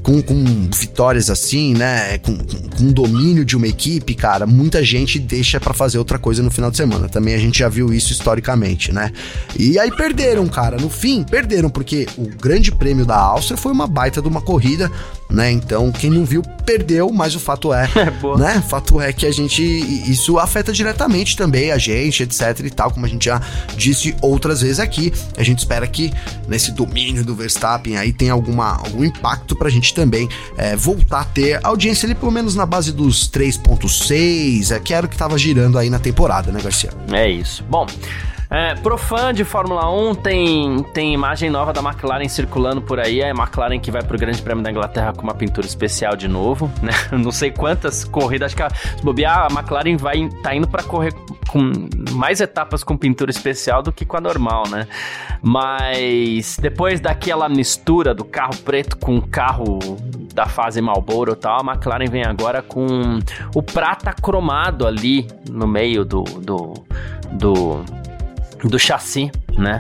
com, 0.09 0.23
com 0.23 0.71
vitórias 0.75 1.29
assim, 1.29 1.75
né? 1.75 2.17
Com, 2.19 2.39
com, 2.39 2.69
com, 2.71 2.93
domínio 2.93 3.45
de 3.45 3.55
uma 3.55 3.67
equipe, 3.67 4.15
cara, 4.15 4.47
muita 4.47 4.83
gente 4.83 5.19
deixa 5.19 5.61
para 5.61 5.75
fazer 5.75 5.99
outra 5.99 6.19
coisa 6.19 6.43
no 6.43 6.51
final 6.51 6.71
de 6.71 6.79
semana. 6.79 7.11
Também 7.11 7.35
a 7.35 7.39
gente 7.39 7.59
já 7.59 7.69
viu 7.69 7.93
isso 7.93 8.11
historicamente, 8.11 8.91
né? 8.91 9.13
E 9.59 9.79
aí 9.79 9.91
perderam, 9.95 10.49
cara. 10.49 10.79
No 10.79 10.89
fim, 10.89 11.23
perderam, 11.23 11.69
porque 11.69 12.07
o 12.17 12.27
grande 12.27 12.73
prêmio 12.73 13.05
da 13.05 13.19
Áustria 13.19 13.59
foi 13.59 13.71
uma 13.71 13.87
baita 13.87 14.23
de 14.23 14.29
uma 14.29 14.41
corrida 14.41 14.91
né? 15.31 15.53
Então, 15.53 15.93
quem 15.93 16.11
não 16.11 16.25
viu, 16.25 16.43
perdeu, 16.65 17.13
mas 17.13 17.35
o 17.35 17.41
fato 17.41 17.73
é, 17.73 17.85
é 17.95 18.39
né? 18.39 18.63
O 18.65 18.69
fato 18.69 19.01
é 19.01 19.13
que 19.13 19.27
a 19.27 19.31
gente 19.31 19.63
isso 19.63 20.39
afeta 20.39 20.73
diretamente 20.73 21.37
também 21.37 21.71
a 21.71 21.79
gente, 21.79 22.23
etc 22.23 22.61
e 22.65 22.71
tal, 22.71 22.91
como 22.91 23.05
a 23.05 23.09
gente 23.09 23.27
já 23.27 23.41
disse 23.77 24.17
outras 24.23 24.63
vezes 24.63 24.81
aqui. 24.81 25.13
A 25.37 25.43
gente 25.43 25.59
espera 25.59 25.87
que 25.87 26.13
nesse 26.47 26.73
domínio 26.73 27.25
do 27.25 27.35
Verstappen 27.35 27.97
aí 27.97 28.13
tenha 28.13 28.33
alguma 28.33 28.77
algum 28.77 29.05
impacto 29.05 29.55
pra 29.55 29.69
gente 29.69 29.95
também 29.99 30.29
é, 30.57 30.77
voltar 30.77 31.23
a 31.23 31.25
ter 31.25 31.59
audiência 31.65 32.07
ali 32.07 32.15
pelo 32.15 32.31
menos 32.31 32.55
na 32.55 32.65
base 32.65 32.93
dos 32.93 33.29
3.6, 33.29 34.71
é 34.71 34.79
que 34.79 34.95
era 34.95 35.07
o 35.07 35.09
que 35.09 35.17
tava 35.17 35.37
girando 35.37 35.77
aí 35.77 35.91
na 35.91 35.99
temporada, 35.99 36.53
né, 36.53 36.61
Garcia? 36.63 36.91
É 37.11 37.29
isso. 37.29 37.65
Bom, 37.69 37.85
é, 38.51 38.75
pro 38.77 38.97
fã 38.97 39.33
de 39.35 39.45
Fórmula 39.45 39.91
1, 39.91 40.15
tem, 40.15 40.83
tem 40.95 41.13
imagem 41.13 41.51
nova 41.51 41.71
da 41.71 41.83
McLaren 41.83 42.29
circulando 42.29 42.81
por 42.81 42.99
aí. 42.99 43.21
É 43.21 43.31
a 43.31 43.35
McLaren 43.35 43.79
que 43.79 43.91
vai 43.91 44.03
pro 44.03 44.17
Grande 44.19 44.41
Prêmio 44.41 44.65
da 44.65 44.71
Inglaterra 44.71 45.13
com 45.13 45.23
uma 45.23 45.35
pintura 45.35 45.67
especial 45.67 46.17
de 46.17 46.27
novo, 46.27 46.71
né? 46.83 46.93
Não 47.13 47.31
sei 47.31 47.51
quantas 47.51 48.05
corridas, 48.05 48.47
acho 48.47 48.57
que 48.57 48.63
a, 48.63 48.71
se 48.71 49.03
bobear, 49.03 49.47
a 49.51 49.53
McLaren 49.53 49.99
vai, 49.99 50.29
tá 50.43 50.55
indo 50.55 50.67
para 50.67 50.83
correr 50.83 51.13
com 51.49 51.61
mais 52.13 52.41
etapas 52.41 52.83
com 52.83 52.97
pintura 52.97 53.31
especial 53.31 53.83
do 53.83 53.93
que 53.93 54.07
com 54.07 54.17
a 54.17 54.21
normal, 54.21 54.65
né? 54.71 54.89
Mas 55.43 56.57
depois 56.59 57.01
daquela 57.01 57.51
mistura 57.51 58.15
do 58.15 58.25
carro 58.25 58.57
preto 58.65 58.97
com 58.97 59.19
o 59.19 59.27
carro 59.27 59.79
da 60.33 60.47
fase 60.47 60.81
Marlboro 60.81 61.33
e 61.33 61.37
tal, 61.37 61.61
a 61.61 61.73
McLaren 61.73 62.07
vem 62.07 62.25
agora 62.25 62.63
com 62.63 63.19
o 63.55 63.63
prata 63.63 64.13
cromado 64.13 64.87
ali 64.87 65.27
no 65.51 65.67
meio 65.67 66.05
do, 66.05 66.23
do, 66.23 66.75
do 67.33 67.85
do 68.65 68.79
chassi, 68.79 69.31
né? 69.57 69.79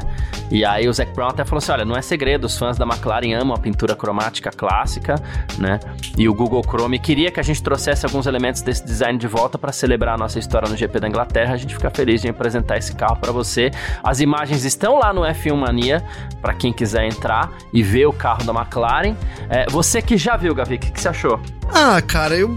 E 0.50 0.64
aí 0.64 0.88
o 0.88 0.92
Zac 0.92 1.12
Brown 1.14 1.28
até 1.28 1.44
falou 1.44 1.58
assim: 1.58 1.72
olha, 1.72 1.84
não 1.84 1.96
é 1.96 2.02
segredo, 2.02 2.44
os 2.44 2.56
fãs 2.56 2.76
da 2.76 2.84
McLaren 2.84 3.34
amam 3.34 3.56
a 3.56 3.58
pintura 3.58 3.94
cromática 3.96 4.50
clássica, 4.50 5.16
né? 5.58 5.80
E 6.16 6.28
o 6.28 6.34
Google 6.34 6.62
Chrome 6.62 6.98
queria 6.98 7.30
que 7.30 7.40
a 7.40 7.42
gente 7.42 7.62
trouxesse 7.62 8.06
alguns 8.06 8.26
elementos 8.26 8.62
desse 8.62 8.84
design 8.84 9.18
de 9.18 9.26
volta 9.26 9.58
para 9.58 9.72
celebrar 9.72 10.14
a 10.14 10.18
nossa 10.18 10.38
história 10.38 10.68
no 10.68 10.76
GP 10.76 11.00
da 11.00 11.08
Inglaterra. 11.08 11.54
A 11.54 11.56
gente 11.56 11.74
fica 11.74 11.90
feliz 11.90 12.22
de 12.22 12.28
apresentar 12.28 12.76
esse 12.78 12.94
carro 12.94 13.16
para 13.16 13.32
você. 13.32 13.70
As 14.02 14.20
imagens 14.20 14.64
estão 14.64 14.98
lá 14.98 15.12
no 15.12 15.22
F1 15.22 15.56
Mania 15.56 16.04
para 16.40 16.54
quem 16.54 16.72
quiser 16.72 17.04
entrar 17.04 17.50
e 17.72 17.82
ver 17.82 18.06
o 18.06 18.12
carro 18.12 18.44
da 18.44 18.52
McLaren. 18.52 19.14
É, 19.48 19.66
você 19.68 20.00
que 20.00 20.16
já 20.16 20.36
viu, 20.36 20.54
Gavi, 20.54 20.76
o 20.76 20.78
que, 20.78 20.90
que 20.90 21.00
você 21.00 21.08
achou? 21.08 21.40
Ah, 21.72 22.00
cara, 22.00 22.34
eu 22.34 22.56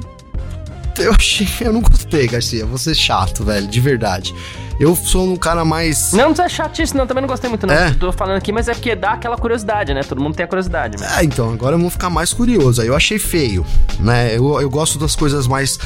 eu 1.00 1.12
achei, 1.14 1.48
eu 1.62 1.74
não 1.74 1.82
gostei, 1.82 2.28
Garcia. 2.28 2.66
Vou 2.66 2.78
ser 2.78 2.96
chato, 2.96 3.44
velho, 3.44 3.68
de 3.68 3.80
verdade. 3.80 4.34
Eu 4.80 4.96
sou 4.96 5.28
um 5.28 5.36
cara 5.36 5.64
mais. 5.64 6.12
Não, 6.12 6.34
não 6.34 6.44
é 6.44 6.50
chatíssimo, 6.50 7.00
não. 7.00 7.08
Também 7.08 7.22
não 7.22 7.28
gostei 7.28 7.50
muito, 7.50 7.68
não. 7.68 7.74
É. 7.74 7.94
Tô 7.94 8.12
falando 8.12 8.38
aqui, 8.38 8.52
mas 8.52 8.68
é 8.68 8.74
porque 8.74 8.96
dá 8.96 9.12
aquela 9.12 9.38
curiosidade, 9.38 9.94
né? 9.94 10.02
Todo 10.02 10.20
mundo 10.20 10.36
tem 10.36 10.44
a 10.44 10.48
curiosidade. 10.48 10.98
Mesmo. 11.00 11.16
É, 11.16 11.24
então, 11.24 11.54
agora 11.54 11.76
eu 11.76 11.80
vou 11.80 11.90
ficar 11.90 12.10
mais 12.10 12.34
curioso. 12.34 12.82
Aí 12.82 12.88
eu 12.88 12.96
achei 12.96 13.20
feio, 13.20 13.66
né? 14.00 14.36
Eu, 14.36 14.60
eu 14.60 14.70
gosto 14.70 14.98
das 14.98 15.16
coisas 15.16 15.46
mais 15.46 15.78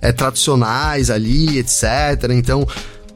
é, 0.00 0.12
tradicionais 0.12 1.10
ali, 1.10 1.58
etc. 1.58 1.84
Então. 2.30 2.66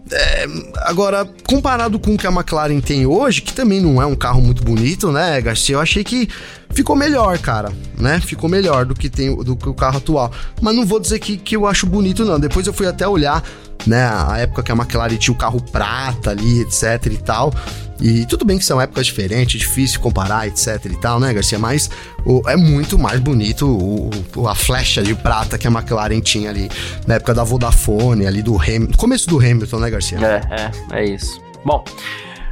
É, 0.08 0.46
agora, 0.82 1.28
comparado 1.48 1.98
com 1.98 2.14
o 2.14 2.16
que 2.16 2.28
a 2.28 2.30
McLaren 2.30 2.80
tem 2.80 3.04
hoje, 3.04 3.42
que 3.42 3.52
também 3.52 3.80
não 3.80 4.00
é 4.00 4.06
um 4.06 4.14
carro 4.14 4.40
muito 4.40 4.62
bonito, 4.62 5.10
né, 5.10 5.40
Garcia? 5.40 5.74
Eu 5.74 5.80
achei 5.80 6.04
que 6.04 6.28
ficou 6.76 6.94
melhor, 6.94 7.38
cara, 7.38 7.72
né? 7.98 8.20
Ficou 8.20 8.48
melhor 8.48 8.84
do 8.84 8.94
que 8.94 9.08
tem 9.08 9.34
do 9.34 9.56
que 9.56 9.68
o 9.68 9.74
carro 9.74 9.96
atual. 9.96 10.30
Mas 10.60 10.76
não 10.76 10.84
vou 10.84 11.00
dizer 11.00 11.18
que, 11.18 11.38
que 11.38 11.56
eu 11.56 11.66
acho 11.66 11.86
bonito, 11.86 12.24
não. 12.24 12.38
Depois 12.38 12.66
eu 12.66 12.72
fui 12.72 12.86
até 12.86 13.08
olhar 13.08 13.42
né? 13.86 14.04
A 14.04 14.38
época 14.38 14.62
que 14.62 14.72
a 14.72 14.74
McLaren 14.74 15.16
tinha 15.16 15.32
o 15.34 15.38
carro 15.38 15.60
prata 15.60 16.30
ali, 16.30 16.60
etc 16.62 17.06
e 17.06 17.16
tal. 17.18 17.52
E 18.00 18.26
tudo 18.26 18.44
bem 18.44 18.58
que 18.58 18.64
são 18.64 18.80
épocas 18.80 19.06
diferentes, 19.06 19.60
difícil 19.60 20.00
comparar, 20.00 20.46
etc 20.46 20.84
e 20.84 20.96
tal, 20.96 21.18
né, 21.18 21.32
Garcia? 21.32 21.58
Mas 21.58 21.88
o, 22.24 22.42
é 22.48 22.56
muito 22.56 22.98
mais 22.98 23.18
bonito 23.20 23.66
o, 23.66 24.10
o, 24.34 24.48
a 24.48 24.54
flecha 24.54 25.02
de 25.02 25.14
prata 25.14 25.56
que 25.56 25.66
a 25.66 25.70
McLaren 25.70 26.20
tinha 26.20 26.50
ali 26.50 26.68
na 27.06 27.14
época 27.14 27.32
da 27.32 27.44
Vodafone, 27.44 28.26
ali 28.26 28.42
do 28.42 28.60
Hamilton, 28.60 28.96
começo 28.96 29.28
do 29.28 29.38
Hamilton, 29.38 29.78
né, 29.78 29.90
Garcia? 29.90 30.18
É, 30.18 30.94
é, 30.94 31.00
é 31.00 31.04
isso. 31.14 31.40
Bom, 31.64 31.84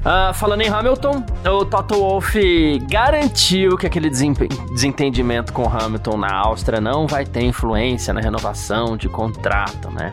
Uh, 0.05 0.35
falando 0.35 0.61
em 0.61 0.69
Hamilton, 0.69 1.25
o 1.47 1.65
Toto 1.65 1.95
Wolff 1.95 2.79
garantiu 2.91 3.79
que 3.79 3.87
aquele 3.87 4.11
desentendimento 4.11 5.51
com 5.51 5.67
Hamilton 5.67 6.19
na 6.19 6.31
Áustria 6.31 6.79
não 6.79 7.07
vai 7.07 7.25
ter 7.25 7.43
influência 7.43 8.13
na 8.13 8.21
renovação 8.21 8.99
de 8.99 9.09
contrato, 9.09 9.91
né? 9.91 10.13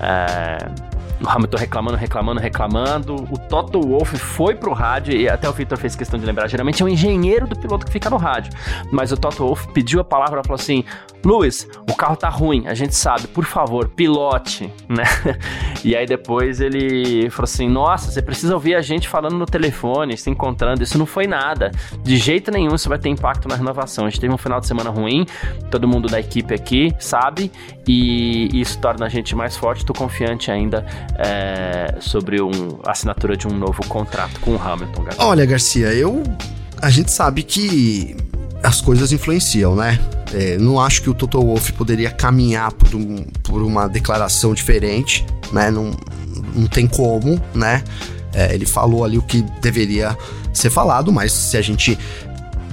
É, 0.00 0.58
o 1.22 1.28
Hamilton 1.28 1.56
reclamando, 1.56 1.96
reclamando, 1.96 2.40
reclamando. 2.40 3.14
O 3.14 3.38
Toto 3.38 3.80
Wolff 3.80 4.18
foi 4.18 4.54
pro 4.54 4.72
rádio, 4.72 5.16
e 5.16 5.28
até 5.28 5.48
o 5.48 5.52
Victor 5.52 5.78
fez 5.78 5.96
questão 5.96 6.18
de 6.18 6.26
lembrar, 6.26 6.46
geralmente 6.48 6.82
é 6.82 6.84
o 6.84 6.88
engenheiro 6.88 7.46
do 7.46 7.56
piloto 7.56 7.86
que 7.86 7.92
fica 7.92 8.10
no 8.10 8.16
rádio. 8.16 8.52
Mas 8.90 9.12
o 9.12 9.16
Toto 9.16 9.46
Wolff 9.46 9.72
pediu 9.72 10.00
a 10.00 10.04
palavra 10.04 10.40
e 10.40 10.42
falou 10.42 10.60
assim: 10.60 10.84
Luiz, 11.24 11.66
o 11.90 11.96
carro 11.96 12.16
tá 12.16 12.28
ruim, 12.28 12.66
a 12.66 12.74
gente 12.74 12.94
sabe, 12.94 13.26
por 13.28 13.44
favor, 13.44 13.88
pilote, 13.88 14.72
né? 14.88 15.04
E 15.84 15.96
aí 15.96 16.06
depois 16.06 16.60
ele 16.60 17.30
falou 17.30 17.44
assim: 17.44 17.68
Nossa, 17.68 18.10
você 18.10 18.20
precisa 18.20 18.52
ouvir 18.52 18.74
a 18.74 18.82
gente 18.82 19.08
falando 19.08 19.36
no 19.36 19.46
telefone, 19.46 20.16
se 20.16 20.28
encontrando. 20.28 20.82
Isso 20.82 20.98
não 20.98 21.06
foi 21.06 21.26
nada. 21.26 21.70
De 22.02 22.16
jeito 22.16 22.50
nenhum 22.50 22.74
isso 22.74 22.88
vai 22.88 22.98
ter 22.98 23.08
impacto 23.08 23.48
na 23.48 23.56
renovação. 23.56 24.04
A 24.04 24.10
gente 24.10 24.20
teve 24.20 24.34
um 24.34 24.38
final 24.38 24.60
de 24.60 24.66
semana 24.66 24.90
ruim, 24.90 25.26
todo 25.70 25.88
mundo 25.88 26.08
da 26.08 26.20
equipe 26.20 26.54
aqui 26.54 26.94
sabe, 26.98 27.50
e 27.88 28.48
isso 28.60 28.78
torna 28.78 29.06
a 29.06 29.08
gente 29.08 29.34
mais 29.34 29.56
forte. 29.56 29.85
Tô 29.86 29.94
confiante 29.94 30.50
ainda 30.50 30.84
é, 31.16 31.94
sobre 32.00 32.42
um, 32.42 32.80
a 32.84 32.90
assinatura 32.90 33.36
de 33.36 33.46
um 33.46 33.56
novo 33.56 33.86
contrato 33.86 34.40
com 34.40 34.56
o 34.56 34.60
Hamilton. 34.60 35.04
Olha, 35.18 35.46
Garcia, 35.46 35.94
eu. 35.94 36.22
A 36.82 36.90
gente 36.90 37.10
sabe 37.10 37.42
que 37.42 38.16
as 38.62 38.80
coisas 38.80 39.12
influenciam, 39.12 39.76
né? 39.76 39.98
É, 40.34 40.58
não 40.58 40.80
acho 40.80 41.02
que 41.02 41.08
o 41.08 41.14
Toto 41.14 41.40
Wolff 41.40 41.72
poderia 41.72 42.10
caminhar 42.10 42.72
por, 42.72 42.96
um, 42.96 43.24
por 43.44 43.62
uma 43.62 43.88
declaração 43.88 44.52
diferente, 44.52 45.24
né? 45.52 45.70
Não, 45.70 45.92
não 46.54 46.66
tem 46.66 46.86
como, 46.86 47.40
né? 47.54 47.84
É, 48.34 48.52
ele 48.52 48.66
falou 48.66 49.04
ali 49.04 49.16
o 49.16 49.22
que 49.22 49.42
deveria 49.62 50.18
ser 50.52 50.68
falado, 50.68 51.12
mas 51.12 51.32
se 51.32 51.56
a 51.56 51.62
gente 51.62 51.96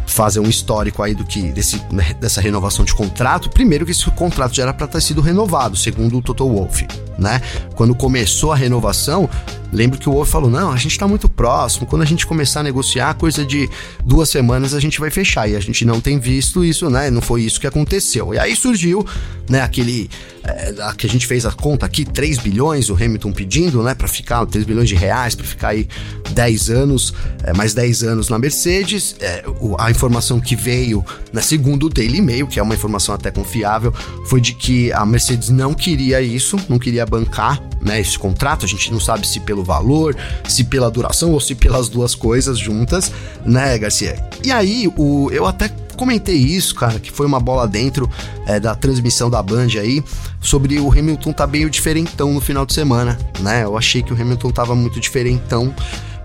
fazer 0.06 0.40
um 0.40 0.50
histórico 0.50 1.02
aí 1.02 1.14
do 1.14 1.26
que 1.26 1.52
desse, 1.52 1.82
né, 1.92 2.14
dessa 2.20 2.42
renovação 2.42 2.86
de 2.86 2.94
contrato. 2.94 3.50
Primeiro 3.50 3.86
que 3.86 3.92
esse 3.92 4.10
contrato 4.12 4.56
já 4.56 4.64
era 4.64 4.74
para 4.74 4.88
ter 4.88 5.02
sido 5.02 5.22
renovado, 5.22 5.76
segundo 5.76 6.18
o 6.18 6.22
Toto 6.22 6.48
Wolff, 6.48 6.88
né? 7.18 7.42
Quando 7.76 7.96
começou 7.96 8.52
a 8.52 8.56
renovação, 8.56 9.30
lembro 9.72 10.00
que 10.00 10.10
o 10.10 10.14
Wolff 10.14 10.32
falou: 10.32 10.50
"Não, 10.50 10.72
a 10.72 10.78
gente 10.78 10.98
tá 10.98 11.08
muito 11.08 11.30
próximo. 11.30 11.86
Quando 11.86 12.02
a 12.02 12.06
gente 12.06 12.26
começar 12.26 12.62
a 12.62 12.64
negociar, 12.64 13.14
coisa 13.16 13.46
de 13.46 13.70
duas 14.04 14.30
semanas 14.30 14.74
a 14.74 14.80
gente 14.80 15.00
vai 15.00 15.10
fechar". 15.10 15.48
E 15.48 15.56
a 15.56 15.60
gente 15.60 15.86
não 15.86 16.00
tem 16.00 16.20
visto 16.20 16.64
isso, 16.64 16.90
né? 16.90 17.10
Não 17.10 17.22
foi 17.22 17.42
isso 17.44 17.60
que 17.60 17.68
aconteceu. 17.68 18.34
E 18.34 18.40
aí 18.40 18.56
surgiu, 18.56 19.06
né, 19.50 19.62
aquele 19.62 20.10
é, 20.44 20.74
que 20.98 21.08
a 21.08 21.10
gente 21.10 21.26
fez 21.26 21.46
a 21.46 21.52
conta 21.52 21.86
aqui, 21.86 22.04
3 22.04 22.38
bilhões, 22.40 22.90
o 22.90 22.94
Hamilton 22.94 23.32
pedindo, 23.32 23.82
né, 23.82 23.96
para 23.96 24.08
ficar 24.08 24.46
3 24.46 24.66
bilhões 24.66 24.90
de 24.90 24.96
reais 24.96 25.36
para 25.36 25.46
ficar 25.46 25.70
aí 25.70 25.88
10 26.32 26.70
anos, 26.70 27.14
é, 27.44 27.54
mais 27.54 27.74
10 27.74 28.04
anos 28.04 28.30
na 28.30 28.38
Mercedes. 28.38 29.16
É, 29.22 29.46
o, 29.62 29.76
a 29.80 29.90
informação 29.90 30.42
que 30.42 30.56
veio, 30.56 31.04
né, 31.32 31.42
segundo 31.42 31.86
o 31.86 31.90
Daily 31.90 32.22
Mail, 32.22 32.48
que 32.48 32.60
é 32.60 32.64
uma 32.64 32.74
informação 32.74 33.16
até 33.16 33.32
confiável, 33.32 33.94
foi 34.26 34.42
de 34.42 34.54
que 34.54 34.92
a 34.92 35.06
Mercedes 35.06 35.50
não 35.50 35.74
queria 35.74 36.22
isso, 36.22 36.58
não 36.68 36.78
queria 36.78 37.03
bancar 37.06 37.62
né, 37.82 38.00
esse 38.00 38.18
contrato. 38.18 38.66
A 38.66 38.68
gente 38.68 38.92
não 38.92 39.00
sabe 39.00 39.28
se 39.28 39.40
pelo 39.40 39.64
valor, 39.64 40.16
se 40.48 40.64
pela 40.64 40.90
duração 40.90 41.32
ou 41.32 41.40
se 41.40 41.56
pelas 41.56 41.90
duas 41.90 42.16
coisas 42.16 42.58
juntas, 42.58 43.12
né, 43.46 43.78
Garcia? 43.78 44.16
E 44.44 44.52
aí, 44.52 44.92
o, 44.98 45.30
eu 45.32 45.46
até 45.46 45.70
comentei 45.96 46.36
isso, 46.36 46.76
cara, 46.76 47.00
que 47.00 47.12
foi 47.12 47.26
uma 47.26 47.40
bola 47.40 47.68
dentro 47.68 48.10
é, 48.48 48.60
da 48.60 48.76
transmissão 48.76 49.30
da 49.30 49.42
Band 49.42 49.68
aí, 49.80 50.04
sobre 50.42 50.80
o 50.80 50.92
Hamilton 50.92 51.32
tá 51.34 51.48
meio 51.48 51.70
diferentão 51.70 52.34
no 52.34 52.42
final 52.42 52.66
de 52.66 52.74
semana, 52.74 53.18
né? 53.40 53.64
Eu 53.64 53.78
achei 53.78 54.02
que 54.02 54.12
o 54.12 54.20
Hamilton 54.20 54.52
tava 54.52 54.76
muito 54.76 55.00
diferentão 55.00 55.74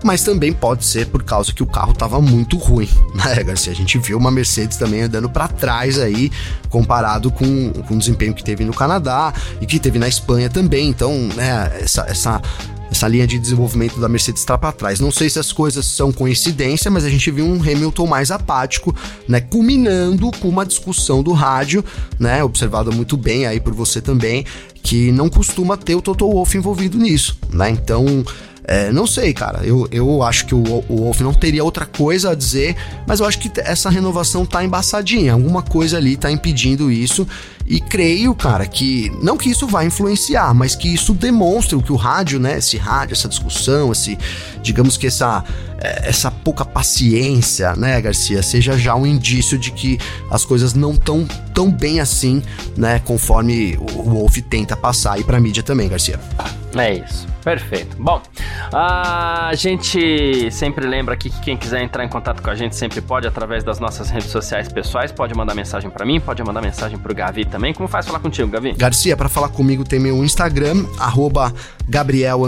mas 0.03 0.23
também 0.23 0.53
pode 0.53 0.85
ser 0.85 1.07
por 1.07 1.23
causa 1.23 1.53
que 1.53 1.63
o 1.63 1.65
carro 1.65 1.91
estava 1.91 2.21
muito 2.21 2.57
ruim, 2.57 2.89
né, 3.13 3.43
Garcia? 3.43 3.71
A 3.71 3.75
gente 3.75 3.97
viu 3.97 4.17
uma 4.17 4.31
Mercedes 4.31 4.77
também 4.77 5.01
andando 5.01 5.29
para 5.29 5.47
trás 5.47 5.99
aí, 5.99 6.31
comparado 6.69 7.31
com, 7.31 7.71
com 7.87 7.95
o 7.95 7.97
desempenho 7.97 8.33
que 8.33 8.43
teve 8.43 8.63
no 8.63 8.73
Canadá 8.73 9.33
e 9.61 9.65
que 9.65 9.79
teve 9.79 9.99
na 9.99 10.07
Espanha 10.07 10.49
também. 10.49 10.89
Então, 10.89 11.13
né, 11.35 11.79
essa, 11.81 12.01
essa 12.07 12.41
essa 12.91 13.07
linha 13.07 13.27
de 13.27 13.37
desenvolvimento 13.37 13.99
da 13.99 14.09
Mercedes 14.09 14.41
está 14.41 14.57
para 14.57 14.71
trás. 14.71 14.99
Não 14.99 15.11
sei 15.11 15.29
se 15.29 15.39
as 15.39 15.51
coisas 15.51 15.85
são 15.85 16.11
coincidência, 16.11 16.89
mas 16.89 17.05
a 17.05 17.09
gente 17.09 17.29
viu 17.29 17.45
um 17.45 17.61
Hamilton 17.61 18.07
mais 18.07 18.31
apático, 18.31 18.95
né, 19.27 19.39
culminando 19.39 20.31
com 20.39 20.49
uma 20.49 20.65
discussão 20.65 21.21
do 21.21 21.31
rádio, 21.31 21.83
né, 22.17 22.43
observada 22.43 22.91
muito 22.91 23.15
bem 23.15 23.45
aí 23.45 23.59
por 23.59 23.73
você 23.73 24.01
também, 24.01 24.45
que 24.81 25.11
não 25.11 25.29
costuma 25.29 25.77
ter 25.77 25.95
o 25.95 26.01
Toto 26.01 26.27
Wolff 26.27 26.57
envolvido 26.57 26.97
nisso, 26.97 27.37
né? 27.51 27.69
Então, 27.69 28.23
é, 28.69 28.91
não 28.91 29.07
sei, 29.07 29.33
cara. 29.33 29.65
Eu, 29.65 29.87
eu 29.91 30.21
acho 30.21 30.45
que 30.45 30.53
o, 30.53 30.61
o 30.87 30.97
Wolf 30.97 31.21
não 31.21 31.33
teria 31.33 31.63
outra 31.63 31.87
coisa 31.87 32.33
a 32.33 32.35
dizer, 32.35 32.75
mas 33.07 33.19
eu 33.19 33.25
acho 33.25 33.39
que 33.39 33.51
essa 33.61 33.89
renovação 33.89 34.45
tá 34.45 34.63
embaçadinha. 34.63 35.33
Alguma 35.33 35.63
coisa 35.63 35.97
ali 35.97 36.15
tá 36.15 36.29
impedindo 36.29 36.91
isso. 36.91 37.27
E 37.65 37.79
creio, 37.79 38.35
cara, 38.35 38.67
que 38.67 39.11
não 39.23 39.37
que 39.37 39.49
isso 39.49 39.65
vai 39.65 39.87
influenciar, 39.87 40.53
mas 40.53 40.75
que 40.75 40.87
isso 40.87 41.15
demonstra 41.15 41.81
que 41.81 41.91
o 41.91 41.95
rádio, 41.95 42.39
né, 42.39 42.59
esse 42.59 42.77
rádio, 42.77 43.13
essa 43.13 43.27
discussão, 43.27 43.91
esse, 43.91 44.15
digamos 44.61 44.97
que 44.97 45.07
essa 45.07 45.43
é, 45.79 46.07
essa 46.07 46.29
pouca 46.29 46.63
paciência, 46.63 47.75
né, 47.75 47.99
Garcia, 47.99 48.43
seja 48.43 48.77
já 48.77 48.95
um 48.95 49.05
indício 49.05 49.57
de 49.57 49.71
que 49.71 49.97
as 50.29 50.45
coisas 50.45 50.75
não 50.75 50.93
estão 50.93 51.27
tão 51.55 51.71
bem 51.71 51.99
assim, 51.99 52.43
né, 52.77 52.99
conforme 52.99 53.79
o 53.95 54.03
Wolf 54.03 54.37
tenta 54.47 54.77
passar 54.77 55.13
aí 55.13 55.23
pra 55.23 55.39
mídia 55.39 55.63
também, 55.63 55.89
Garcia. 55.89 56.19
É 56.75 56.93
isso. 56.95 57.27
Perfeito. 57.43 57.95
Bom, 57.97 58.21
a 58.73 59.51
gente 59.55 60.51
sempre 60.51 60.85
lembra 60.85 61.13
aqui 61.13 61.29
que 61.29 61.39
quem 61.41 61.57
quiser 61.57 61.81
entrar 61.81 62.03
em 62.03 62.09
contato 62.09 62.41
com 62.41 62.49
a 62.49 62.55
gente 62.55 62.75
sempre 62.75 63.01
pode 63.01 63.27
através 63.27 63.63
das 63.63 63.79
nossas 63.79 64.09
redes 64.09 64.29
sociais 64.29 64.67
pessoais, 64.67 65.11
pode 65.11 65.33
mandar 65.33 65.55
mensagem 65.55 65.89
para 65.89 66.05
mim, 66.05 66.19
pode 66.19 66.43
mandar 66.43 66.61
mensagem 66.61 66.97
pro 66.97 67.13
Gavi 67.15 67.45
também. 67.45 67.73
Como 67.73 67.87
faz 67.87 68.05
falar 68.05 68.19
contigo, 68.19 68.49
Gavi? 68.49 68.73
Garcia, 68.73 69.15
para 69.15 69.29
falar 69.29 69.49
comigo 69.49 69.83
tem 69.83 69.99
meu 69.99 70.23
Instagram, 70.23 70.85
arroba 70.97 71.53
Gabriel 71.87 72.41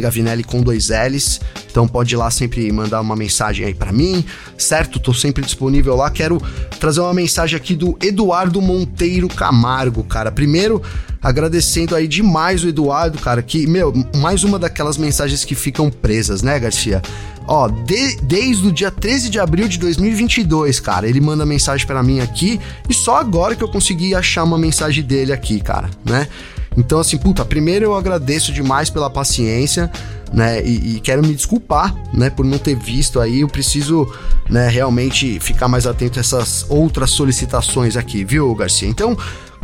Gavinelli 0.00 0.44
com 0.44 0.60
dois 0.60 0.88
L's. 0.88 1.40
Então 1.70 1.88
pode 1.88 2.14
ir 2.14 2.18
lá 2.18 2.30
sempre 2.30 2.70
mandar 2.70 3.00
uma 3.00 3.16
mensagem 3.16 3.64
aí 3.64 3.74
para 3.74 3.92
mim, 3.92 4.24
certo? 4.58 4.98
Tô 4.98 5.14
sempre 5.14 5.42
disponível 5.42 5.96
lá. 5.96 6.10
Quero 6.10 6.42
trazer 6.78 7.00
uma 7.00 7.14
mensagem 7.14 7.56
aqui 7.56 7.74
do 7.74 7.96
Eduardo 8.02 8.60
Monteiro 8.60 9.28
Camargo, 9.28 10.04
cara. 10.04 10.30
Primeiro, 10.30 10.82
agradecendo 11.22 11.94
aí 11.94 12.06
demais 12.06 12.64
o 12.64 12.68
Eduardo, 12.68 13.18
cara, 13.18 13.42
que, 13.42 13.66
meu, 13.66 13.92
mais 14.16 14.31
uma 14.42 14.58
daquelas 14.58 14.96
mensagens 14.96 15.44
que 15.44 15.54
ficam 15.54 15.90
presas, 15.90 16.42
né, 16.42 16.58
Garcia? 16.58 17.02
Ó, 17.46 17.68
de, 17.68 18.16
desde 18.22 18.68
o 18.68 18.72
dia 18.72 18.90
13 18.90 19.28
de 19.28 19.38
abril 19.38 19.68
de 19.68 19.78
2022, 19.78 20.80
cara, 20.80 21.08
ele 21.08 21.20
manda 21.20 21.44
mensagem 21.44 21.86
para 21.86 22.02
mim 22.02 22.20
aqui 22.20 22.60
e 22.88 22.94
só 22.94 23.16
agora 23.16 23.54
que 23.54 23.62
eu 23.62 23.68
consegui 23.68 24.14
achar 24.14 24.44
uma 24.44 24.56
mensagem 24.56 25.02
dele 25.04 25.32
aqui, 25.32 25.60
cara, 25.60 25.90
né? 26.04 26.28
Então, 26.76 26.98
assim, 26.98 27.18
puta, 27.18 27.44
primeiro 27.44 27.84
eu 27.84 27.94
agradeço 27.94 28.52
demais 28.52 28.88
pela 28.88 29.10
paciência, 29.10 29.90
né? 30.32 30.64
E, 30.64 30.96
e, 30.96 31.00
quero 31.00 31.20
me 31.20 31.34
desculpar, 31.34 31.94
né, 32.14 32.30
por 32.30 32.44
não 32.44 32.58
ter 32.58 32.74
visto 32.74 33.20
aí. 33.20 33.40
Eu 33.40 33.48
preciso, 33.48 34.10
né, 34.48 34.68
realmente 34.68 35.38
ficar 35.38 35.68
mais 35.68 35.86
atento 35.86 36.18
a 36.18 36.20
essas 36.20 36.64
outras 36.70 37.10
solicitações 37.10 37.96
aqui, 37.96 38.24
viu, 38.24 38.54
Garcia? 38.54 38.88
Então, 38.88 39.16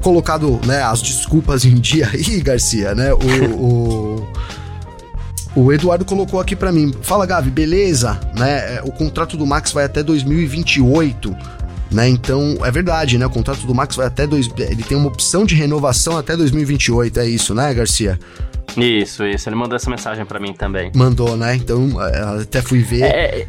colocado, 0.03 0.61
né, 0.65 0.83
as 0.83 1.03
desculpas 1.03 1.65
em 1.65 1.75
dia 1.75 2.09
aí, 2.13 2.41
Garcia, 2.41 2.95
né? 2.95 3.13
O, 3.13 3.19
o, 3.55 4.29
o 5.57 5.73
Eduardo 5.73 6.05
colocou 6.05 6.41
aqui 6.41 6.55
para 6.55 6.71
mim. 6.71 6.93
Fala, 7.03 7.27
Gavi, 7.27 7.51
beleza? 7.51 8.19
Né? 8.37 8.77
É, 8.77 8.83
o 8.85 8.93
contrato 8.93 9.37
do 9.37 9.47
Max 9.47 9.73
vai 9.73 9.85
até 9.85 10.03
2028. 10.03 11.37
Né? 11.91 12.09
Então, 12.09 12.59
é 12.63 12.71
verdade, 12.71 13.17
né? 13.17 13.27
O 13.27 13.31
contrato 13.31 13.67
do 13.67 13.75
Max 13.75 13.97
vai 13.97 14.07
até 14.07 14.27
dois, 14.27 14.49
ele 14.59 14.83
tem 14.83 14.97
uma 14.97 15.09
opção 15.09 15.45
de 15.45 15.55
renovação 15.55 16.19
até 16.19 16.37
2028, 16.37 17.19
é 17.19 17.27
isso, 17.27 17.55
né, 17.55 17.73
Garcia? 17.73 18.19
Isso, 18.77 19.25
isso. 19.25 19.49
Ele 19.49 19.57
mandou 19.57 19.75
essa 19.75 19.89
mensagem 19.89 20.25
para 20.27 20.39
mim 20.39 20.53
também. 20.53 20.93
Mandou, 20.95 21.37
né? 21.37 21.57
Então, 21.57 21.91
é, 22.03 22.43
até 22.43 22.61
fui 22.61 22.81
ver. 22.81 23.03
É, 23.03 23.47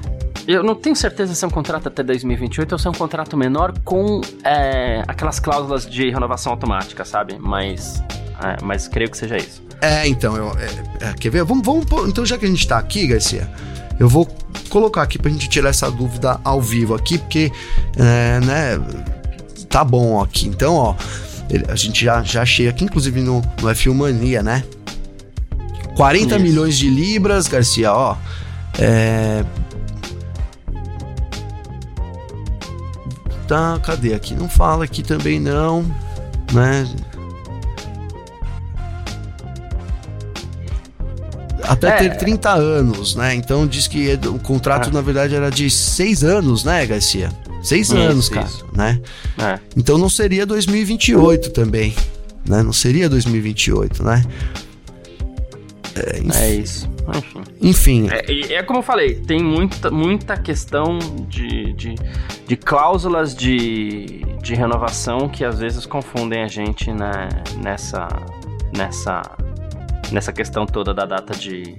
eu 0.54 0.64
não 0.64 0.74
tenho 0.74 0.96
certeza 0.96 1.36
se 1.36 1.46
é 1.46 1.48
um 1.48 1.52
contrato 1.52 1.88
até 1.88 2.02
2028 2.02 2.72
ou 2.72 2.80
se 2.80 2.88
é 2.88 2.90
um 2.90 2.94
contrato 2.94 3.38
menor 3.38 3.72
com 3.84 4.20
é, 4.44 5.04
aquelas 5.08 5.40
cláusulas 5.40 5.88
de 5.88 6.10
renovação 6.10 6.52
automática, 6.52 7.06
sabe? 7.06 7.38
Mas, 7.40 8.02
é, 8.44 8.58
mas 8.64 8.88
creio 8.88 9.12
que 9.12 9.18
seja 9.18 9.38
isso. 9.38 9.62
É, 9.80 10.08
então, 10.08 10.36
eu, 10.36 10.52
é, 10.58 11.10
é 11.10 11.14
quer 11.14 11.30
ver? 11.30 11.44
Vamos, 11.44 11.64
vamos, 11.64 12.10
então 12.10 12.26
já 12.26 12.36
que 12.36 12.46
a 12.46 12.48
gente 12.48 12.68
tá 12.68 12.80
aqui, 12.80 13.06
Garcia, 13.06 13.48
eu 14.00 14.10
vou 14.10 14.28
colocar 14.70 15.04
aqui 15.04 15.20
pra 15.20 15.30
gente 15.30 15.48
tirar 15.48 15.70
essa 15.70 15.92
dúvida 15.92 16.40
ao 16.44 16.60
vivo 16.60 16.96
aqui, 16.96 17.20
porque, 17.20 17.52
é, 17.96 18.40
né, 18.40 18.80
tá 19.70 19.84
bom 19.84 20.20
aqui. 20.20 20.48
Então, 20.48 20.74
ó, 20.74 20.96
a 21.68 21.76
gente 21.76 22.04
já, 22.04 22.24
já 22.24 22.42
achei 22.42 22.68
aqui, 22.68 22.86
inclusive 22.86 23.22
no, 23.22 23.42
no 23.62 23.70
F1 23.70 23.94
Mania, 23.94 24.42
né? 24.42 24.64
40 25.96 26.36
Isso. 26.36 26.44
milhões 26.44 26.76
de 26.76 26.90
libras, 26.90 27.48
Garcia, 27.48 27.94
ó. 27.94 28.18
É... 28.80 29.44
Tá, 33.50 33.80
cadê 33.84 34.14
aqui? 34.14 34.36
Não 34.36 34.48
fala 34.48 34.84
aqui 34.84 35.02
também 35.02 35.40
não, 35.40 35.84
né? 36.54 36.88
até 41.64 41.88
é. 41.88 41.98
ter 41.98 42.18
30 42.18 42.48
anos, 42.52 43.16
né? 43.16 43.34
Então 43.34 43.66
diz 43.66 43.88
que 43.88 44.20
o 44.28 44.38
contrato, 44.38 44.90
é. 44.90 44.94
na 44.94 45.02
verdade, 45.02 45.34
era 45.34 45.50
de 45.50 45.68
6 45.68 46.24
anos, 46.24 46.64
né, 46.64 46.86
Garcia? 46.86 47.32
6 47.64 47.88
isso, 47.88 47.98
anos, 47.98 48.30
cara, 48.30 48.46
isso. 48.46 48.66
né? 48.72 49.02
É. 49.40 49.60
Então 49.76 49.98
não 49.98 50.10
seria 50.10 50.46
2028 50.46 51.50
também, 51.50 51.96
né? 52.48 52.62
Não 52.62 52.72
seria 52.72 53.10
2028, 53.10 54.04
né? 54.04 54.24
É, 55.96 56.20
enfim. 56.20 56.38
é 56.38 56.54
isso. 56.54 56.88
Enfim. 57.16 57.44
Enfim. 57.62 58.08
É, 58.10 58.54
é, 58.54 58.64
como 58.64 58.80
eu 58.80 58.84
falei, 58.84 59.16
tem 59.16 59.42
muita, 59.42 59.90
muita 59.90 60.38
questão 60.38 61.00
de, 61.28 61.74
de, 61.74 61.96
de 62.48 62.56
cláusulas 62.56 63.36
de, 63.36 64.24
de 64.42 64.56
renovação 64.56 65.30
que 65.30 65.44
às 65.44 65.60
vezes 65.60 65.86
confundem 65.86 66.44
a 66.44 66.48
gente 66.48 66.92
né, 66.92 67.30
nessa, 67.64 68.08
nessa 68.76 69.22
nessa 70.12 70.34
questão 70.34 70.66
toda 70.66 70.94
da 70.94 71.06
data 71.06 71.38
de, 71.38 71.78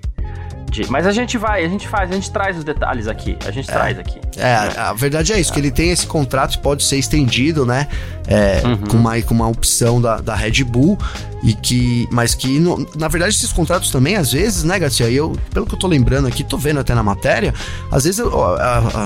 de, 0.71 0.91
mas 0.91 1.07
a 1.07 1.13
gente 1.13 1.37
vai, 1.37 1.65
a 1.65 1.69
gente 1.69 1.89
faz, 1.89 2.11
a 2.11 2.15
gente 2.15 2.31
traz 2.31 2.57
os 2.57 2.65
detalhes 2.65 3.07
aqui. 3.09 3.37
A 3.45 3.51
gente 3.51 3.69
é, 3.69 3.73
traz 3.73 3.99
aqui. 3.99 4.21
É, 4.37 4.55
a 4.79 4.93
verdade 4.93 5.33
é 5.33 5.41
isso, 5.41 5.51
é. 5.51 5.55
que 5.55 5.61
ele 5.61 5.71
tem 5.71 5.91
esse 5.91 6.07
contrato, 6.07 6.59
pode 6.61 6.85
ser 6.85 6.97
estendido, 6.97 7.67
né? 7.67 7.89
É, 8.27 8.63
uhum. 8.65 8.77
com, 8.77 8.97
uma, 8.97 9.21
com 9.23 9.35
uma 9.35 9.49
opção 9.49 10.01
da, 10.01 10.19
da 10.19 10.35
Red 10.35 10.65
Bull. 10.65 10.97
E 11.43 11.55
que. 11.55 12.07
Mas 12.11 12.35
que, 12.35 12.59
no, 12.59 12.87
na 12.97 13.09
verdade, 13.09 13.35
esses 13.35 13.53
contratos 13.53 13.91
também, 13.91 14.17
às 14.17 14.33
vezes, 14.33 14.63
né, 14.63 14.79
Garcia? 14.79 15.11
Eu, 15.11 15.37
pelo 15.53 15.67
que 15.67 15.75
eu 15.75 15.79
tô 15.79 15.87
lembrando 15.87 16.29
aqui, 16.29 16.45
tô 16.45 16.59
vendo 16.59 16.81
até 16.81 16.95
na 16.95 17.03
matéria, 17.03 17.55
às 17.91 18.05
vezes 18.05 18.23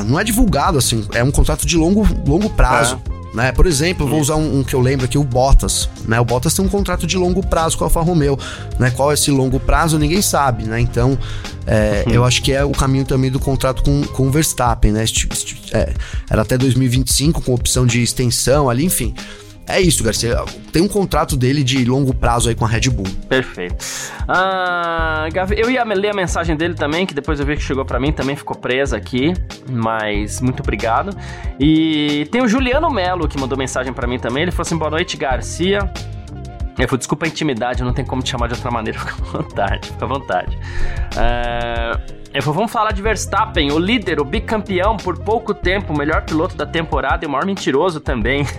não 0.06 0.18
é 0.18 0.24
divulgado, 0.24 0.76
assim, 0.76 1.06
é 1.14 1.22
um 1.22 1.30
contrato 1.30 1.64
de 1.64 1.76
longo, 1.76 2.06
longo 2.26 2.50
prazo. 2.50 3.00
Né? 3.34 3.50
Por 3.50 3.66
exemplo, 3.66 4.06
vou 4.06 4.20
usar 4.20 4.36
um, 4.36 4.60
um, 4.60 4.62
que 4.62 4.74
eu 4.74 4.80
lembro 4.80 5.06
aqui, 5.06 5.18
o 5.18 5.24
Bottas, 5.24 5.88
né? 6.06 6.20
O 6.20 6.24
Bottas 6.24 6.54
tem 6.54 6.64
um 6.64 6.68
contrato 6.68 7.04
de 7.04 7.16
longo 7.18 7.44
prazo 7.44 7.76
com 7.76 7.82
a 7.82 7.88
Alfa 7.88 8.00
Romeo, 8.00 8.38
né? 8.78 8.92
Qual 8.92 9.10
é 9.10 9.14
esse 9.14 9.28
longo 9.32 9.58
prazo, 9.58 9.98
ninguém 9.98 10.22
sabe, 10.22 10.62
né? 10.62 10.78
Então, 10.78 11.18
é, 11.66 12.04
uhum. 12.06 12.12
eu 12.12 12.24
acho 12.24 12.40
que 12.40 12.52
é 12.52 12.64
o 12.64 12.70
caminho 12.70 13.04
também 13.04 13.32
do 13.32 13.40
contrato 13.40 13.82
com, 13.82 14.04
com 14.04 14.28
o 14.28 14.30
Verstappen, 14.30 14.92
né? 14.92 15.04
É, 15.72 15.92
era 16.30 16.42
até 16.42 16.56
2025, 16.56 17.42
com 17.42 17.52
opção 17.52 17.84
de 17.84 18.00
extensão 18.00 18.70
ali, 18.70 18.84
enfim. 18.84 19.12
É 19.66 19.80
isso, 19.80 20.04
Garcia. 20.04 20.36
Tem 20.72 20.82
um 20.82 20.88
contrato 20.88 21.36
dele 21.36 21.62
de 21.62 21.84
longo 21.84 22.14
prazo 22.14 22.48
aí 22.48 22.54
com 22.54 22.64
a 22.64 22.68
Red 22.68 22.90
Bull. 22.90 23.06
Perfeito. 23.28 23.76
Ah, 24.28 25.26
eu 25.56 25.70
ia 25.70 25.84
ler 25.84 26.10
a 26.10 26.14
mensagem 26.14 26.56
dele 26.56 26.74
também, 26.74 27.06
que 27.06 27.14
depois 27.14 27.40
eu 27.40 27.46
vi 27.46 27.56
que 27.56 27.62
chegou 27.62 27.84
para 27.84 27.98
mim, 27.98 28.12
também 28.12 28.36
ficou 28.36 28.56
presa 28.56 28.96
aqui, 28.96 29.32
mas 29.68 30.40
muito 30.40 30.60
obrigado. 30.60 31.16
E 31.58 32.28
tem 32.30 32.42
o 32.42 32.48
Juliano 32.48 32.90
Melo 32.90 33.26
que 33.26 33.38
mandou 33.38 33.56
mensagem 33.56 33.92
para 33.92 34.06
mim 34.06 34.18
também. 34.18 34.42
Ele 34.42 34.52
falou 34.52 34.62
assim: 34.62 34.76
boa 34.76 34.90
noite, 34.90 35.16
Garcia. 35.16 35.90
Eu 36.76 36.88
falei, 36.88 36.98
desculpa 36.98 37.24
a 37.24 37.28
intimidade, 37.28 37.84
não 37.84 37.92
tem 37.92 38.04
como 38.04 38.20
te 38.20 38.30
chamar 38.30 38.48
de 38.48 38.54
outra 38.54 38.68
maneira, 38.70 38.98
fica 39.00 39.14
à 39.14 39.42
vontade, 39.42 39.88
fica 39.88 40.04
à 40.04 40.08
vontade. 40.08 40.56
Uh, 40.56 42.14
eu 42.34 42.42
falei, 42.42 42.56
vamos 42.56 42.72
falar 42.72 42.92
de 42.92 43.00
Verstappen, 43.00 43.70
o 43.70 43.78
líder, 43.78 44.20
o 44.20 44.24
bicampeão 44.24 44.96
por 44.96 45.16
pouco 45.20 45.54
tempo, 45.54 45.92
o 45.92 45.96
melhor 45.96 46.22
piloto 46.22 46.56
da 46.56 46.66
temporada 46.66 47.24
e 47.24 47.28
o 47.28 47.30
maior 47.30 47.46
mentiroso 47.46 48.00
também. 48.00 48.44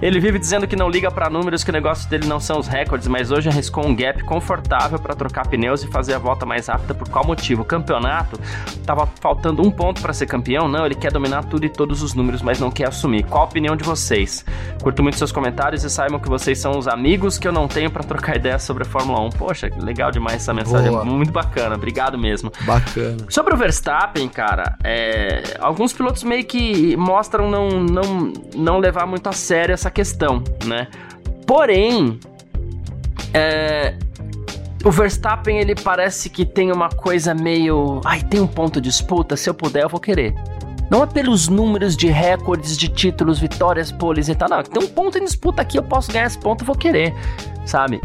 Ele 0.00 0.20
vive 0.20 0.38
dizendo 0.38 0.66
que 0.66 0.76
não 0.76 0.88
liga 0.88 1.10
para 1.10 1.28
números, 1.30 1.62
que 1.64 1.70
o 1.70 1.72
negócio 1.72 2.08
dele 2.08 2.26
não 2.26 2.40
são 2.40 2.58
os 2.58 2.66
recordes, 2.66 3.08
mas 3.08 3.30
hoje 3.30 3.48
arriscou 3.48 3.86
um 3.86 3.94
gap 3.94 4.22
confortável 4.24 4.98
para 4.98 5.14
trocar 5.14 5.46
pneus 5.46 5.82
e 5.82 5.88
fazer 5.88 6.14
a 6.14 6.18
volta 6.18 6.44
mais 6.46 6.66
rápida. 6.66 6.94
Por 6.94 7.08
qual 7.08 7.24
motivo? 7.24 7.62
O 7.62 7.64
campeonato 7.64 8.38
tava 8.84 9.06
faltando 9.20 9.62
um 9.62 9.70
ponto 9.70 10.00
para 10.00 10.12
ser 10.12 10.26
campeão? 10.26 10.68
Não, 10.68 10.84
ele 10.84 10.94
quer 10.94 11.12
dominar 11.12 11.44
tudo 11.44 11.64
e 11.64 11.68
todos 11.68 12.02
os 12.02 12.14
números, 12.14 12.42
mas 12.42 12.58
não 12.58 12.70
quer 12.70 12.88
assumir. 12.88 13.24
Qual 13.24 13.42
a 13.42 13.46
opinião 13.46 13.76
de 13.76 13.84
vocês? 13.84 14.44
Curto 14.82 15.02
muito 15.02 15.18
seus 15.18 15.32
comentários 15.32 15.84
e 15.84 15.90
saibam 15.90 16.18
que 16.18 16.28
vocês 16.28 16.58
são 16.58 16.78
os 16.78 16.88
amigos 16.88 17.38
que 17.38 17.46
eu 17.46 17.52
não 17.52 17.68
tenho 17.68 17.90
para 17.90 18.02
trocar 18.02 18.36
ideias 18.36 18.62
sobre 18.62 18.82
a 18.82 18.86
Fórmula 18.86 19.20
1. 19.20 19.30
Poxa, 19.30 19.70
legal 19.78 20.10
demais 20.10 20.36
essa 20.36 20.54
mensagem, 20.54 20.90
Boa. 20.90 21.04
muito 21.04 21.32
bacana. 21.32 21.74
Obrigado 21.74 22.18
mesmo. 22.18 22.52
Bacana. 22.62 23.18
Sobre 23.28 23.54
o 23.54 23.56
Verstappen, 23.56 24.28
cara, 24.28 24.76
é... 24.84 25.56
alguns 25.60 25.92
pilotos 25.92 26.22
meio 26.24 26.44
que 26.44 26.96
mostram 26.96 27.50
não, 27.50 27.68
não, 27.70 28.32
não 28.54 28.78
levar 28.78 29.06
muito 29.06 29.28
a 29.28 29.32
sério 29.32 29.71
essa 29.72 29.90
questão, 29.90 30.42
né? 30.64 30.88
Porém, 31.46 32.18
é, 33.34 33.96
o 34.84 34.90
Verstappen 34.90 35.58
ele 35.58 35.74
parece 35.74 36.28
que 36.28 36.44
tem 36.44 36.72
uma 36.72 36.88
coisa 36.88 37.34
meio, 37.34 38.00
ai, 38.04 38.22
tem 38.22 38.40
um 38.40 38.46
ponto 38.46 38.80
de 38.80 38.88
disputa, 38.88 39.36
se 39.36 39.48
eu 39.48 39.54
puder 39.54 39.84
eu 39.84 39.88
vou 39.88 40.00
querer. 40.00 40.34
Não 40.90 41.02
é 41.02 41.06
pelos 41.06 41.48
números 41.48 41.96
de 41.96 42.08
recordes 42.08 42.76
de 42.76 42.88
títulos, 42.88 43.38
vitórias, 43.38 43.90
poles 43.90 44.28
e 44.28 44.34
tal, 44.34 44.48
não. 44.48 44.62
Tem 44.62 44.82
um 44.82 44.88
ponto 44.88 45.16
em 45.16 45.24
disputa 45.24 45.62
aqui, 45.62 45.78
eu 45.78 45.82
posso 45.82 46.12
ganhar 46.12 46.26
esse 46.26 46.38
ponto, 46.38 46.62
eu 46.62 46.66
vou 46.66 46.76
querer, 46.76 47.14
sabe? 47.64 48.00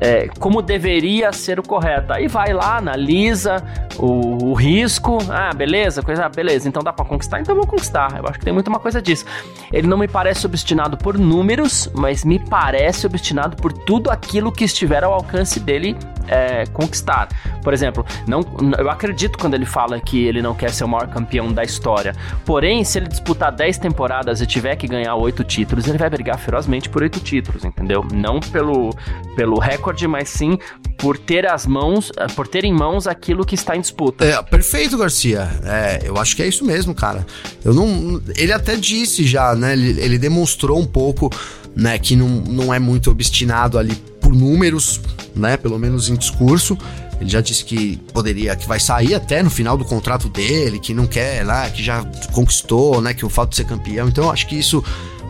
É, 0.00 0.28
como 0.38 0.62
deveria 0.62 1.32
ser 1.32 1.58
o 1.58 1.62
correto. 1.62 2.12
Aí 2.12 2.28
vai 2.28 2.52
lá, 2.52 2.76
analisa 2.76 3.62
o, 3.98 4.50
o 4.50 4.54
risco. 4.54 5.18
Ah, 5.28 5.52
beleza, 5.54 6.02
coisa, 6.02 6.26
ah, 6.26 6.28
beleza, 6.28 6.68
então 6.68 6.82
dá 6.82 6.92
para 6.92 7.04
conquistar, 7.04 7.40
então 7.40 7.54
vou 7.54 7.66
conquistar. 7.66 8.16
Eu 8.18 8.28
acho 8.28 8.38
que 8.38 8.44
tem 8.44 8.54
muito 8.54 8.68
uma 8.68 8.78
coisa 8.78 9.02
disso. 9.02 9.24
Ele 9.72 9.86
não 9.86 9.98
me 9.98 10.08
parece 10.08 10.46
obstinado 10.46 10.96
por 10.96 11.18
números, 11.18 11.90
mas 11.94 12.24
me 12.24 12.38
parece 12.38 13.06
obstinado 13.06 13.56
por 13.56 13.72
tudo 13.72 14.10
aquilo 14.10 14.52
que 14.52 14.64
estiver 14.64 15.04
ao 15.04 15.12
alcance 15.12 15.58
dele 15.60 15.96
é, 16.28 16.66
conquistar. 16.66 17.28
Por 17.62 17.72
exemplo, 17.72 18.04
não, 18.26 18.42
eu 18.78 18.90
acredito 18.90 19.38
quando 19.38 19.54
ele 19.54 19.66
fala 19.66 20.00
que 20.00 20.26
ele 20.26 20.40
não 20.40 20.54
quer 20.54 20.70
ser 20.70 20.84
o 20.84 20.88
maior 20.88 21.08
campeão 21.08 21.52
da 21.52 21.64
história. 21.64 22.14
Porém, 22.44 22.84
se 22.84 22.98
ele 22.98 23.08
disputar 23.08 23.50
10 23.50 23.78
temporadas 23.78 24.40
e 24.40 24.46
tiver 24.46 24.76
que 24.76 24.86
ganhar 24.86 25.14
8 25.14 25.42
títulos, 25.44 25.86
ele 25.86 25.98
vai 25.98 26.10
brigar 26.10 26.38
ferozmente 26.38 26.88
por 26.88 27.02
8 27.02 27.20
títulos, 27.20 27.64
entendeu? 27.64 28.06
Não 28.12 28.40
pelo, 28.40 28.90
pelo 29.34 29.58
recorde, 29.58 29.87
mas 30.06 30.28
sim 30.28 30.58
por 30.98 31.16
ter 31.16 31.46
as 31.46 31.64
mãos, 31.64 32.10
por 32.34 32.48
ter 32.48 32.64
em 32.64 32.72
mãos 32.72 33.06
aquilo 33.06 33.46
que 33.46 33.54
está 33.54 33.76
em 33.76 33.80
disputa. 33.80 34.24
É, 34.24 34.42
perfeito, 34.42 34.98
Garcia. 34.98 35.48
É, 35.64 36.00
eu 36.04 36.16
acho 36.18 36.34
que 36.34 36.42
é 36.42 36.48
isso 36.48 36.64
mesmo, 36.64 36.94
cara. 36.94 37.24
Eu 37.64 37.72
não, 37.72 38.20
ele 38.36 38.52
até 38.52 38.74
disse 38.74 39.26
já, 39.26 39.54
né? 39.54 39.72
Ele, 39.72 40.00
ele 40.00 40.18
demonstrou 40.18 40.78
um 40.78 40.86
pouco, 40.86 41.30
né, 41.74 41.98
que 41.98 42.16
não, 42.16 42.28
não 42.28 42.74
é 42.74 42.80
muito 42.80 43.10
obstinado 43.10 43.78
ali 43.78 43.94
por 44.20 44.34
números, 44.34 45.00
né? 45.34 45.56
Pelo 45.56 45.78
menos 45.78 46.08
em 46.08 46.16
discurso. 46.16 46.76
Ele 47.20 47.30
já 47.30 47.40
disse 47.40 47.64
que 47.64 47.96
poderia, 48.12 48.54
que 48.54 48.66
vai 48.66 48.78
sair 48.78 49.14
até 49.14 49.42
no 49.42 49.50
final 49.50 49.76
do 49.76 49.84
contrato 49.84 50.28
dele, 50.28 50.78
que 50.78 50.94
não 50.94 51.06
quer 51.06 51.44
lá, 51.44 51.68
que 51.68 51.82
já 51.82 52.04
conquistou, 52.32 53.00
né? 53.00 53.14
Que 53.14 53.24
o 53.24 53.28
fato 53.28 53.50
de 53.50 53.56
ser 53.56 53.64
campeão. 53.64 54.08
Então 54.08 54.24
eu 54.24 54.30
acho 54.30 54.46
que 54.46 54.56
isso 54.56 54.84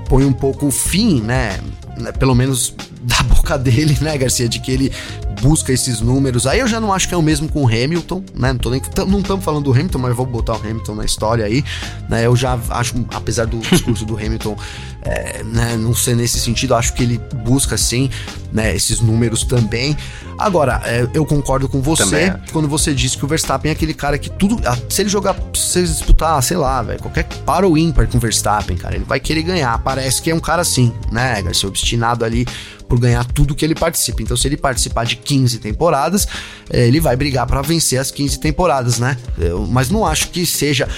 põe 0.08 0.24
um 0.24 0.32
pouco 0.32 0.66
o 0.66 0.70
fim, 0.70 1.20
né? 1.20 1.60
né 1.96 2.12
pelo 2.12 2.34
menos 2.34 2.74
da 3.00 3.22
boca 3.24 3.56
dele, 3.58 3.96
né, 4.00 4.16
Garcia, 4.16 4.48
de 4.48 4.60
que 4.60 4.70
ele 4.70 4.92
busca 5.40 5.72
esses 5.72 6.00
números. 6.00 6.46
Aí 6.46 6.60
eu 6.60 6.68
já 6.68 6.80
não 6.80 6.92
acho 6.92 7.08
que 7.08 7.14
é 7.14 7.16
o 7.16 7.22
mesmo 7.22 7.48
com 7.48 7.64
o 7.64 7.66
Hamilton, 7.66 8.22
né? 8.34 8.52
Não, 8.52 8.58
tô 8.58 8.70
nem, 8.70 8.80
não 9.08 9.20
estamos 9.20 9.44
falando 9.44 9.64
do 9.64 9.72
Hamilton, 9.72 9.98
mas 9.98 10.16
vou 10.16 10.26
botar 10.26 10.54
o 10.54 10.56
Hamilton 10.56 10.94
na 10.94 11.04
história 11.04 11.44
aí. 11.44 11.64
Né? 12.08 12.26
Eu 12.26 12.36
já 12.36 12.58
acho, 12.70 12.94
apesar 13.14 13.46
do 13.46 13.58
discurso 13.70 14.04
do 14.04 14.16
Hamilton 14.16 14.56
é, 15.02 15.42
né, 15.44 15.76
não 15.76 15.94
ser 15.94 16.16
nesse 16.16 16.38
sentido, 16.40 16.74
acho 16.74 16.92
que 16.92 17.02
ele 17.02 17.18
busca 17.44 17.76
sim 17.76 18.10
né, 18.52 18.74
esses 18.74 19.00
números 19.00 19.44
também. 19.44 19.96
Agora, 20.38 20.80
é, 20.84 21.08
eu 21.14 21.26
concordo 21.26 21.68
com 21.68 21.80
você 21.80 22.32
quando 22.52 22.68
você 22.68 22.94
diz 22.94 23.16
que 23.16 23.24
o 23.24 23.28
Verstappen 23.28 23.70
é 23.70 23.72
aquele 23.72 23.92
cara 23.92 24.16
que 24.16 24.30
tudo. 24.30 24.60
Se 24.88 25.02
ele 25.02 25.08
jogar, 25.08 25.36
se 25.52 25.80
ele 25.80 25.88
disputar, 25.88 26.40
sei 26.42 26.56
lá, 26.56 26.80
velho, 26.80 27.00
qualquer 27.00 27.24
para 27.44 27.66
o 27.66 27.76
ímpar 27.76 28.06
com 28.06 28.18
o 28.18 28.20
Verstappen, 28.20 28.76
cara, 28.76 28.94
ele 28.94 29.04
vai 29.04 29.18
querer 29.18 29.42
ganhar. 29.42 29.76
Parece 29.80 30.22
que 30.22 30.30
é 30.30 30.34
um 30.34 30.40
cara 30.40 30.62
assim, 30.62 30.92
né, 31.10 31.42
Garcia? 31.42 31.68
Obstinado 31.68 32.24
ali 32.24 32.46
por 32.88 32.98
ganhar 32.98 33.24
tudo 33.24 33.54
que 33.54 33.64
ele 33.64 33.74
participa. 33.74 34.22
Então, 34.22 34.36
se 34.36 34.46
ele 34.46 34.56
participar 34.56 35.04
de 35.04 35.16
15 35.28 35.58
temporadas, 35.58 36.26
é, 36.70 36.88
ele 36.88 37.00
vai 37.00 37.14
brigar 37.14 37.46
para 37.46 37.60
vencer 37.60 38.00
as 38.00 38.10
15 38.10 38.40
temporadas, 38.40 38.98
né? 38.98 39.16
Eu, 39.38 39.66
mas 39.66 39.90
não 39.90 40.06
acho 40.06 40.30
que 40.30 40.46
seja. 40.46 40.88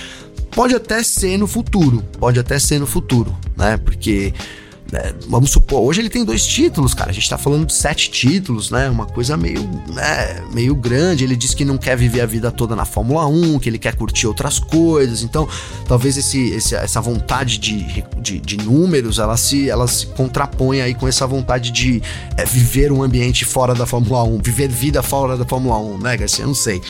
Pode 0.52 0.74
até 0.74 1.02
ser 1.02 1.36
no 1.36 1.46
futuro, 1.46 2.02
pode 2.18 2.38
até 2.38 2.58
ser 2.58 2.78
no 2.78 2.86
futuro, 2.86 3.36
né? 3.56 3.76
Porque 3.76 4.32
né, 4.92 5.14
vamos 5.28 5.50
supor, 5.50 5.82
hoje 5.82 6.00
ele 6.00 6.10
tem 6.10 6.24
dois 6.24 6.44
títulos, 6.44 6.94
cara. 6.94 7.10
A 7.10 7.12
gente 7.12 7.28
tá 7.28 7.38
falando 7.38 7.66
de 7.66 7.74
sete 7.74 8.10
títulos, 8.10 8.70
né? 8.70 8.90
Uma 8.90 9.06
coisa 9.06 9.36
meio, 9.36 9.62
né, 9.88 10.42
meio 10.52 10.74
grande. 10.74 11.22
Ele 11.22 11.36
diz 11.36 11.54
que 11.54 11.64
não 11.64 11.78
quer 11.78 11.96
viver 11.96 12.20
a 12.20 12.26
vida 12.26 12.50
toda 12.50 12.74
na 12.74 12.84
Fórmula 12.84 13.26
1, 13.26 13.58
que 13.60 13.68
ele 13.68 13.78
quer 13.78 13.94
curtir 13.94 14.26
outras 14.26 14.58
coisas. 14.58 15.22
Então, 15.22 15.48
talvez 15.86 16.16
esse, 16.16 16.50
esse 16.50 16.74
essa 16.74 17.00
vontade 17.00 17.58
de, 17.58 18.04
de, 18.18 18.40
de, 18.40 18.56
números 18.56 19.18
ela 19.18 19.36
se, 19.36 19.70
ela 19.70 19.86
se 19.86 20.06
contrapõe 20.06 20.80
aí 20.80 20.94
com 20.94 21.06
essa 21.06 21.26
vontade 21.26 21.70
de 21.70 22.02
é, 22.36 22.44
viver 22.44 22.90
um 22.90 23.02
ambiente 23.02 23.44
fora 23.44 23.74
da 23.74 23.86
Fórmula 23.86 24.24
1, 24.24 24.38
viver 24.38 24.68
vida 24.68 25.02
fora 25.02 25.36
da 25.36 25.44
Fórmula 25.44 25.78
1, 25.78 25.98
né, 25.98 26.16
Garcia? 26.16 26.44
Eu 26.44 26.48
não 26.48 26.54
sei. 26.54 26.80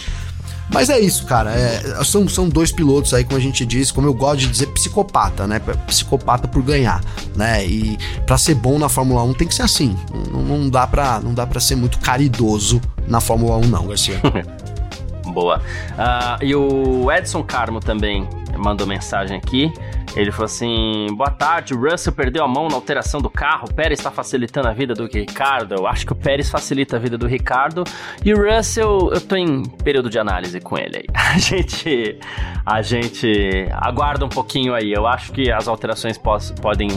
Mas 0.73 0.89
é 0.89 0.99
isso, 0.99 1.27
cara. 1.27 1.51
É, 1.53 2.05
são, 2.05 2.29
são 2.29 2.49
dois 2.49 2.71
pilotos 2.71 3.13
aí, 3.13 3.25
como 3.25 3.37
a 3.37 3.41
gente 3.41 3.67
diz, 3.67 3.91
como 3.91 4.07
eu 4.07 4.15
gosto 4.15 4.41
de 4.41 4.49
dizer, 4.49 4.67
psicopata, 4.69 5.47
né? 5.47 5.61
Psicopata 5.87 6.47
por 6.47 6.63
ganhar, 6.63 7.03
né? 7.35 7.65
E 7.67 7.99
para 8.27 8.39
ser 8.39 8.55
bom 8.55 8.79
na 8.79 8.89
Fórmula 8.89 9.23
1 9.25 9.35
tem 9.35 9.49
que 9.49 9.55
ser 9.55 9.63
assim. 9.63 9.97
Não, 10.33 10.43
não 10.43 10.71
dá 10.71 10.87
para 10.87 11.61
ser 11.61 11.77
muito 11.77 11.99
caridoso 11.99 12.81
na 13.07 13.21
Fórmula 13.21 13.57
1 13.57 13.61
não, 13.63 13.87
Garcia. 13.87 14.21
Boa. 15.33 15.59
Uh, 15.59 16.45
e 16.45 16.55
o 16.55 17.11
Edson 17.11 17.43
Carmo 17.43 17.81
também 17.81 18.29
mandou 18.57 18.87
mensagem 18.87 19.37
aqui. 19.37 19.73
Ele 20.15 20.31
falou 20.31 20.47
assim: 20.47 21.07
boa 21.13 21.31
tarde, 21.31 21.75
o 21.75 21.81
Russell 21.81 22.13
perdeu 22.13 22.45
a 22.45 22.49
mão 22.49 22.69
na 22.69 22.75
alteração 22.75 23.21
do 23.21 23.31
carro, 23.31 23.69
o 23.71 23.75
Pérez 23.75 23.99
está 23.99 24.11
facilitando 24.11 24.69
a 24.69 24.73
vida 24.73 24.95
do 24.95 25.07
Ricardo. 25.07 25.75
Eu 25.75 25.87
acho 25.87 26.07
que 26.07 26.13
o 26.13 26.17
Pérez 26.17 26.51
facilita 26.51 26.97
a 26.97 26.99
vida 26.99 27.17
do 27.17 27.27
Ricardo. 27.27 27.85
E 28.25 28.33
o 28.33 28.37
Russell, 28.37 29.11
eu 29.13 29.21
tô 29.21 29.37
em 29.37 29.63
período 29.63 30.11
de 30.11 30.19
análise 30.19 30.61
com 30.61 30.77
ele 30.79 30.99
aí. 30.99 31.07
A 31.31 31.39
gente, 31.39 32.19
a 32.67 32.83
gente 32.83 33.69
aguarda 33.73 34.25
um 34.25 34.29
pouquinho 34.29 34.75
aí. 34.75 34.93
Eu 34.93 35.07
acho 35.07 35.31
que 35.31 35.49
as 35.51 35.69
alterações 35.69 36.19
podem 36.19 36.89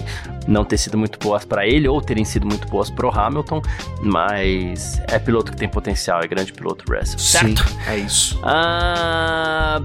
não 0.47 0.66
ter 0.66 0.78
sido 0.78 0.97
muito 0.97 1.20
boas 1.20 1.45
para 1.45 1.68
ele 1.68 1.88
ou 1.88 2.01
terem 2.01 2.26
sido 2.26 2.45
muito 2.45 2.68
boas 2.68 2.89
pro 2.89 3.09
Hamilton, 3.09 3.61
mas 4.01 5.01
é 5.07 5.20
piloto 5.20 5.51
que 5.51 5.57
tem 5.57 5.70
potencial, 5.70 6.20
é 6.22 6.28
grande 6.28 6.51
piloto 6.51 6.84
Russell, 6.91 7.20
certo? 7.20 7.64
Sim, 7.68 7.78
é 7.88 7.97
isso. 7.97 8.39
Ah, 8.43 9.80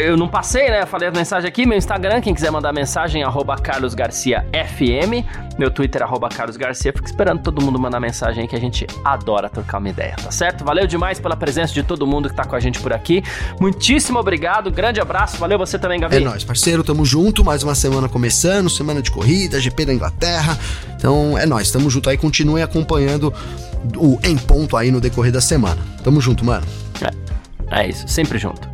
eu 0.00 0.16
não 0.16 0.28
passei, 0.28 0.68
né? 0.70 0.86
Falei 0.86 1.08
a 1.08 1.12
mensagem 1.12 1.48
aqui, 1.48 1.66
meu 1.66 1.78
Instagram, 1.78 2.20
quem 2.20 2.34
quiser 2.34 2.50
mandar 2.50 2.63
mandar 2.64 2.72
mensagem, 2.72 3.22
arroba 3.22 3.56
carlosgarciafm. 3.56 5.22
Meu 5.58 5.70
Twitter, 5.70 6.02
arroba 6.02 6.30
carlosgarcia. 6.30 6.92
Fico 6.94 7.04
esperando 7.04 7.42
todo 7.42 7.62
mundo 7.62 7.78
mandar 7.78 8.00
mensagem 8.00 8.42
aí 8.42 8.48
que 8.48 8.56
a 8.56 8.60
gente 8.60 8.86
adora 9.04 9.50
trocar 9.50 9.78
uma 9.78 9.90
ideia, 9.90 10.16
tá 10.16 10.30
certo? 10.30 10.64
Valeu 10.64 10.86
demais 10.86 11.20
pela 11.20 11.36
presença 11.36 11.74
de 11.74 11.82
todo 11.82 12.06
mundo 12.06 12.30
que 12.30 12.34
tá 12.34 12.44
com 12.44 12.56
a 12.56 12.60
gente 12.60 12.80
por 12.80 12.92
aqui. 12.92 13.22
Muitíssimo 13.60 14.18
obrigado, 14.18 14.70
grande 14.70 14.98
abraço. 14.98 15.36
Valeu 15.36 15.58
você 15.58 15.78
também, 15.78 16.00
Gavi. 16.00 16.16
É 16.16 16.20
nóis, 16.20 16.42
parceiro. 16.42 16.82
Tamo 16.82 17.04
junto. 17.04 17.44
Mais 17.44 17.62
uma 17.62 17.74
semana 17.74 18.08
começando, 18.08 18.70
semana 18.70 19.02
de 19.02 19.10
corrida, 19.10 19.60
GP 19.60 19.84
da 19.84 19.92
Inglaterra. 19.92 20.58
Então 20.96 21.36
é 21.36 21.44
nóis, 21.44 21.70
tamo 21.70 21.90
junto 21.90 22.08
aí. 22.08 22.16
Continue 22.16 22.62
acompanhando 22.62 23.32
o 23.96 24.18
Em 24.24 24.38
Ponto 24.38 24.74
aí 24.76 24.90
no 24.90 25.02
decorrer 25.02 25.30
da 25.32 25.40
semana. 25.40 25.80
Tamo 26.02 26.18
junto, 26.18 26.44
mano. 26.44 26.64
É, 27.70 27.82
é 27.82 27.88
isso, 27.88 28.08
sempre 28.08 28.38
junto. 28.38 28.73